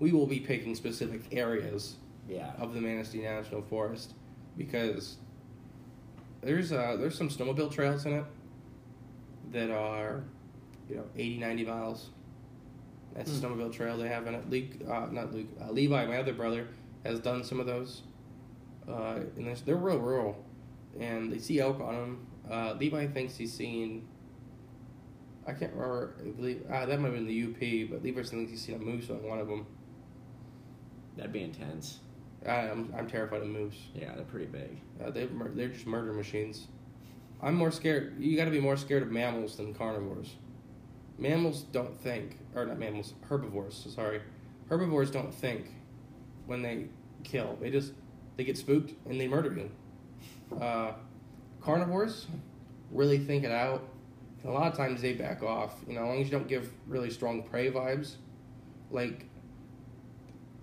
we 0.00 0.12
will 0.12 0.26
be 0.26 0.40
picking 0.40 0.74
specific 0.74 1.22
areas 1.32 1.96
Yeah. 2.28 2.52
of 2.58 2.72
the 2.74 2.80
Manistee 2.80 3.20
National 3.22 3.62
Forest 3.62 4.14
because 4.56 5.16
there's 6.40 6.72
uh 6.72 6.96
there's 6.98 7.16
some 7.18 7.28
snowmobile 7.28 7.70
trails 7.72 8.06
in 8.06 8.14
it 8.14 8.24
that 9.52 9.70
are 9.70 10.22
you 10.88 10.96
know 10.96 11.04
80 11.16 11.38
90 11.38 11.64
miles 11.64 12.10
that's 13.14 13.30
a 13.30 13.34
snowmobile 13.40 13.72
trail 13.72 13.96
they 13.98 14.08
have 14.08 14.26
in 14.26 14.34
it 14.34 14.48
luke 14.48 14.70
uh, 14.88 15.06
not 15.10 15.32
luke 15.34 15.46
uh, 15.60 15.70
levi 15.70 16.06
my 16.06 16.18
other 16.18 16.32
brother 16.32 16.68
has 17.04 17.18
done 17.20 17.42
some 17.44 17.58
of 17.60 17.66
those 17.66 18.02
uh, 18.88 19.16
and 19.36 19.46
they're, 19.46 19.54
they're 19.66 19.76
real 19.76 19.98
rural 19.98 20.44
and 21.00 21.32
they 21.32 21.38
see 21.38 21.58
elk 21.60 21.80
on 21.80 21.94
them 21.94 22.26
uh, 22.50 22.74
levi 22.78 23.06
thinks 23.06 23.36
he's 23.36 23.52
seen 23.52 24.06
i 25.48 25.52
can't 25.52 25.72
remember 25.72 26.14
I 26.20 26.30
believe, 26.30 26.64
uh, 26.70 26.86
that 26.86 27.00
might 27.00 27.12
have 27.12 27.14
been 27.14 27.26
the 27.26 27.44
up 27.44 27.90
but 27.90 28.02
levi 28.02 28.22
thinks 28.22 28.50
he's 28.50 28.62
seen 28.62 28.76
a 28.76 28.78
moose 28.78 29.10
on 29.10 29.22
one 29.22 29.38
of 29.40 29.48
them 29.48 29.66
That'd 31.18 31.32
be 31.32 31.42
intense. 31.42 31.98
I'm, 32.46 32.94
I'm 32.96 33.08
terrified 33.08 33.42
of 33.42 33.48
moose 33.48 33.74
Yeah, 33.92 34.14
they're 34.14 34.24
pretty 34.24 34.46
big. 34.46 34.80
Uh, 35.04 35.10
they 35.10 35.26
mur- 35.26 35.50
they're 35.52 35.68
just 35.68 35.86
murder 35.86 36.12
machines. 36.12 36.68
I'm 37.42 37.56
more 37.56 37.72
scared. 37.72 38.14
You 38.20 38.36
got 38.36 38.44
to 38.44 38.52
be 38.52 38.60
more 38.60 38.76
scared 38.76 39.02
of 39.02 39.10
mammals 39.10 39.56
than 39.56 39.74
carnivores. 39.74 40.36
Mammals 41.18 41.62
don't 41.62 41.94
think, 42.00 42.38
or 42.54 42.64
not 42.64 42.78
mammals, 42.78 43.14
herbivores. 43.28 43.88
Sorry, 43.92 44.20
herbivores 44.68 45.10
don't 45.10 45.34
think 45.34 45.66
when 46.46 46.62
they 46.62 46.86
kill. 47.24 47.58
They 47.60 47.70
just 47.70 47.92
they 48.36 48.44
get 48.44 48.56
spooked 48.56 48.92
and 49.08 49.20
they 49.20 49.26
murder 49.26 49.52
you. 49.52 50.56
Uh, 50.56 50.92
carnivores 51.60 52.28
really 52.92 53.18
think 53.18 53.42
it 53.42 53.50
out. 53.50 53.82
A 54.44 54.50
lot 54.50 54.70
of 54.70 54.76
times 54.76 55.02
they 55.02 55.14
back 55.14 55.42
off. 55.42 55.74
You 55.86 55.94
know, 55.94 56.02
as 56.02 56.08
long 56.08 56.20
as 56.20 56.26
you 56.26 56.30
don't 56.30 56.48
give 56.48 56.70
really 56.86 57.10
strong 57.10 57.42
prey 57.42 57.70
vibes, 57.70 58.14
like 58.90 59.26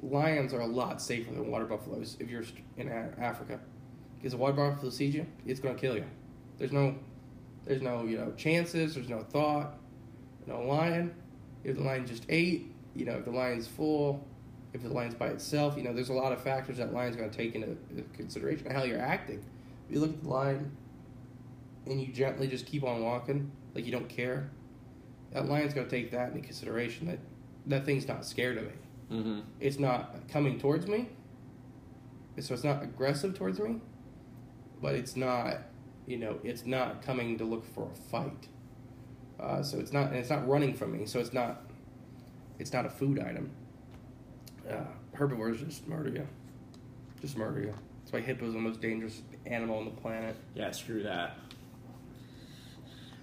lions 0.01 0.53
are 0.53 0.61
a 0.61 0.67
lot 0.67 1.01
safer 1.01 1.31
than 1.33 1.49
water 1.49 1.65
buffaloes 1.65 2.17
if 2.19 2.29
you're 2.29 2.43
in 2.77 2.89
Africa. 2.89 3.59
Because 4.17 4.33
a 4.33 4.37
water 4.37 4.53
buffalo 4.53 4.89
sees 4.89 5.13
you, 5.13 5.25
it's 5.45 5.59
to 5.59 5.73
kill 5.75 5.95
you. 5.95 6.05
There's 6.57 6.71
no, 6.71 6.95
there's 7.65 7.81
no 7.81 8.05
you 8.05 8.17
know 8.17 8.31
chances. 8.37 8.95
There's 8.95 9.09
no 9.09 9.21
thought. 9.23 9.77
No 10.47 10.61
lion. 10.61 11.13
If 11.63 11.77
the 11.77 11.83
lion 11.83 12.05
just 12.05 12.25
ate, 12.29 12.71
you 12.95 13.05
know, 13.05 13.13
if 13.13 13.25
the 13.25 13.31
lion's 13.31 13.67
full, 13.67 14.25
if 14.73 14.83
the 14.83 14.89
lion's 14.89 15.15
by 15.15 15.27
itself, 15.27 15.75
you 15.75 15.83
know, 15.83 15.93
there's 15.93 16.09
a 16.09 16.13
lot 16.13 16.31
of 16.31 16.41
factors 16.41 16.77
that 16.77 16.93
lion's 16.93 17.15
to 17.15 17.29
take 17.29 17.55
into 17.55 17.75
consideration. 18.13 18.69
How 18.69 18.83
you're 18.83 18.99
acting. 18.99 19.43
If 19.87 19.95
you 19.95 19.99
look 19.99 20.11
at 20.11 20.23
the 20.23 20.29
lion 20.29 20.71
and 21.87 21.99
you 21.99 22.13
gently 22.13 22.47
just 22.47 22.65
keep 22.65 22.83
on 22.83 23.01
walking 23.01 23.51
like 23.75 23.85
you 23.85 23.91
don't 23.91 24.09
care, 24.09 24.49
that 25.33 25.47
lion's 25.47 25.73
going 25.73 25.85
to 25.87 25.91
take 25.91 26.11
that 26.11 26.29
into 26.29 26.41
consideration. 26.41 27.07
That 27.07 27.19
that 27.67 27.85
thing's 27.85 28.07
not 28.07 28.25
scared 28.25 28.57
of 28.57 28.63
me 28.65 28.71
Mm-hmm. 29.11 29.39
it's 29.59 29.77
not 29.77 30.27
coming 30.29 30.59
towards 30.59 30.87
me. 30.87 31.09
So 32.39 32.55
it's 32.55 32.63
not 32.63 32.81
aggressive 32.81 33.37
towards 33.37 33.59
me, 33.59 33.79
but 34.81 34.95
it's 34.95 35.15
not, 35.15 35.57
you 36.07 36.17
know, 36.17 36.39
it's 36.43 36.65
not 36.65 37.03
coming 37.03 37.37
to 37.37 37.43
look 37.45 37.63
for 37.75 37.87
a 37.91 37.95
fight. 38.09 38.47
Uh, 39.39 39.61
so 39.61 39.77
it's 39.77 39.93
not, 39.93 40.07
and 40.07 40.15
it's 40.15 40.31
not 40.31 40.47
running 40.47 40.73
from 40.73 40.91
me. 40.97 41.05
So 41.05 41.19
it's 41.19 41.33
not, 41.33 41.61
it's 42.57 42.73
not 42.73 42.85
a 42.87 42.89
food 42.89 43.19
item. 43.19 43.51
Uh, 44.67 44.77
herbivores 45.13 45.59
just 45.61 45.87
murder 45.87 46.09
you, 46.09 46.27
just 47.21 47.37
murder 47.37 47.61
you. 47.61 47.73
That's 48.03 48.11
why 48.11 48.21
hippo's 48.21 48.53
the 48.53 48.59
most 48.59 48.81
dangerous 48.81 49.21
animal 49.45 49.77
on 49.77 49.85
the 49.85 49.91
planet. 49.91 50.35
Yeah, 50.55 50.71
screw 50.71 51.03
that. 51.03 51.37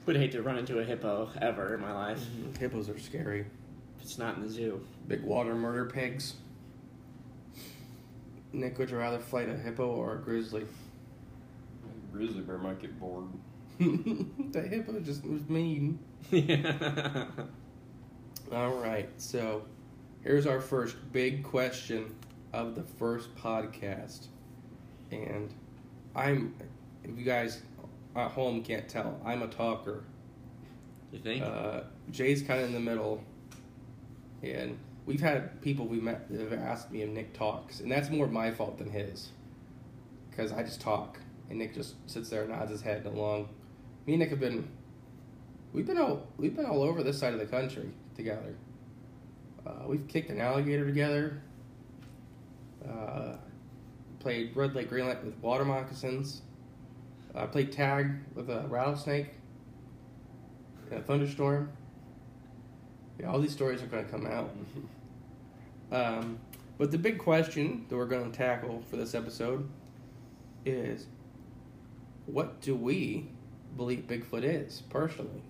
Would 0.06 0.16
hate 0.16 0.32
to 0.32 0.42
run 0.42 0.58
into 0.58 0.80
a 0.80 0.84
hippo 0.84 1.30
ever 1.40 1.74
in 1.74 1.80
my 1.80 1.92
life. 1.92 2.18
Mm-hmm. 2.18 2.58
Hippos 2.58 2.88
are 2.88 2.98
scary. 2.98 3.46
If 3.96 4.02
it's 4.02 4.18
not 4.18 4.36
in 4.36 4.42
the 4.42 4.48
zoo. 4.48 4.84
Big 5.06 5.22
water 5.22 5.54
murder 5.54 5.84
pigs. 5.86 6.34
Nick, 8.52 8.78
would 8.78 8.90
you 8.90 8.98
rather 8.98 9.20
fight 9.20 9.48
a 9.48 9.56
hippo 9.56 9.86
or 9.86 10.16
a 10.16 10.18
grizzly? 10.18 10.66
Grizzly 12.12 12.42
bear 12.42 12.58
might 12.58 12.80
get 12.80 12.98
bored. 12.98 13.28
the 13.78 14.60
hippo 14.60 15.00
just 15.00 15.24
was 15.24 15.48
mean. 15.48 15.98
yeah. 16.30 17.26
All 18.52 18.74
right, 18.74 19.08
so 19.16 19.64
here's 20.22 20.46
our 20.46 20.60
first 20.60 20.96
big 21.12 21.42
question 21.42 22.14
of 22.52 22.74
the 22.74 22.82
first 22.82 23.34
podcast. 23.36 24.26
And 25.10 25.54
I'm, 26.14 26.54
if 27.04 27.16
you 27.18 27.24
guys 27.24 27.62
at 28.14 28.30
home 28.30 28.62
can't 28.62 28.88
tell, 28.88 29.20
I'm 29.24 29.42
a 29.42 29.48
talker. 29.48 30.04
You 31.12 31.18
think? 31.18 31.44
Uh, 31.44 31.82
Jay's 32.10 32.42
kind 32.42 32.60
of 32.60 32.66
in 32.66 32.72
the 32.72 32.80
middle. 32.80 33.22
And 34.42 34.78
we've 35.06 35.20
had 35.20 35.60
people 35.62 35.86
we 35.86 36.00
met 36.00 36.28
that 36.30 36.40
have 36.40 36.52
asked 36.52 36.90
me 36.90 37.02
if 37.02 37.10
Nick 37.10 37.34
talks. 37.34 37.80
And 37.80 37.90
that's 37.90 38.10
more 38.10 38.26
my 38.26 38.50
fault 38.50 38.78
than 38.78 38.90
his. 38.90 39.28
Because 40.30 40.52
I 40.52 40.62
just 40.62 40.80
talk. 40.80 41.18
And 41.50 41.58
Nick 41.58 41.74
just 41.74 41.94
sits 42.10 42.30
there 42.30 42.42
and 42.42 42.50
nods 42.50 42.70
his 42.70 42.82
head 42.82 43.04
along. 43.06 43.48
Me 44.06 44.14
and 44.14 44.20
Nick 44.20 44.30
have 44.30 44.40
been, 44.40 44.68
we've 45.72 45.86
been 45.86 45.98
all, 45.98 46.26
we've 46.38 46.56
been 46.56 46.66
all 46.66 46.82
over 46.82 47.02
this 47.02 47.18
side 47.18 47.34
of 47.34 47.38
the 47.38 47.46
country 47.46 47.90
together. 48.16 48.54
Uh, 49.66 49.84
we've 49.86 50.08
kicked 50.08 50.30
an 50.30 50.40
alligator 50.40 50.84
together. 50.84 51.40
Uh, 52.88 53.36
played 54.18 54.56
red 54.56 54.74
light, 54.74 54.88
green 54.88 55.06
light 55.06 55.22
with 55.24 55.36
water 55.38 55.64
moccasins. 55.64 56.42
Uh, 57.34 57.46
played 57.46 57.72
tag 57.72 58.12
with 58.34 58.50
a 58.50 58.66
rattlesnake 58.68 59.28
in 60.90 60.98
a 60.98 61.02
thunderstorm. 61.02 61.70
Yeah, 63.18 63.30
all 63.30 63.40
these 63.40 63.52
stories 63.52 63.82
are 63.82 63.86
going 63.86 64.04
to 64.04 64.10
come 64.10 64.26
out. 64.26 64.54
Um, 65.92 66.38
but 66.78 66.90
the 66.90 66.96
big 66.96 67.18
question 67.18 67.84
that 67.90 67.96
we're 67.96 68.06
going 68.06 68.32
to 68.32 68.36
tackle 68.36 68.82
for 68.88 68.96
this 68.96 69.14
episode 69.14 69.68
is 70.64 71.06
what 72.26 72.60
do 72.60 72.74
we 72.74 73.28
believe 73.76 74.06
Bigfoot 74.06 74.42
is 74.42 74.82
personally? 74.88 75.42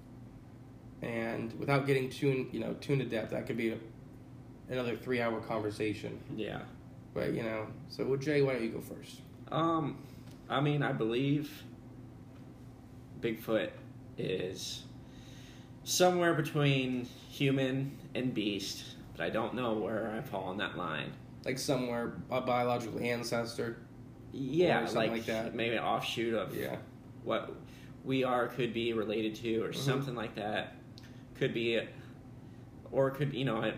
And 1.00 1.52
without 1.58 1.86
getting 1.86 2.10
too 2.10 2.48
you 2.52 2.60
know 2.60 2.74
too 2.80 2.94
into 2.94 3.04
depth, 3.04 3.30
that 3.30 3.46
could 3.46 3.56
be 3.56 3.70
a, 3.70 3.78
another 4.68 4.96
three 4.96 5.20
hour 5.20 5.40
conversation. 5.40 6.18
Yeah. 6.36 6.60
But 7.14 7.34
you 7.34 7.42
know, 7.42 7.66
so 7.88 8.04
well, 8.04 8.18
Jay, 8.18 8.42
why 8.42 8.54
don't 8.54 8.62
you 8.64 8.70
go 8.70 8.80
first? 8.80 9.20
Um, 9.50 9.98
I 10.48 10.60
mean, 10.60 10.82
I 10.82 10.92
believe 10.92 11.62
Bigfoot 13.22 13.70
is 14.18 14.82
somewhere 15.84 16.34
between 16.34 17.06
human 17.30 17.96
and 18.14 18.34
beast, 18.34 18.84
but 19.16 19.24
I 19.24 19.30
don't 19.30 19.54
know 19.54 19.74
where 19.74 20.12
I 20.16 20.20
fall 20.20 20.44
on 20.44 20.58
that 20.58 20.76
line. 20.76 21.12
Like 21.44 21.58
somewhere 21.58 22.14
a 22.30 22.40
biological 22.40 23.00
ancestor. 23.00 23.78
Yeah, 24.32 24.82
Or 24.82 24.86
something 24.86 24.96
like, 24.96 25.10
like 25.12 25.26
that. 25.26 25.54
maybe 25.54 25.76
an 25.76 25.82
offshoot 25.82 26.34
of 26.34 26.54
Yeah. 26.56 26.76
what 27.24 27.54
we 28.04 28.24
are 28.24 28.48
could 28.48 28.72
be 28.72 28.92
related 28.92 29.34
to, 29.36 29.62
or 29.62 29.68
Mhm. 29.70 29.74
something 29.76 30.14
like 30.14 30.34
that. 30.36 30.74
Could 31.34 31.52
be, 31.54 31.80
or 32.90 33.10
could 33.10 33.34
you 33.34 33.44
know? 33.44 33.58
I 33.62 33.74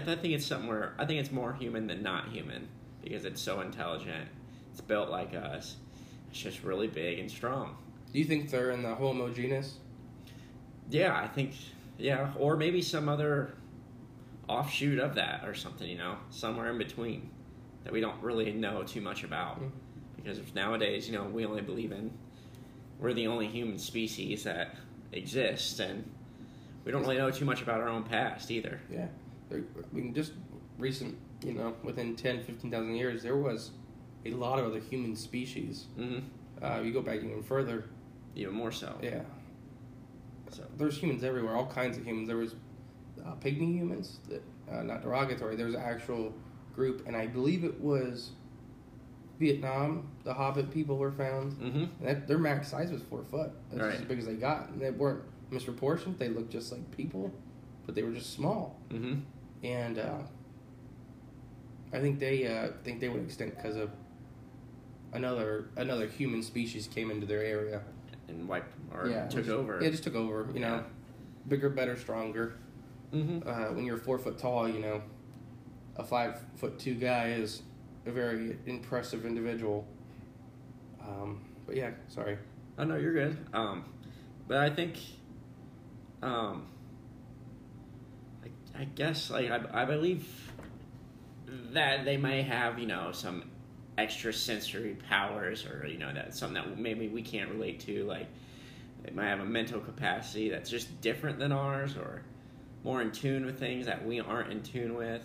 think 0.00 0.24
it's 0.34 0.46
somewhere. 0.46 0.94
I 0.98 1.04
think 1.06 1.20
it's 1.20 1.32
more 1.32 1.52
human 1.54 1.86
than 1.86 2.02
not 2.02 2.28
human 2.30 2.68
because 3.02 3.24
it's 3.24 3.40
so 3.40 3.60
intelligent 3.60 4.28
It's 4.72 4.80
built 4.80 5.08
like 5.08 5.34
us. 5.34 5.76
It's 6.30 6.40
just 6.40 6.64
really 6.64 6.88
big 6.88 7.20
and 7.20 7.30
strong. 7.30 7.76
Do 8.14 8.20
you 8.20 8.24
think 8.26 8.48
they're 8.48 8.70
in 8.70 8.82
the 8.84 8.94
Homo 8.94 9.28
genus? 9.28 9.78
Yeah, 10.88 11.18
I 11.18 11.26
think 11.26 11.52
yeah, 11.98 12.32
or 12.38 12.56
maybe 12.56 12.80
some 12.80 13.08
other 13.08 13.54
offshoot 14.48 15.00
of 15.00 15.16
that 15.16 15.42
or 15.44 15.52
something, 15.54 15.88
you 15.88 15.98
know, 15.98 16.16
somewhere 16.30 16.70
in 16.70 16.78
between 16.78 17.28
that 17.82 17.92
we 17.92 18.00
don't 18.00 18.22
really 18.22 18.52
know 18.52 18.84
too 18.84 19.00
much 19.00 19.24
about. 19.24 19.60
Mhm. 19.60 19.70
Because 20.16 20.40
nowadays, 20.54 21.08
you 21.08 21.12
know, 21.18 21.24
we 21.24 21.44
only 21.44 21.60
believe 21.60 21.90
in 21.92 22.12
we're 23.00 23.12
the 23.12 23.26
only 23.26 23.48
human 23.48 23.76
species 23.78 24.44
that 24.44 24.76
exists 25.10 25.80
and 25.80 26.08
we 26.84 26.92
don't 26.92 27.02
really 27.02 27.16
know 27.18 27.30
too 27.32 27.44
much 27.44 27.60
about 27.62 27.80
our 27.80 27.88
own 27.88 28.04
past 28.04 28.48
either. 28.52 28.80
Yeah. 28.90 29.08
I 29.50 29.62
mean, 29.92 30.14
just 30.14 30.32
recent, 30.78 31.18
you 31.44 31.52
know, 31.54 31.74
within 31.82 32.14
10, 32.14 32.44
15,000 32.44 32.94
years, 32.94 33.24
there 33.24 33.36
was 33.36 33.72
a 34.24 34.30
lot 34.30 34.60
of 34.60 34.66
other 34.66 34.78
human 34.78 35.16
species. 35.16 35.86
hmm 35.96 36.20
Uh, 36.62 36.80
you 36.82 36.92
go 36.92 37.02
back 37.02 37.16
even 37.16 37.42
further, 37.42 37.84
Even 38.34 38.54
more 38.54 38.72
so. 38.72 38.96
yeah. 39.02 39.20
So 40.50 40.64
There's 40.76 40.96
humans 40.98 41.24
everywhere, 41.24 41.54
all 41.56 41.66
kinds 41.66 41.96
of 41.96 42.04
humans. 42.04 42.28
There 42.28 42.36
was 42.36 42.54
uh, 43.24 43.32
pygmy 43.36 43.74
humans, 43.74 44.18
that 44.28 44.42
uh, 44.72 44.82
not 44.82 45.02
derogatory. 45.02 45.56
There 45.56 45.66
was 45.66 45.74
an 45.74 45.82
actual 45.82 46.32
group, 46.74 47.06
and 47.06 47.16
I 47.16 47.26
believe 47.26 47.64
it 47.64 47.80
was 47.80 48.30
Vietnam. 49.38 50.08
The 50.24 50.34
Hobbit 50.34 50.70
people 50.70 50.96
were 50.96 51.12
found. 51.12 51.52
hmm 51.54 51.84
And 51.84 51.90
that, 52.02 52.28
their 52.28 52.38
max 52.38 52.68
size 52.68 52.90
was 52.92 53.02
four 53.02 53.24
foot. 53.24 53.50
That's 53.70 53.82
Right. 53.82 53.94
as 53.94 54.00
big 54.02 54.18
as 54.18 54.26
they 54.26 54.34
got. 54.34 54.68
And 54.70 54.80
they 54.80 54.90
weren't 54.90 55.22
misproportioned. 55.50 56.18
They 56.18 56.28
looked 56.28 56.50
just 56.50 56.70
like 56.72 56.88
people, 56.96 57.32
but 57.86 57.94
they 57.94 58.02
were 58.02 58.12
just 58.12 58.32
small. 58.32 58.78
hmm 58.90 59.14
And 59.62 59.98
uh, 59.98 60.18
I 61.92 62.00
think 62.00 62.18
they 62.20 62.46
uh, 62.46 62.68
think 62.84 63.00
they 63.00 63.08
went 63.08 63.24
extinct 63.24 63.56
because 63.56 63.76
of 63.76 63.90
another 65.12 65.66
another 65.76 66.06
human 66.08 66.42
species 66.42 66.86
came 66.88 67.10
into 67.10 67.26
their 67.26 67.42
area. 67.42 67.82
And 68.28 68.48
wiped 68.48 68.74
or 68.92 69.08
yeah, 69.08 69.26
took 69.26 69.44
just- 69.44 69.50
over. 69.50 69.78
Yeah, 69.82 69.90
just 69.90 70.04
took 70.04 70.14
over. 70.14 70.48
You 70.54 70.60
know, 70.60 70.84
bigger, 71.48 71.68
better, 71.70 71.96
stronger. 71.96 72.54
hmm 73.12 73.40
Uh, 73.46 73.66
when 73.74 73.84
you're 73.84 73.98
four 73.98 74.18
foot 74.18 74.38
tall, 74.38 74.68
you 74.68 74.80
know, 74.80 75.02
a 75.96 76.04
five 76.04 76.40
foot 76.56 76.78
two 76.78 76.94
guy 76.94 77.28
is 77.30 77.62
a 78.06 78.10
very 78.10 78.58
impressive 78.66 79.24
individual. 79.26 79.86
Um, 81.00 81.44
but 81.66 81.76
yeah, 81.76 81.90
sorry. 82.08 82.38
Oh 82.78 82.84
no, 82.84 82.96
you're 82.96 83.12
good. 83.12 83.36
Um, 83.52 83.84
but 84.48 84.58
I 84.58 84.70
think, 84.70 84.96
um, 86.22 86.66
I, 88.44 88.80
I 88.80 88.84
guess 88.84 89.30
like 89.30 89.50
I, 89.50 89.60
I 89.82 89.84
believe 89.84 90.26
that 91.72 92.04
they 92.04 92.16
may 92.16 92.42
have 92.42 92.78
you 92.78 92.86
know 92.86 93.10
some 93.12 93.44
extra 93.96 94.32
sensory 94.32 94.96
powers 95.08 95.64
or 95.66 95.86
you 95.86 95.98
know 95.98 96.12
that 96.12 96.34
something 96.34 96.54
that 96.54 96.78
maybe 96.78 97.08
we 97.08 97.22
can't 97.22 97.50
relate 97.50 97.78
to 97.78 98.04
like 98.04 98.26
they 99.04 99.12
might 99.12 99.28
have 99.28 99.40
a 99.40 99.44
mental 99.44 99.80
capacity 99.80 100.48
that's 100.48 100.70
just 100.70 101.00
different 101.00 101.38
than 101.38 101.52
ours 101.52 101.96
or 101.96 102.22
more 102.84 103.00
in 103.00 103.10
tune 103.10 103.44
with 103.44 103.58
things 103.58 103.86
that 103.86 104.04
we 104.04 104.20
aren't 104.20 104.50
in 104.50 104.62
tune 104.62 104.94
with. 104.94 105.22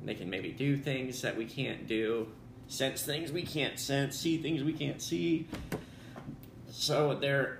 And 0.00 0.08
they 0.08 0.14
can 0.14 0.28
maybe 0.30 0.50
do 0.50 0.76
things 0.76 1.22
that 1.22 1.36
we 1.36 1.46
can't 1.46 1.86
do 1.86 2.28
sense 2.66 3.02
things 3.02 3.30
we 3.30 3.42
can't 3.42 3.78
sense 3.78 4.18
see 4.18 4.38
things 4.38 4.62
we 4.62 4.72
can't 4.72 5.00
see. 5.00 5.46
So 6.70 7.14
they're 7.14 7.58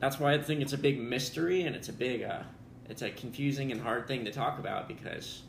that's 0.00 0.18
why 0.18 0.34
I 0.34 0.42
think 0.42 0.60
it's 0.60 0.72
a 0.72 0.78
big 0.78 1.00
mystery 1.00 1.62
and 1.62 1.74
it's 1.74 1.88
a 1.88 1.92
big 1.92 2.22
uh, 2.22 2.42
it's 2.88 3.02
a 3.02 3.10
confusing 3.10 3.72
and 3.72 3.80
hard 3.80 4.06
thing 4.06 4.24
to 4.24 4.32
talk 4.32 4.58
about 4.58 4.88
because 4.88 5.42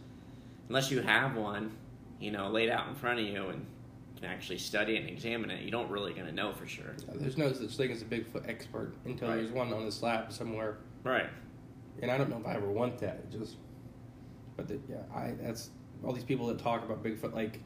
unless 0.68 0.92
you 0.92 1.02
have 1.02 1.36
one, 1.36 1.72
you 2.20 2.32
know, 2.32 2.50
laid 2.50 2.70
out 2.70 2.88
in 2.88 2.96
front 2.96 3.20
of 3.20 3.26
you 3.26 3.48
and 3.50 3.66
can 4.16 4.26
actually 4.26 4.58
study 4.58 4.96
it 4.96 5.02
and 5.02 5.10
examine 5.10 5.50
it, 5.50 5.62
you 5.64 5.72
don't 5.72 5.90
really 5.90 6.14
gonna 6.14 6.32
know 6.32 6.52
for 6.54 6.68
sure. 6.68 6.94
There's 7.16 7.38
no 7.38 7.52
such 7.54 7.78
thing 7.78 7.92
as 7.92 8.02
a 8.02 8.06
Bigfoot 8.06 8.48
expert 8.50 8.94
until 9.06 9.30
Right. 9.30 9.36
there's 9.38 9.52
one 9.52 9.72
on 9.74 9.86
the 9.86 9.92
slab 9.92 10.32
somewhere. 10.32 10.78
Right. 11.04 11.30
And 12.02 12.12
I 12.12 12.18
don't 12.18 12.30
know 12.30 12.38
if 12.38 12.46
I 12.46 12.54
ever 12.56 12.70
want 12.70 12.98
that. 13.00 13.16
It 13.24 13.32
just, 13.32 13.56
but 14.58 14.68
the, 14.68 14.80
yeah, 14.90 14.98
I 15.16 15.34
that's 15.42 15.70
all 16.04 16.12
these 16.14 16.24
people 16.26 16.48
that 16.48 16.60
talk 16.60 16.84
about 16.84 17.04
Bigfoot 17.04 17.34
like 17.34 17.60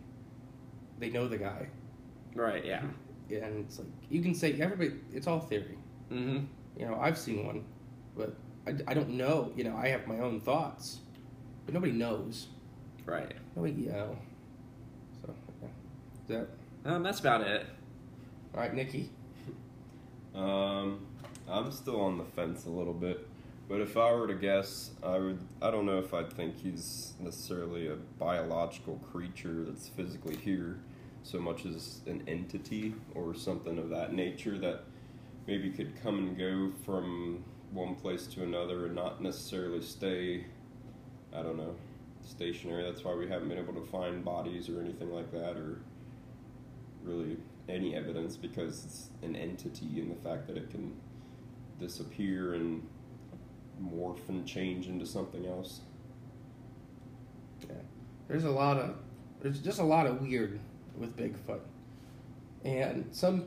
they 0.99 1.09
know 1.09 1.27
the 1.27 1.37
guy, 1.37 1.67
Right, 2.35 2.63
yeah. 2.65 2.81
and 3.29 3.65
it's 3.65 3.79
like 3.79 3.87
you 4.09 4.21
can 4.21 4.33
say 4.35 4.53
everybody. 4.61 4.99
It's 5.11 5.27
all 5.27 5.39
theory. 5.39 5.77
Mm-hmm. 6.11 6.45
You 6.79 6.85
know, 6.87 6.99
I've 6.99 7.17
seen 7.17 7.45
one, 7.45 7.63
but 8.15 8.35
I, 8.67 8.75
I 8.87 8.93
don't 8.93 9.09
know. 9.09 9.51
You 9.55 9.63
know, 9.65 9.75
I 9.75 9.87
have 9.89 10.05
my 10.07 10.19
own 10.19 10.39
thoughts, 10.39 10.99
but 11.65 11.73
nobody 11.73 11.91
knows. 11.93 12.47
Right. 13.05 13.33
Nobody, 13.55 13.73
you 13.83 13.89
know. 13.89 14.17
So, 16.33 16.39
yeah. 16.39 16.41
Is 16.41 16.47
that 16.83 16.93
Um, 16.95 17.03
that's 17.03 17.19
about 17.19 17.41
it. 17.41 17.65
all 18.53 18.61
right, 18.61 18.73
Nikki? 18.73 19.09
Um, 20.35 21.05
I'm 21.47 21.71
still 21.71 22.01
on 22.01 22.17
the 22.17 22.23
fence 22.25 22.65
a 22.65 22.69
little 22.71 22.95
bit, 22.95 23.27
but 23.69 23.81
if 23.81 23.95
I 23.95 24.11
were 24.13 24.25
to 24.25 24.33
guess, 24.33 24.89
I 25.03 25.19
would. 25.19 25.37
I 25.61 25.69
don't 25.69 25.85
know 25.85 25.99
if 25.99 26.11
I'd 26.11 26.33
think 26.33 26.57
he's 26.57 27.13
necessarily 27.19 27.87
a 27.87 27.97
biological 28.17 28.95
creature 29.11 29.63
that's 29.63 29.89
physically 29.89 30.35
here, 30.35 30.79
so 31.21 31.39
much 31.39 31.67
as 31.67 32.01
an 32.07 32.23
entity 32.27 32.95
or 33.13 33.35
something 33.35 33.77
of 33.77 33.89
that 33.89 34.13
nature 34.13 34.57
that 34.57 34.85
maybe 35.45 35.69
could 35.69 36.01
come 36.01 36.17
and 36.17 36.35
go 36.35 36.71
from 36.83 37.43
one 37.71 37.93
place 37.93 38.25
to 38.27 38.41
another 38.41 38.87
and 38.87 38.95
not 38.95 39.21
necessarily 39.21 39.83
stay. 39.83 40.45
I 41.31 41.43
don't 41.43 41.57
know, 41.57 41.75
stationary. 42.25 42.81
That's 42.83 43.03
why 43.03 43.13
we 43.13 43.27
haven't 43.29 43.49
been 43.49 43.59
able 43.59 43.75
to 43.75 43.85
find 43.85 44.25
bodies 44.25 44.67
or 44.67 44.81
anything 44.81 45.11
like 45.11 45.31
that, 45.31 45.57
or 45.57 45.77
really 47.03 47.37
any 47.69 47.95
evidence 47.95 48.35
because 48.35 48.83
it's 48.85 49.09
an 49.21 49.35
entity 49.35 49.99
and 49.99 50.11
the 50.11 50.21
fact 50.21 50.47
that 50.47 50.57
it 50.57 50.69
can 50.69 50.93
disappear 51.79 52.53
and 52.53 52.85
morph 53.81 54.27
and 54.29 54.45
change 54.45 54.87
into 54.87 55.05
something 55.05 55.45
else. 55.45 55.81
Yeah. 57.67 57.75
There's 58.27 58.43
a 58.43 58.51
lot 58.51 58.77
of 58.77 58.95
there's 59.41 59.59
just 59.59 59.79
a 59.79 59.83
lot 59.83 60.07
of 60.07 60.21
weird 60.21 60.59
with 60.97 61.15
Bigfoot, 61.17 61.59
and 62.63 63.07
some 63.11 63.45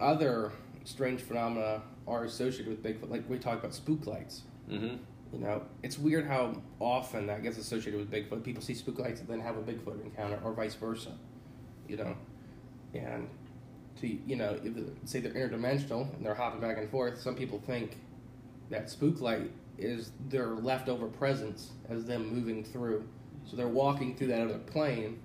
other 0.00 0.52
strange 0.84 1.20
phenomena 1.20 1.82
are 2.06 2.24
associated 2.24 2.68
with 2.68 2.82
Bigfoot. 2.82 3.10
Like 3.10 3.28
we 3.28 3.38
talked 3.38 3.60
about 3.60 3.74
spook 3.74 4.06
lights. 4.06 4.42
Mm-hmm. 4.70 4.96
You 5.32 5.38
know, 5.38 5.62
it's 5.82 5.98
weird 5.98 6.26
how 6.26 6.60
often 6.78 7.26
that 7.26 7.42
gets 7.42 7.56
associated 7.56 7.98
with 7.98 8.10
Bigfoot. 8.10 8.44
People 8.44 8.62
see 8.62 8.74
spook 8.74 8.98
lights 8.98 9.20
and 9.20 9.28
then 9.28 9.40
have 9.40 9.56
a 9.56 9.62
Bigfoot 9.62 10.02
encounter, 10.04 10.38
or 10.44 10.52
vice 10.52 10.74
versa. 10.74 11.12
You 11.88 11.96
know, 11.96 12.16
and 12.94 13.28
to 14.00 14.06
you 14.06 14.36
know, 14.36 14.58
if 14.62 14.74
say 15.08 15.20
they're 15.20 15.32
interdimensional 15.32 16.14
and 16.14 16.24
they're 16.24 16.34
hopping 16.34 16.60
back 16.60 16.78
and 16.78 16.90
forth, 16.90 17.20
some 17.20 17.34
people 17.34 17.60
think 17.66 17.96
that 18.70 18.90
spook 18.90 19.20
light 19.20 19.50
is 19.78 20.12
their 20.28 20.48
leftover 20.48 21.06
presence 21.06 21.70
as 21.88 22.04
them 22.04 22.34
moving 22.34 22.64
through. 22.64 23.06
So 23.44 23.56
they're 23.56 23.68
walking 23.68 24.14
through 24.16 24.28
that 24.28 24.40
other 24.40 24.58
plane, 24.58 25.20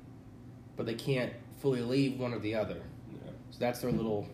but 0.75 0.85
they 0.85 0.95
can't 0.95 1.33
fully 1.57 1.81
leave 1.81 2.19
one 2.19 2.33
or 2.33 2.39
the 2.39 2.55
other. 2.55 2.81
Yeah. 3.11 3.31
So 3.51 3.57
that's 3.59 3.79
their 3.79 3.91
little 3.91 4.27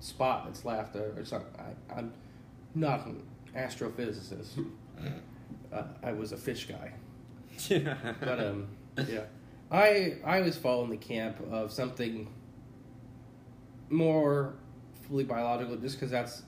spot 0.00 0.44
that's 0.46 0.64
left 0.64 0.94
not, 1.32 1.44
I, 1.58 1.98
I'm 1.98 2.12
not 2.74 3.06
an 3.06 3.22
astrophysicist. 3.56 4.64
Uh, 5.72 5.84
I 6.02 6.10
was 6.10 6.32
a 6.32 6.36
fish 6.36 6.66
guy, 6.66 6.92
but 8.20 8.40
um, 8.44 8.66
yeah, 9.08 9.20
I 9.70 10.16
I 10.24 10.38
always 10.38 10.56
fall 10.56 10.82
in 10.82 10.90
the 10.90 10.96
camp 10.96 11.36
of 11.48 11.70
something 11.70 12.26
more 13.90 14.54
fully 15.08 15.24
biological, 15.24 15.76
just 15.76 15.96
because 15.96 16.10
that's 16.10 16.42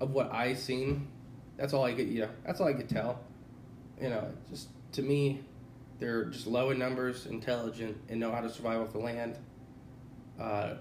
of 0.00 0.10
what 0.10 0.32
I 0.32 0.54
seen. 0.54 1.08
That's 1.56 1.72
all 1.72 1.84
I 1.84 1.92
get. 1.92 2.08
Yeah, 2.08 2.26
that's 2.44 2.60
all 2.60 2.68
I 2.68 2.72
could 2.72 2.88
tell. 2.88 3.20
You 4.00 4.10
know, 4.10 4.28
just 4.50 4.68
to 4.92 5.02
me, 5.02 5.40
they're 5.98 6.26
just 6.26 6.46
low 6.46 6.70
in 6.70 6.78
numbers, 6.78 7.26
intelligent, 7.26 7.96
and 8.08 8.20
know 8.20 8.32
how 8.32 8.40
to 8.40 8.48
survive 8.48 8.80
off 8.80 8.92
the 8.92 8.98
land. 8.98 9.36
Uh, 10.40 10.74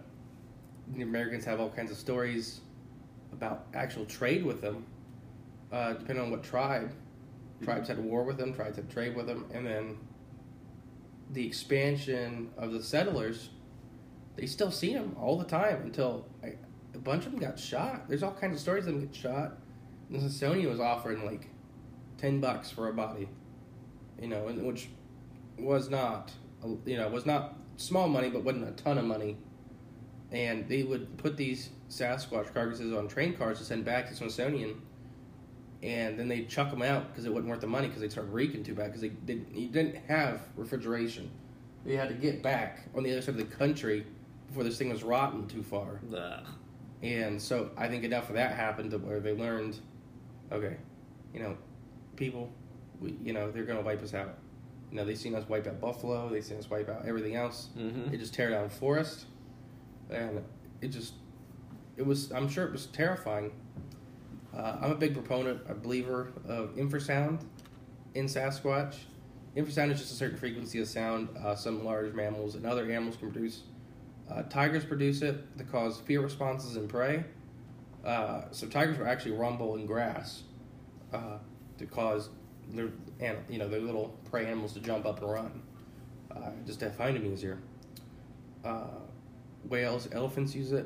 the 0.96 1.02
Americans 1.02 1.44
have 1.46 1.60
all 1.60 1.70
kinds 1.70 1.92
of 1.92 1.98
stories 1.98 2.62
about 3.34 3.66
actual 3.74 4.06
trade 4.06 4.46
with 4.46 4.62
them, 4.62 4.86
uh, 5.72 5.94
depending 5.94 6.24
on 6.24 6.32
what 6.32 6.44
tribe. 6.44 6.92
Tribes 7.64 7.88
had 7.88 7.98
war 7.98 8.24
with 8.24 8.38
them, 8.38 8.54
tribes 8.54 8.76
had 8.76 8.90
trade 8.90 9.16
with 9.16 9.26
them, 9.26 9.46
and 9.52 9.66
then 9.66 9.98
the 11.32 11.46
expansion 11.46 12.52
of 12.56 12.72
the 12.72 12.82
settlers, 12.82 13.50
they 14.38 14.46
still 14.46 14.72
see 14.72 14.94
them 14.94 15.16
all 15.20 15.38
the 15.38 15.46
time 15.46 15.82
until 15.82 16.26
I, 16.44 16.54
a 16.94 17.00
bunch 17.00 17.26
of 17.26 17.32
them 17.32 17.42
got 17.42 17.60
shot. 17.60 18.08
There's 18.08 18.24
all 18.24 18.34
kinds 18.34 18.56
of 18.56 18.62
stories 18.62 18.86
of 18.86 18.94
them 18.94 19.06
get 19.06 19.16
shot. 19.16 19.58
And 20.10 20.16
the 20.16 20.20
Smithsonian 20.20 20.70
was 20.70 20.80
offering 20.80 21.26
like 21.26 21.50
ten 22.18 22.40
bucks 22.40 22.70
for 22.70 22.88
a 22.88 22.94
body, 22.94 23.28
you 24.22 24.28
know, 24.28 24.48
and 24.48 24.66
which 24.66 24.90
was 25.58 25.90
not, 25.90 26.32
you 26.86 26.98
know, 26.98 27.10
was 27.10 27.26
not 27.26 27.56
small 27.78 28.08
money, 28.08 28.30
but 28.30 28.44
wasn't 28.44 28.68
a 28.68 28.72
ton 28.84 28.98
of 28.98 29.06
money. 29.06 29.38
And 30.32 30.68
they 30.70 30.84
would 30.84 31.18
put 31.18 31.36
these 31.36 31.70
Sasquatch 31.90 32.54
carcasses 32.54 32.94
on 32.94 33.08
train 33.08 33.34
cars 33.34 33.60
to 33.60 33.66
send 33.66 33.86
back 33.86 34.08
to 34.10 34.16
Smithsonian, 34.16 34.82
and 35.82 36.20
then 36.20 36.28
they'd 36.28 36.50
chuck 36.50 36.70
them 36.70 36.82
out 36.82 37.10
because 37.10 37.26
it 37.26 37.34
wasn't 37.34 37.50
worth 37.50 37.62
the 37.62 37.68
money 37.68 37.88
because 37.88 38.02
they'd 38.02 38.12
start 38.12 38.28
reeking 38.30 38.64
too 38.64 38.76
bad 38.76 38.88
because 38.88 39.02
they 39.02 39.10
didn't, 39.10 39.56
you 39.56 39.70
didn't 39.70 39.96
have 40.08 40.42
refrigeration. 40.56 41.32
You 41.86 41.98
had 41.98 42.10
to 42.10 42.16
get 42.16 42.44
back 42.44 42.90
on 42.96 43.04
the 43.04 43.12
other 43.12 43.22
side 43.22 43.36
of 43.36 43.38
the 43.38 43.56
country 43.56 44.06
before 44.48 44.64
this 44.64 44.78
thing 44.78 44.90
was 44.90 45.04
rotten 45.04 45.48
too 45.48 45.64
far. 45.64 46.00
Ugh. 46.16 46.46
And 47.04 47.42
so 47.42 47.70
I 47.78 47.88
think 47.88 48.04
enough 48.04 48.30
of 48.30 48.36
that 48.36 48.56
happened 48.56 48.92
to 48.92 48.98
where 48.98 49.20
they 49.20 49.34
learned, 49.34 49.78
okay, 50.52 50.78
you 51.34 51.40
know, 51.40 51.58
people, 52.16 52.50
we, 53.00 53.16
you 53.24 53.34
know, 53.34 53.52
they're 53.52 53.66
going 53.66 53.78
to 53.78 53.84
wipe 53.84 54.02
us 54.02 54.14
out. 54.14 54.38
You 54.90 54.98
know, 54.98 55.06
they've 55.06 55.18
seen 55.18 55.36
us 55.36 55.48
wipe 55.48 55.68
out 55.68 55.80
buffalo, 55.82 56.30
they've 56.30 56.44
seen 56.44 56.58
us 56.58 56.70
wipe 56.70 56.90
out 56.90 57.06
everything 57.06 57.36
else. 57.36 57.70
Mhm. 57.78 58.10
They 58.10 58.18
just 58.18 58.34
tear 58.34 58.50
down 58.50 58.70
forest, 58.70 59.26
and 60.10 60.42
it 60.82 60.88
just, 60.88 61.14
it 61.98 62.06
was. 62.06 62.32
I'm 62.32 62.48
sure 62.48 62.66
it 62.66 62.72
was 62.72 62.86
terrifying. 62.88 63.52
Uh, 64.56 64.78
I'm 64.82 64.92
a 64.92 64.96
big 64.96 65.14
proponent, 65.14 65.62
a 65.68 65.74
believer 65.76 66.32
of 66.48 66.76
infrasound 66.78 67.42
in 68.16 68.26
Sasquatch. 68.26 68.96
Infrasound 69.56 69.92
is 69.92 70.00
just 70.00 70.14
a 70.14 70.16
certain 70.16 70.38
frequency 70.38 70.80
of 70.80 70.88
sound. 70.88 71.28
Uh, 71.38 71.54
some 71.54 71.84
large 71.84 72.14
mammals 72.14 72.56
and 72.56 72.66
other 72.66 72.84
animals 72.90 73.18
can 73.18 73.30
produce. 73.32 73.64
Uh, 74.30 74.44
tigers 74.44 74.84
produce 74.86 75.22
it 75.22 75.58
to 75.58 75.64
cause 75.64 76.00
fear 76.02 76.22
responses 76.22 76.76
in 76.76 76.88
prey. 76.88 77.24
Uh, 78.06 78.44
so 78.52 78.68
tigers 78.68 78.98
will 78.98 79.08
actually 79.08 79.32
rumble 79.32 79.76
in 79.76 79.86
grass 79.86 80.44
uh, 81.14 81.38
to 81.78 81.86
cause 81.86 82.30
their, 82.70 82.90
you 83.50 83.58
know, 83.58 83.68
their 83.68 83.80
little 83.80 84.18
prey 84.30 84.46
animals 84.46 84.74
to 84.74 84.80
jump 84.80 85.06
up 85.06 85.22
and 85.22 85.32
run, 85.32 85.62
uh, 86.36 86.52
just 86.66 86.80
to 86.80 86.90
find 86.90 87.16
them 87.16 87.26
easier. 87.26 87.60
Uh, 88.64 88.88
whales, 89.70 90.08
elephants 90.12 90.54
use 90.56 90.72
it. 90.72 90.86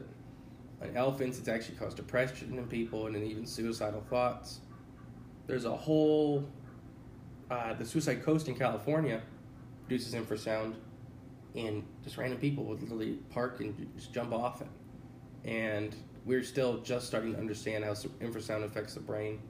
In 0.83 0.97
elephants, 0.97 1.37
it's 1.37 1.47
actually 1.47 1.75
caused 1.75 1.97
depression 1.97 2.57
in 2.57 2.67
people 2.67 3.07
and 3.07 3.15
even 3.23 3.45
suicidal 3.45 4.01
thoughts. 4.09 4.61
There's 5.47 5.65
a 5.65 5.75
whole 5.75 6.47
uh, 7.51 7.73
the 7.73 7.85
Suicide 7.85 8.23
Coast 8.23 8.47
in 8.47 8.55
California 8.55 9.21
produces 9.85 10.13
infrasound, 10.13 10.75
and 11.55 11.83
just 12.03 12.17
random 12.17 12.39
people 12.39 12.63
would 12.65 12.81
literally 12.81 13.19
park 13.29 13.59
and 13.59 13.87
just 13.95 14.13
jump 14.13 14.33
off 14.33 14.61
it. 14.61 14.67
And 15.43 15.95
we're 16.25 16.43
still 16.43 16.79
just 16.79 17.07
starting 17.07 17.33
to 17.33 17.39
understand 17.39 17.83
how 17.83 17.91
infrasound 17.91 18.63
affects 18.63 18.93
the 18.93 18.99
brain. 18.99 19.41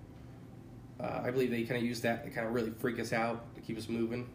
Uh, 0.99 1.22
I 1.26 1.32
believe 1.32 1.52
they 1.52 1.64
kind 1.64 1.78
of 1.78 1.84
use 1.84 2.02
that 2.02 2.24
to 2.24 2.30
kind 2.30 2.47
of 2.47 2.54
really 2.54 2.72
freak 2.72 2.99
us 2.99 3.12
out 3.12 3.56
to 3.56 3.62
keep 3.62 3.78
us 3.78 3.89
moving. 3.89 4.30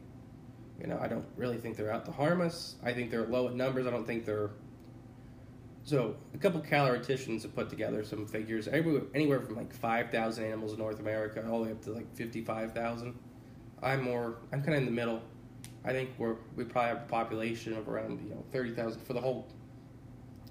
You 0.80 0.88
know, 0.88 0.98
I 1.00 1.08
don't 1.08 1.24
really 1.36 1.56
think 1.56 1.76
they're 1.76 1.92
out 1.92 2.04
to 2.06 2.12
harm 2.12 2.40
us. 2.40 2.76
I 2.82 2.92
think 2.92 3.10
they're 3.10 3.26
low 3.26 3.48
in 3.48 3.56
numbers. 3.56 3.86
I 3.86 3.90
don't 3.90 4.06
think 4.06 4.26
they're. 4.26 4.50
So, 5.84 6.16
a 6.34 6.38
couple 6.38 6.60
caloritians 6.60 7.42
have 7.42 7.54
put 7.54 7.70
together 7.70 8.04
some 8.04 8.26
figures. 8.26 8.66
Anywhere 8.66 9.40
from 9.40 9.54
like 9.54 9.72
5,000 9.72 10.44
animals 10.44 10.72
in 10.72 10.78
North 10.78 10.98
America 10.98 11.46
all 11.48 11.60
the 11.60 11.66
way 11.66 11.70
up 11.70 11.82
to 11.84 11.92
like 11.92 12.12
55,000. 12.16 13.16
I'm 13.82 14.02
more. 14.02 14.38
I'm 14.52 14.62
kind 14.62 14.74
of 14.74 14.80
in 14.80 14.84
the 14.86 14.90
middle. 14.90 15.22
I 15.86 15.92
think 15.92 16.10
we're 16.18 16.36
we 16.56 16.64
probably 16.64 16.88
have 16.88 17.02
a 17.06 17.08
population 17.08 17.72
of 17.76 17.88
around 17.88 18.20
you 18.22 18.30
know 18.34 18.44
thirty 18.52 18.72
thousand 18.72 19.02
for 19.02 19.12
the 19.12 19.20
whole. 19.20 19.46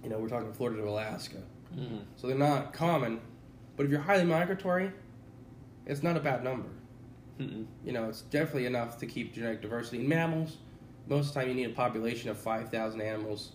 You 0.04 0.10
know, 0.10 0.18
we're 0.20 0.30
talking 0.30 0.54
Florida 0.54 0.82
to 0.82 0.88
Alaska, 0.88 1.38
Mhm. 1.76 2.04
so 2.16 2.28
they're 2.28 2.38
not 2.38 2.74
common. 2.74 3.20
But 3.76 3.86
if 3.86 3.92
you're 3.92 4.00
highly 4.02 4.24
migratory, 4.24 4.92
it's 5.86 6.04
not 6.04 6.16
a 6.16 6.20
bad 6.20 6.44
number. 6.44 6.70
Mm-mm. 7.40 7.66
You 7.84 7.92
know, 7.92 8.08
it's 8.08 8.22
definitely 8.22 8.66
enough 8.68 8.98
to 9.00 9.06
keep 9.08 9.34
genetic 9.34 9.62
diversity 9.62 10.00
in 10.00 10.08
mammals. 10.08 10.58
Most 11.08 11.30
of 11.30 11.34
the 11.34 11.40
time, 11.42 11.50
you 11.50 11.56
need 11.56 11.66
a 11.72 11.74
population 11.74 12.30
of 12.30 12.38
five 12.38 12.70
thousand 12.70 13.02
animals 13.02 13.52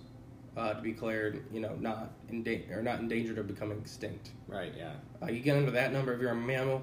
uh, 0.57 0.75
to 0.75 0.83
be 0.83 0.93
declared, 0.93 1.45
you 1.53 1.61
know, 1.61 1.77
not 1.77 2.11
in 2.29 2.43
da- 2.43 2.67
or 2.73 2.83
not 2.83 2.99
endangered 2.99 3.39
or 3.39 3.43
becoming 3.45 3.79
extinct. 3.79 4.31
Right. 4.49 4.73
Yeah. 4.77 4.93
Uh, 5.23 5.27
you 5.31 5.41
get 5.41 5.57
under 5.57 5.71
that 5.71 5.93
number 5.93 6.13
if 6.13 6.21
you're 6.21 6.33
a 6.33 6.35
mammal. 6.35 6.83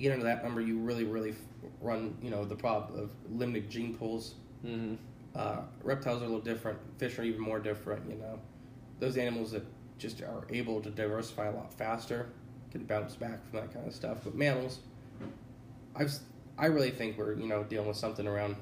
You 0.00 0.08
get 0.08 0.14
under 0.14 0.24
that 0.24 0.42
number, 0.42 0.62
you 0.62 0.78
really, 0.78 1.04
really 1.04 1.34
run, 1.78 2.16
you 2.22 2.30
know, 2.30 2.42
the 2.42 2.56
problem 2.56 2.98
of 2.98 3.10
limited 3.30 3.68
gene 3.68 3.94
pools. 3.94 4.32
Mm-hmm. 4.64 4.94
Uh, 5.34 5.58
reptiles 5.82 6.22
are 6.22 6.24
a 6.24 6.28
little 6.28 6.40
different. 6.40 6.78
Fish 6.96 7.18
are 7.18 7.22
even 7.22 7.42
more 7.42 7.60
different. 7.60 8.08
You 8.08 8.16
know, 8.16 8.40
those 8.98 9.18
animals 9.18 9.50
that 9.52 9.62
just 9.98 10.22
are 10.22 10.46
able 10.48 10.80
to 10.80 10.88
diversify 10.88 11.48
a 11.48 11.50
lot 11.50 11.70
faster 11.74 12.30
can 12.70 12.84
bounce 12.84 13.14
back 13.14 13.46
from 13.50 13.60
that 13.60 13.74
kind 13.74 13.86
of 13.86 13.94
stuff. 13.94 14.20
But 14.24 14.34
mammals, 14.34 14.78
I've 15.94 16.14
I 16.56 16.64
really 16.66 16.92
think 16.92 17.18
we're 17.18 17.34
you 17.34 17.46
know 17.46 17.64
dealing 17.64 17.88
with 17.88 17.98
something 17.98 18.26
around 18.26 18.56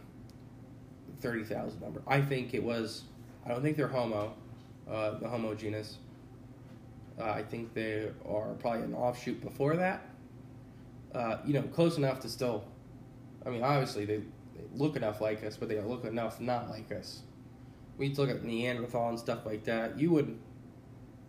thirty 1.21 1.45
thousand 1.45 1.81
number. 1.81 2.03
I 2.09 2.21
think 2.21 2.53
it 2.53 2.65
was. 2.65 3.05
I 3.47 3.51
don't 3.51 3.63
think 3.63 3.77
they're 3.77 3.87
Homo, 3.87 4.35
uh, 4.91 5.21
the 5.21 5.29
Homo 5.29 5.55
genus. 5.55 5.99
Uh, 7.17 7.31
I 7.31 7.45
think 7.45 7.75
they 7.75 8.11
are 8.29 8.55
probably 8.55 8.83
an 8.83 8.95
offshoot 8.95 9.41
before 9.41 9.77
that. 9.77 10.05
Uh, 11.15 11.39
you 11.45 11.55
know, 11.55 11.63
close 11.63 11.97
enough 11.97 12.21
to 12.21 12.29
still. 12.29 12.65
I 13.47 13.51
mean, 13.51 13.63
obviously 13.63 14.05
they, 14.05 14.17
they 14.17 14.65
look 14.75 14.97
enough 14.97 15.21
like 15.21 15.43
us, 15.45 15.57
but 15.57 15.69
they 15.69 15.77
don't 15.77 15.89
look 15.89 16.05
enough 16.05 16.41
not 16.41 16.69
like 16.69 16.93
us. 16.93 17.23
We 17.97 18.15
look 18.15 18.31
at 18.31 18.45
Neanderthal 18.45 19.09
and 19.09 19.19
stuff 19.19 19.47
like 19.47 19.65
that. 19.65 19.99
You 19.99 20.11
would 20.13 20.39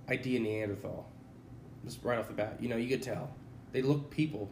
ID 0.07 0.37
a 0.37 0.39
Neanderthal, 0.39 1.09
just 1.85 2.03
right 2.03 2.19
off 2.19 2.27
the 2.27 2.33
bat. 2.33 2.57
You 2.59 2.69
know, 2.69 2.77
you 2.77 2.89
could 2.89 3.01
tell 3.03 3.29
they 3.71 3.81
look 3.81 4.09
people. 4.09 4.49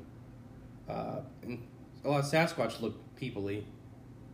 Uh, 0.87 1.19
and 1.43 1.65
a 2.05 2.09
lot 2.09 2.19
of 2.19 2.25
Sasquatch 2.25 2.81
look 2.81 2.95
peoply, 3.19 3.63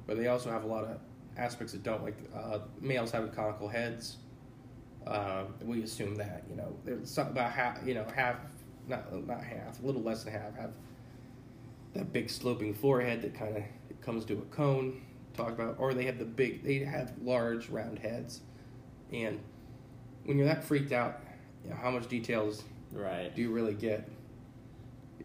but 0.06 0.18
they 0.18 0.28
also 0.28 0.52
have 0.52 0.64
a 0.64 0.68
lot 0.68 0.84
of 0.84 0.98
aspects 1.38 1.74
that 1.74 1.84
don't. 1.84 2.04
Like 2.04 2.18
uh, 2.36 2.60
males 2.80 3.12
having 3.12 3.32
conical 3.32 3.68
heads. 3.68 4.18
Uh, 5.06 5.44
we 5.62 5.84
assume 5.84 6.16
that 6.16 6.44
you 6.50 6.56
know 6.56 6.76
there's 6.86 7.10
something 7.10 7.34
about 7.36 7.52
half. 7.52 7.80
You 7.86 7.96
know, 7.96 8.06
half 8.16 8.38
not 8.88 9.26
not 9.28 9.44
half, 9.44 9.82
a 9.82 9.86
little 9.86 10.02
less 10.02 10.24
than 10.24 10.34
half 10.34 10.56
have 10.56 10.72
that 11.94 12.12
big 12.12 12.30
sloping 12.30 12.74
forehead 12.74 13.22
that 13.22 13.34
kind 13.36 13.58
of 13.58 13.64
comes 14.02 14.26
to 14.26 14.34
a 14.34 14.56
cone. 14.56 15.02
Talk 15.36 15.50
about, 15.50 15.78
or 15.80 15.96
they 15.96 16.06
have 16.06 16.20
the 16.20 16.26
big, 16.26 16.64
they 16.64 16.80
have 16.80 17.14
large 17.20 17.70
round 17.70 17.98
heads, 17.98 18.42
and 19.12 19.40
when 20.26 20.38
you're 20.38 20.46
that 20.46 20.64
freaked 20.64 20.92
out, 20.92 21.22
you 21.64 21.72
know, 21.72 21.76
how 21.76 21.90
much 21.90 22.08
details 22.08 22.64
Right. 22.92 23.34
do 23.36 23.42
you 23.42 23.52
really 23.52 23.74
get? 23.74 24.08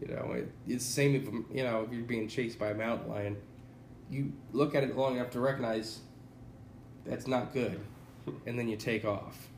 You 0.01 0.07
know, 0.07 0.31
it, 0.31 0.51
it's 0.67 0.85
the 0.85 0.91
same 0.91 1.15
if 1.15 1.25
you 1.55 1.63
know 1.63 1.83
if 1.83 1.93
you're 1.93 2.03
being 2.03 2.27
chased 2.27 2.57
by 2.57 2.69
a 2.69 2.73
mountain 2.73 3.09
lion, 3.09 3.37
you 4.09 4.33
look 4.51 4.73
at 4.73 4.83
it 4.83 4.95
long 4.95 5.17
enough 5.17 5.29
to 5.31 5.39
recognize 5.39 5.99
that's 7.05 7.27
not 7.27 7.53
good, 7.53 7.79
and 8.47 8.57
then 8.57 8.67
you 8.67 8.77
take 8.77 9.05
off. 9.05 9.48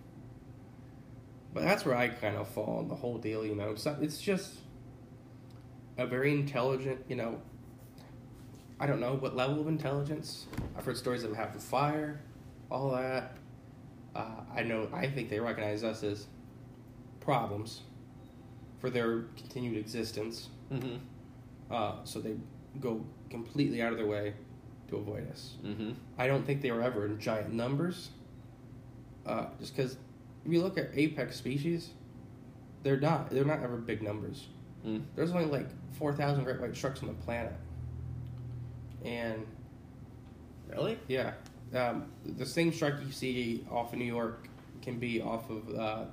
But 1.53 1.63
that's 1.63 1.85
where 1.85 1.95
I 1.95 2.07
kind 2.07 2.37
of 2.37 2.47
fall 2.47 2.79
on 2.79 2.87
the 2.87 2.95
whole 2.95 3.17
deal. 3.17 3.45
You 3.45 3.55
know, 3.55 3.75
so 3.75 3.97
it's 4.01 4.21
just 4.21 4.55
a 5.97 6.05
very 6.05 6.31
intelligent. 6.31 7.01
You 7.07 7.15
know, 7.17 7.41
I 8.79 8.87
don't 8.87 8.99
know 8.99 9.15
what 9.15 9.35
level 9.35 9.61
of 9.61 9.67
intelligence. 9.67 10.47
I've 10.77 10.85
heard 10.85 10.97
stories 10.97 11.23
of 11.23 11.35
them 11.35 11.51
the 11.53 11.59
fire, 11.59 12.21
all 12.69 12.91
that. 12.91 13.37
Uh, 14.15 14.41
I 14.55 14.63
know. 14.63 14.89
I 14.93 15.07
think 15.07 15.29
they 15.29 15.39
recognize 15.39 15.83
us 15.83 16.03
as 16.03 16.27
problems 17.19 17.81
for 18.79 18.89
their 18.89 19.21
continued 19.37 19.77
existence. 19.77 20.49
Mm-hmm. 20.71 20.97
Uh, 21.69 21.93
so 22.03 22.19
they 22.19 22.35
go 22.79 23.05
completely 23.29 23.81
out 23.81 23.91
of 23.91 23.97
their 23.97 24.07
way 24.07 24.33
to 24.89 24.97
avoid 24.97 25.29
us. 25.31 25.53
Mm-hmm. 25.63 25.91
I 26.17 26.27
don't 26.27 26.45
think 26.45 26.61
they 26.61 26.71
were 26.71 26.81
ever 26.81 27.05
in 27.05 27.19
giant 27.19 27.53
numbers. 27.53 28.09
Uh, 29.25 29.45
just 29.59 29.75
because 29.75 29.97
if 30.45 30.51
you 30.51 30.61
look 30.61 30.77
at 30.77 30.89
apex 30.93 31.35
species, 31.35 31.89
they're 32.83 32.99
not. 32.99 33.29
They're 33.29 33.45
not 33.45 33.61
ever 33.63 33.77
big 33.77 34.01
numbers. 34.01 34.47
Mm. 34.85 35.03
There's 35.15 35.31
only 35.31 35.45
like 35.45 35.67
four 35.93 36.13
thousand 36.13 36.43
great 36.43 36.59
white 36.59 36.75
sharks 36.75 37.01
on 37.01 37.07
the 37.07 37.13
planet, 37.13 37.53
and 39.03 39.45
Really? 40.69 40.97
yeah, 41.07 41.33
um, 41.75 42.05
the 42.25 42.45
same 42.45 42.71
shark 42.71 42.95
you 43.05 43.11
see 43.11 43.65
off 43.69 43.93
of 43.93 43.99
New 43.99 44.05
York 44.05 44.47
can 44.81 44.97
be 44.99 45.21
off 45.21 45.49
of 45.49 45.69
uh, 45.77 46.03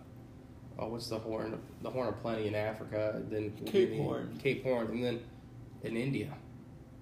oh, 0.78 0.88
what's 0.88 1.08
the 1.08 1.18
horn? 1.18 1.58
The 1.82 1.90
Horn 1.90 2.08
of 2.08 2.20
Plenty 2.20 2.48
in 2.48 2.54
Africa, 2.54 3.22
then 3.30 3.52
Cape 3.66 3.94
Horn. 3.96 4.38
Cape 4.42 4.62
Horn, 4.64 4.88
and 4.88 5.04
then 5.04 5.20
in 5.84 5.96
India. 5.96 6.32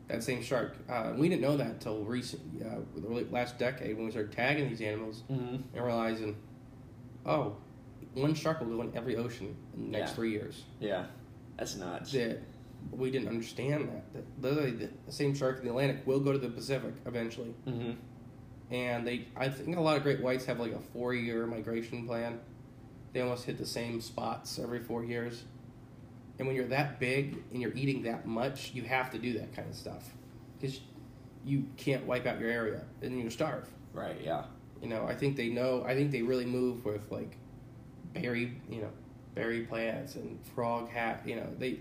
That 0.09 0.23
same 0.23 0.41
shark. 0.41 0.77
Uh, 0.89 1.15
we 1.17 1.29
didn't 1.29 1.43
know 1.43 1.57
that 1.57 1.67
until 1.67 2.05
recent, 2.05 2.41
uh, 2.65 2.77
the 2.95 3.27
last 3.33 3.59
decade 3.59 3.97
when 3.97 4.05
we 4.05 4.13
started 4.13 4.31
tagging 4.31 4.69
these 4.69 4.81
animals 4.81 5.25
Mm-hmm. 5.29 5.57
and 5.77 5.85
realizing, 5.85 6.37
oh, 7.27 7.57
one 8.15 8.35
shark 8.35 8.61
will 8.61 8.69
go 8.69 8.81
in 8.83 8.97
every 8.97 9.17
ocean 9.17 9.55
in 9.75 9.85
the 9.93 9.99
next 9.99 10.11
Yeah. 10.11 10.15
three 10.15 10.31
years. 10.31 10.65
Yeah. 10.81 11.07
That's 11.59 11.77
nuts. 11.77 12.13
That 12.13 12.41
we 12.91 13.11
didn't 13.11 13.29
understand 13.29 13.89
that. 13.89 14.13
That 14.15 14.25
literally 14.41 14.71
the, 14.73 15.13
same 15.13 15.35
shark 15.35 15.59
in 15.59 15.65
the 15.65 15.71
Atlantic 15.71 16.07
will 16.07 16.21
go 16.21 16.33
to 16.33 16.39
the 16.39 16.49
Pacific 16.49 16.95
eventually. 17.05 17.55
Mm-hmm. 17.67 17.93
and 18.75 19.07
they 19.07 19.29
I 19.37 19.49
think 19.49 19.77
a 19.77 19.81
lot 19.81 19.97
of 19.97 20.03
great 20.03 20.21
whites 20.21 20.45
have 20.47 20.59
like 20.59 20.73
a 20.73 20.81
four 20.93 21.15
year 21.15 21.47
migration 21.47 22.07
plan. 22.07 22.41
They 23.13 23.21
almost 23.21 23.45
hit 23.45 23.59
the 23.59 23.67
same 23.67 24.01
spots 24.01 24.59
every 24.59 24.81
four 24.81 25.05
years. 25.05 25.45
And 26.39 26.47
when 26.47 26.55
you're 26.57 26.67
that 26.69 27.01
big 27.01 27.43
and 27.53 27.63
you're 27.63 27.73
eating 27.75 28.03
that 28.03 28.27
much, 28.27 28.73
you 28.75 28.83
have 28.83 29.11
to 29.13 29.19
do 29.19 29.39
that 29.39 29.55
kind 29.57 29.69
of 29.71 29.75
stuff 29.75 30.11
because 30.61 30.81
you 31.45 31.65
can't 31.79 32.05
wipe 32.07 32.27
out 32.27 32.39
your 32.41 32.51
area 32.51 32.83
and 33.01 33.19
you 33.19 33.31
starve. 33.31 33.69
Right. 33.95 34.21
Yeah. 34.23 34.45
You 34.83 34.89
know, 34.89 35.07
I 35.07 35.15
think 35.15 35.37
they 35.37 35.49
know. 35.49 35.85
I 35.87 35.95
think 35.95 36.11
they 36.11 36.23
really 36.23 36.47
move 36.47 36.85
with 36.85 37.11
like 37.11 37.37
berry, 38.15 38.61
you 38.71 38.83
know, 38.83 38.91
berry 39.35 39.63
plants 39.63 40.17
and 40.17 40.39
frog 40.55 40.89
hat. 40.89 41.23
You 41.25 41.37
know, 41.37 41.49
they. 41.59 41.81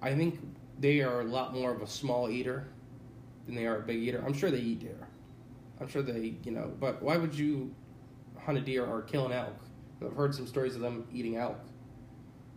I 0.00 0.14
think 0.14 0.40
they 0.78 1.00
are 1.00 1.20
a 1.20 1.24
lot 1.24 1.54
more 1.54 1.72
of 1.72 1.80
a 1.80 1.86
small 1.86 2.28
eater 2.28 2.68
than 3.46 3.54
they 3.54 3.66
are 3.66 3.76
a 3.76 3.82
big 3.82 3.98
eater. 3.98 4.22
I'm 4.24 4.32
sure 4.32 4.50
they 4.50 4.58
eat 4.58 4.80
deer. 4.80 5.08
I'm 5.80 5.88
sure 5.88 6.02
they, 6.02 6.34
you 6.44 6.52
know, 6.52 6.72
but 6.78 7.02
why 7.02 7.16
would 7.16 7.34
you 7.34 7.74
hunt 8.44 8.58
a 8.58 8.60
deer 8.60 8.84
or 8.84 9.02
kill 9.02 9.26
an 9.26 9.32
elk. 9.32 9.56
I've 10.04 10.14
heard 10.14 10.34
some 10.34 10.46
stories 10.46 10.74
of 10.74 10.80
them 10.80 11.06
eating 11.12 11.36
elk. 11.36 11.58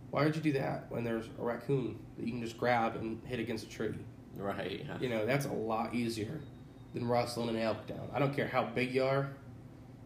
Why 0.10 0.24
would 0.24 0.36
you 0.36 0.42
do 0.42 0.54
that 0.54 0.86
when 0.90 1.04
there's 1.04 1.26
a 1.40 1.44
raccoon 1.44 2.00
that 2.18 2.26
you 2.26 2.32
can 2.32 2.42
just 2.42 2.58
grab 2.58 2.96
and 2.96 3.22
hit 3.26 3.40
against 3.40 3.66
a 3.66 3.70
tree? 3.70 3.94
Right. 4.36 4.86
yeah. 4.86 4.98
You 5.00 5.10
know, 5.10 5.26
that's 5.26 5.46
a 5.46 5.52
lot 5.52 5.94
easier 5.94 6.42
than 6.94 7.08
rustling 7.08 7.50
an 7.50 7.58
elk 7.58 7.88
down. 7.88 8.10
I 8.14 8.20
don't 8.20 8.36
care 8.36 8.48
how 8.48 8.66
big 8.66 8.94
you 8.94 9.04
are. 9.04 9.30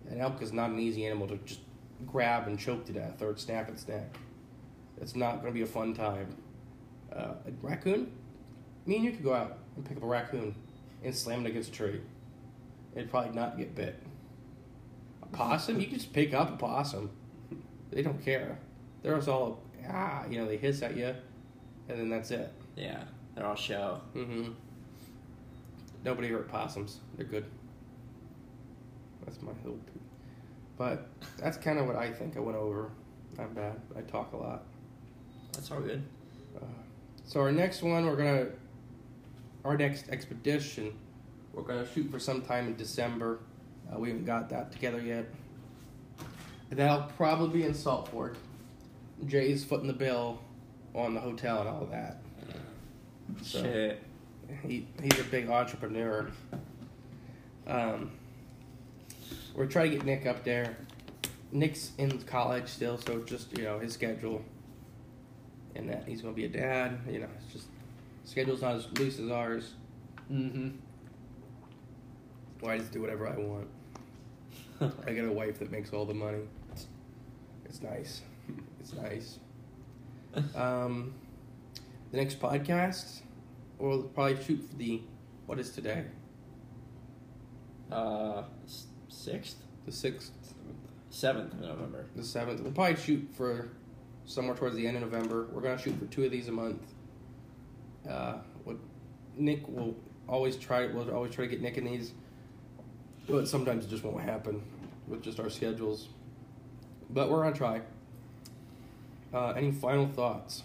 An 0.09 0.19
elk 0.19 0.41
is 0.41 0.53
not 0.53 0.69
an 0.69 0.79
easy 0.79 1.05
animal 1.05 1.27
to 1.27 1.37
just 1.37 1.61
grab 2.05 2.47
and 2.47 2.57
choke 2.57 2.85
to 2.85 2.93
death 2.93 3.21
or 3.21 3.35
snap 3.37 3.69
its 3.69 3.87
neck. 3.87 4.15
It's 5.01 5.15
not 5.15 5.41
going 5.41 5.47
to 5.47 5.51
be 5.53 5.61
a 5.61 5.67
fun 5.67 5.93
time. 5.93 6.35
Uh, 7.13 7.33
a 7.45 7.51
raccoon? 7.61 8.11
Me 8.85 8.95
and 8.95 9.05
you 9.05 9.11
could 9.11 9.23
go 9.23 9.33
out 9.33 9.57
and 9.75 9.85
pick 9.85 9.97
up 9.97 10.03
a 10.03 10.05
raccoon 10.07 10.55
and 11.03 11.15
slam 11.15 11.45
it 11.45 11.49
against 11.49 11.69
a 11.69 11.73
tree. 11.73 12.01
It'd 12.95 13.09
probably 13.09 13.35
not 13.35 13.57
get 13.57 13.75
bit. 13.75 14.01
A 15.21 15.27
possum? 15.27 15.79
You 15.79 15.87
could 15.87 15.99
just 15.99 16.13
pick 16.13 16.33
up 16.33 16.53
a 16.53 16.57
possum. 16.57 17.11
They 17.91 18.01
don't 18.01 18.23
care. 18.23 18.57
They're 19.01 19.15
just 19.15 19.27
all, 19.27 19.61
ah, 19.89 20.25
you 20.29 20.39
know, 20.39 20.47
they 20.47 20.57
hiss 20.57 20.81
at 20.81 20.97
you, 20.97 21.15
and 21.87 21.99
then 21.99 22.09
that's 22.09 22.31
it. 22.31 22.51
Yeah. 22.75 23.03
They're 23.35 23.45
all 23.45 23.55
show. 23.55 24.01
Mm-hmm. 24.15 24.51
Nobody 26.03 26.29
hurt 26.29 26.49
possums. 26.49 26.99
They're 27.15 27.25
good. 27.25 27.45
That's 29.29 29.43
my 29.43 29.51
hope. 29.63 29.87
But 30.77 31.07
that's 31.37 31.55
kind 31.57 31.77
of 31.77 31.85
what 31.85 31.95
I 31.95 32.11
think 32.11 32.35
I 32.35 32.39
went 32.39 32.57
over. 32.57 32.89
Not 33.37 33.53
bad. 33.53 33.79
I 33.95 34.01
talk 34.01 34.33
a 34.33 34.37
lot. 34.37 34.63
That's 35.53 35.69
all 35.71 35.81
good. 35.81 36.03
So 37.25 37.41
our 37.41 37.51
next 37.51 37.83
one, 37.83 38.07
we're 38.07 38.15
gonna, 38.15 38.47
our 39.63 39.77
next 39.77 40.09
expedition, 40.09 40.93
we're 41.53 41.61
gonna 41.61 41.85
shoot 41.93 42.09
for 42.09 42.17
sometime 42.17 42.65
in 42.67 42.75
December. 42.75 43.39
Uh, 43.93 43.99
we 43.99 44.07
haven't 44.09 44.25
got 44.25 44.49
that 44.49 44.71
together 44.71 44.99
yet. 44.99 45.25
That'll 46.71 47.03
probably 47.17 47.59
be 47.59 47.65
in 47.67 47.75
Salt 47.75 48.07
Fork. 48.07 48.35
Jay's 49.27 49.63
footing 49.63 49.87
the 49.87 49.93
bill 49.93 50.39
on 50.95 51.13
the 51.13 51.19
hotel 51.19 51.59
and 51.59 51.69
all 51.69 51.85
that. 51.91 52.17
So- 53.43 53.61
Shit. 53.61 54.01
He 54.63 54.87
he's 54.99 55.19
a 55.19 55.23
big 55.25 55.47
entrepreneur. 55.49 56.31
Um, 57.67 58.09
we're 59.59 59.65
trying 59.65 59.91
to 59.91 59.97
get 59.97 60.05
Nick 60.05 60.25
up 60.25 60.45
there. 60.45 60.77
Nick's 61.51 61.91
in 61.97 62.17
college 62.21 62.69
still, 62.69 62.97
so 62.97 63.19
just 63.23 63.55
you 63.57 63.65
know 63.65 63.77
his 63.77 63.93
schedule. 63.93 64.41
And 65.75 65.89
that 65.89 66.05
he's 66.07 66.21
gonna 66.21 66.33
be 66.33 66.45
a 66.45 66.49
dad. 66.49 66.97
You 67.09 67.19
know, 67.19 67.27
it's 67.37 67.51
just 67.51 67.67
schedule's 68.23 68.61
not 68.61 68.77
as 68.77 68.87
loose 68.97 69.19
as 69.19 69.29
ours. 69.29 69.73
Mm-hmm. 70.31 70.69
Well, 72.61 72.71
I 72.71 72.77
just 72.77 72.93
do 72.93 73.01
whatever 73.01 73.27
I 73.27 73.35
want. 73.35 73.67
I 75.05 75.11
got 75.11 75.25
a 75.25 75.31
wife 75.31 75.59
that 75.59 75.71
makes 75.71 75.91
all 75.91 76.05
the 76.05 76.13
money. 76.13 76.39
It's 77.65 77.83
nice. 77.83 78.21
It's 78.79 78.93
nice. 78.93 79.39
Um, 80.55 81.15
the 82.11 82.17
next 82.17 82.39
podcast, 82.39 83.21
we'll 83.79 84.03
probably 84.03 84.41
shoot 84.43 84.63
for 84.69 84.75
the 84.75 85.01
what 85.47 85.59
is 85.59 85.71
today? 85.71 86.05
Uh, 87.91 88.43
sixth, 89.09 89.57
The 89.85 89.91
sixth, 89.91 90.31
seventh 91.09 91.53
of 91.53 91.59
November. 91.61 92.05
the 92.15 92.23
seventh. 92.23 92.61
We'll 92.61 92.71
probably 92.71 92.95
shoot 92.95 93.27
for 93.35 93.69
somewhere 94.25 94.55
towards 94.55 94.75
the 94.75 94.87
end 94.87 94.97
of 94.97 95.03
November. 95.03 95.47
We're 95.51 95.61
gonna 95.61 95.77
shoot 95.77 95.97
for 95.99 96.05
two 96.05 96.23
of 96.23 96.31
these 96.31 96.47
a 96.47 96.51
month. 96.51 96.81
Uh, 98.07 98.37
what 98.63 98.77
Nick 99.35 99.67
will 99.67 99.95
always 100.27 100.55
try. 100.55 100.85
We'll 100.87 101.09
always 101.11 101.33
try 101.33 101.45
to 101.45 101.49
get 101.51 101.61
Nick 101.61 101.77
in 101.77 101.85
these, 101.85 102.13
but 103.27 103.47
sometimes 103.47 103.85
it 103.85 103.89
just 103.89 104.03
won't 104.03 104.21
happen 104.21 104.61
with 105.07 105.23
just 105.23 105.39
our 105.39 105.49
schedules. 105.49 106.09
But 107.09 107.29
we're 107.31 107.43
gonna 107.43 107.55
try. 107.55 107.81
Uh, 109.33 109.49
any 109.51 109.71
final 109.71 110.07
thoughts? 110.07 110.63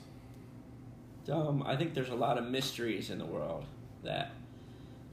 Um, 1.31 1.63
I 1.67 1.77
think 1.77 1.95
there's 1.95 2.11
a 2.11 2.15
lot 2.15 2.37
of 2.39 2.45
mysteries 2.45 3.09
in 3.11 3.19
the 3.19 3.25
world 3.27 3.65
that 4.03 4.33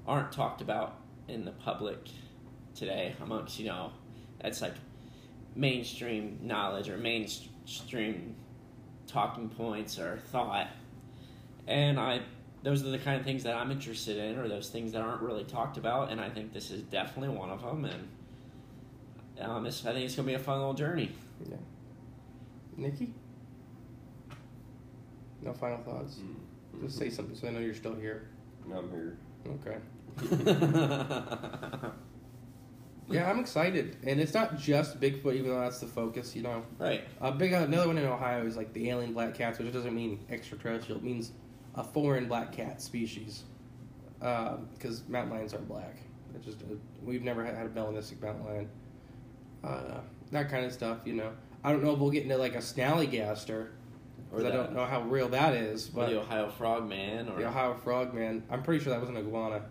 aren't 0.05 0.31
talked 0.33 0.61
about 0.61 0.97
in 1.29 1.45
the 1.45 1.51
public 1.51 1.99
today 2.75 3.13
amongst 3.21 3.59
you 3.59 3.65
know 3.67 3.91
that's 4.41 4.61
like 4.61 4.73
mainstream 5.55 6.39
knowledge 6.41 6.89
or 6.89 6.97
mainstream 6.97 8.35
talking 9.07 9.49
points 9.49 9.99
or 9.99 10.17
thought 10.31 10.67
and 11.67 11.99
i 11.99 12.21
those 12.63 12.83
are 12.85 12.89
the 12.89 12.97
kind 12.97 13.19
of 13.19 13.25
things 13.25 13.43
that 13.43 13.55
i'm 13.55 13.71
interested 13.71 14.17
in 14.17 14.37
or 14.37 14.47
those 14.47 14.69
things 14.69 14.93
that 14.93 15.01
aren't 15.01 15.21
really 15.21 15.43
talked 15.43 15.77
about 15.77 16.11
and 16.11 16.21
i 16.21 16.29
think 16.29 16.53
this 16.53 16.71
is 16.71 16.81
definitely 16.83 17.35
one 17.35 17.49
of 17.49 17.61
them 17.61 17.85
and 17.85 18.07
um, 19.41 19.65
it's, 19.65 19.85
i 19.85 19.91
think 19.91 20.05
it's 20.05 20.15
going 20.15 20.25
to 20.25 20.31
be 20.31 20.35
a 20.35 20.39
fun 20.39 20.57
little 20.59 20.73
journey 20.73 21.11
Yeah. 21.49 21.57
Nikki? 22.77 23.13
No 25.41 25.51
final 25.53 25.79
thoughts? 25.79 26.17
Just 26.81 26.97
say 26.97 27.09
something 27.09 27.35
so 27.35 27.47
I 27.47 27.51
know 27.51 27.59
you're 27.59 27.73
still 27.73 27.95
here. 27.95 28.27
No 28.67 28.77
I'm 28.77 28.89
here. 28.91 29.17
Okay. 29.65 29.77
Yeah, 33.09 33.29
I'm 33.29 33.39
excited. 33.39 33.97
And 34.05 34.19
it's 34.21 34.33
not 34.33 34.57
just 34.57 34.99
Bigfoot, 35.01 35.35
even 35.35 35.47
though 35.51 35.59
that's 35.59 35.79
the 35.79 35.87
focus, 35.87 36.35
you 36.35 36.43
know. 36.43 36.63
right 36.79 37.03
A 37.19 37.31
big 37.31 37.51
another 37.53 37.87
one 37.87 37.97
in 37.97 38.05
Ohio 38.05 38.45
is 38.45 38.55
like 38.55 38.71
the 38.73 38.89
alien 38.89 39.13
black 39.13 39.33
cats, 39.33 39.59
which 39.59 39.71
doesn't 39.73 39.93
mean 39.93 40.23
extraterrestrial. 40.29 40.99
It 40.99 41.03
means 41.03 41.31
a 41.75 41.83
foreign 41.83 42.27
black 42.27 42.51
cat 42.51 42.81
species. 42.81 43.43
Because 44.19 45.07
mountain 45.09 45.33
lions 45.35 45.53
aren't 45.53 45.67
black. 45.67 45.97
It's 46.35 46.45
just 46.45 46.61
a, 46.61 46.65
we've 47.03 47.23
never 47.23 47.43
had 47.43 47.65
a 47.65 47.69
melanistic 47.69 48.21
mountain 48.21 48.45
lion. 48.45 48.69
Uh, 49.63 49.99
that 50.31 50.49
kind 50.49 50.65
of 50.65 50.71
stuff, 50.71 50.99
you 51.05 51.13
know. 51.13 51.31
I 51.63 51.71
don't 51.71 51.83
know 51.83 51.93
if 51.93 51.99
we'll 51.99 52.11
get 52.11 52.23
into 52.23 52.37
like 52.37 52.55
a 52.55 52.59
snallygaster, 52.59 53.49
Or 54.31 54.37
because 54.37 54.45
I 54.45 54.51
don't 54.51 54.73
know 54.73 54.85
how 54.85 55.01
real 55.01 55.27
that 55.29 55.53
is. 55.53 55.89
or 55.89 55.91
But 55.93 56.09
the 56.09 56.19
ohio 56.21 56.49
frogman 56.49 57.29
or 57.29 57.37
the 57.39 57.47
Ohio 57.47 57.73
frogman, 57.75 58.43
I'm 58.49 58.63
pretty 58.63 58.83
sure 58.83 58.93
that 58.93 59.01
was 59.01 59.09
an 59.09 59.17
iguana. 59.17 59.63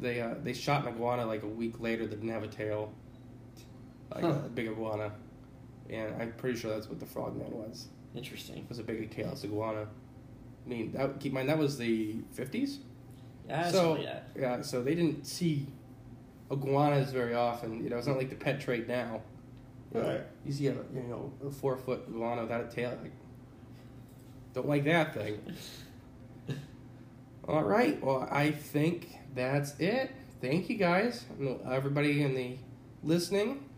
They 0.00 0.20
uh, 0.20 0.34
they 0.42 0.52
shot 0.52 0.86
an 0.86 0.94
iguana 0.94 1.24
like 1.26 1.42
a 1.42 1.48
week 1.48 1.80
later 1.80 2.06
that 2.06 2.16
didn't 2.20 2.30
have 2.30 2.42
a 2.42 2.48
tail, 2.48 2.92
like 4.12 4.24
Huh. 4.24 4.30
a 4.46 4.48
big 4.48 4.68
iguana, 4.68 5.12
and 5.88 6.14
I'm 6.20 6.32
pretty 6.32 6.58
sure 6.58 6.70
that's 6.72 6.88
what 6.88 6.98
the 7.00 7.06
frogman 7.06 7.50
was. 7.52 7.88
interesting 8.14 8.58
It 8.58 8.68
was 8.68 8.78
a 8.78 8.82
big 8.82 9.10
tailless 9.10 9.44
iguana. 9.44 9.86
I 10.64 10.68
mean, 10.68 10.92
that, 10.92 11.20
keep 11.20 11.30
in 11.30 11.34
mind 11.34 11.48
that 11.48 11.58
was 11.58 11.76
the 11.78 12.16
50s. 12.36 12.78
yeah 13.48 13.70
so 13.70 13.96
yeah 13.96 14.20
yeah, 14.36 14.62
so 14.62 14.82
they 14.82 14.94
didn't 14.94 15.26
see 15.26 15.66
iguanas 16.50 17.10
very 17.12 17.34
often. 17.34 17.82
You 17.82 17.90
know, 17.90 17.98
it's 17.98 18.06
not 18.06 18.16
like 18.16 18.30
the 18.30 18.36
pet 18.36 18.60
trade 18.60 18.88
now. 18.88 19.20
You 19.94 20.00
know, 20.00 20.08
Right. 20.08 20.20
You 20.44 20.52
see 20.52 20.66
a 20.68 20.72
you 20.72 21.02
know 21.08 21.32
a 21.46 21.50
four 21.50 21.76
foot 21.76 22.04
iguana 22.08 22.42
without 22.42 22.62
a 22.64 22.68
tail. 22.68 22.98
Like, 23.02 23.12
don't 24.54 24.68
like 24.68 24.84
that 24.84 25.14
thing. 25.14 25.40
All 27.46 27.62
right. 27.62 28.02
Well, 28.02 28.26
I 28.30 28.52
think 28.52 29.18
that's 29.34 29.78
it. 29.78 30.10
Thank 30.40 30.70
you 30.70 30.76
guys, 30.76 31.26
everybody 31.70 32.22
in 32.22 32.34
the 32.34 32.56
listening. 33.02 33.68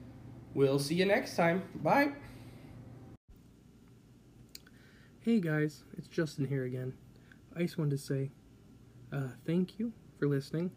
We'll 0.55 0.79
see 0.79 0.95
you 0.95 1.05
next 1.05 1.35
time. 1.35 1.65
Bye. 1.75 2.13
Hey 5.19 5.41
guys, 5.41 5.83
it's 5.99 6.07
Justin 6.07 6.47
here 6.47 6.65
again. 6.65 6.93
I 7.57 7.63
just 7.63 7.77
wanted 7.77 7.91
to 7.91 7.99
say 7.99 8.31
uh, 9.13 9.31
thank 9.45 9.81
you 9.81 9.93
for 10.21 10.29
listening. 10.29 10.71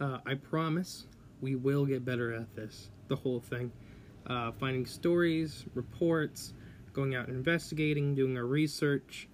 Uh, 0.00 0.18
I 0.24 0.34
promise 0.34 1.08
we 1.40 1.56
will 1.56 1.84
get 1.84 2.04
better 2.04 2.32
at 2.32 2.54
this, 2.54 2.90
the 3.08 3.16
whole 3.16 3.40
thing. 3.40 3.72
Uh, 4.28 4.52
finding 4.52 4.86
stories, 4.86 5.64
reports, 5.74 6.54
going 6.92 7.16
out 7.16 7.26
and 7.26 7.36
investigating, 7.36 8.14
doing 8.14 8.36
our 8.36 8.46
research, 8.46 9.28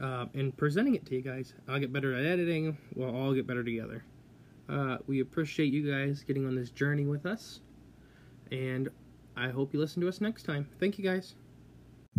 uh, 0.00 0.26
and 0.34 0.56
presenting 0.56 0.94
it 0.94 1.06
to 1.06 1.14
you 1.14 1.22
guys. 1.22 1.54
I'll 1.68 1.78
get 1.78 1.92
better 1.92 2.14
at 2.14 2.24
editing, 2.24 2.76
we'll 2.94 3.14
all 3.14 3.32
get 3.34 3.46
better 3.46 3.64
together. 3.64 4.04
Uh, 4.68 4.98
we 5.06 5.20
appreciate 5.20 5.72
you 5.72 5.90
guys 5.90 6.24
getting 6.24 6.46
on 6.46 6.54
this 6.54 6.70
journey 6.70 7.06
with 7.06 7.26
us, 7.26 7.60
and 8.50 8.88
I 9.36 9.48
hope 9.48 9.72
you 9.72 9.80
listen 9.80 10.00
to 10.02 10.08
us 10.08 10.20
next 10.20 10.42
time. 10.44 10.68
Thank 10.80 10.98
you 10.98 11.04
guys. 11.04 11.34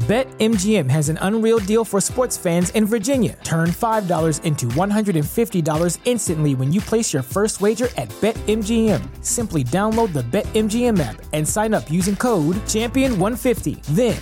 BetMGM 0.01 0.91
has 0.91 1.09
an 1.09 1.17
unreal 1.21 1.57
deal 1.57 1.83
for 1.83 1.99
sports 1.99 2.37
fans 2.37 2.69
in 2.69 2.85
Virginia. 2.85 3.35
Turn 3.43 3.69
$5 3.69 4.43
into 4.43 4.67
$150 4.67 5.97
instantly 6.05 6.53
when 6.53 6.71
you 6.71 6.79
place 6.79 7.11
your 7.11 7.23
first 7.23 7.61
wager 7.61 7.89
at 7.97 8.07
BetMGM. 8.21 9.25
Simply 9.25 9.63
download 9.63 10.13
the 10.13 10.21
BetMGM 10.21 10.99
app 10.99 11.19
and 11.33 11.49
sign 11.49 11.73
up 11.73 11.89
using 11.89 12.15
code 12.15 12.57
Champion150. 12.67 13.81
Then, 13.95 14.21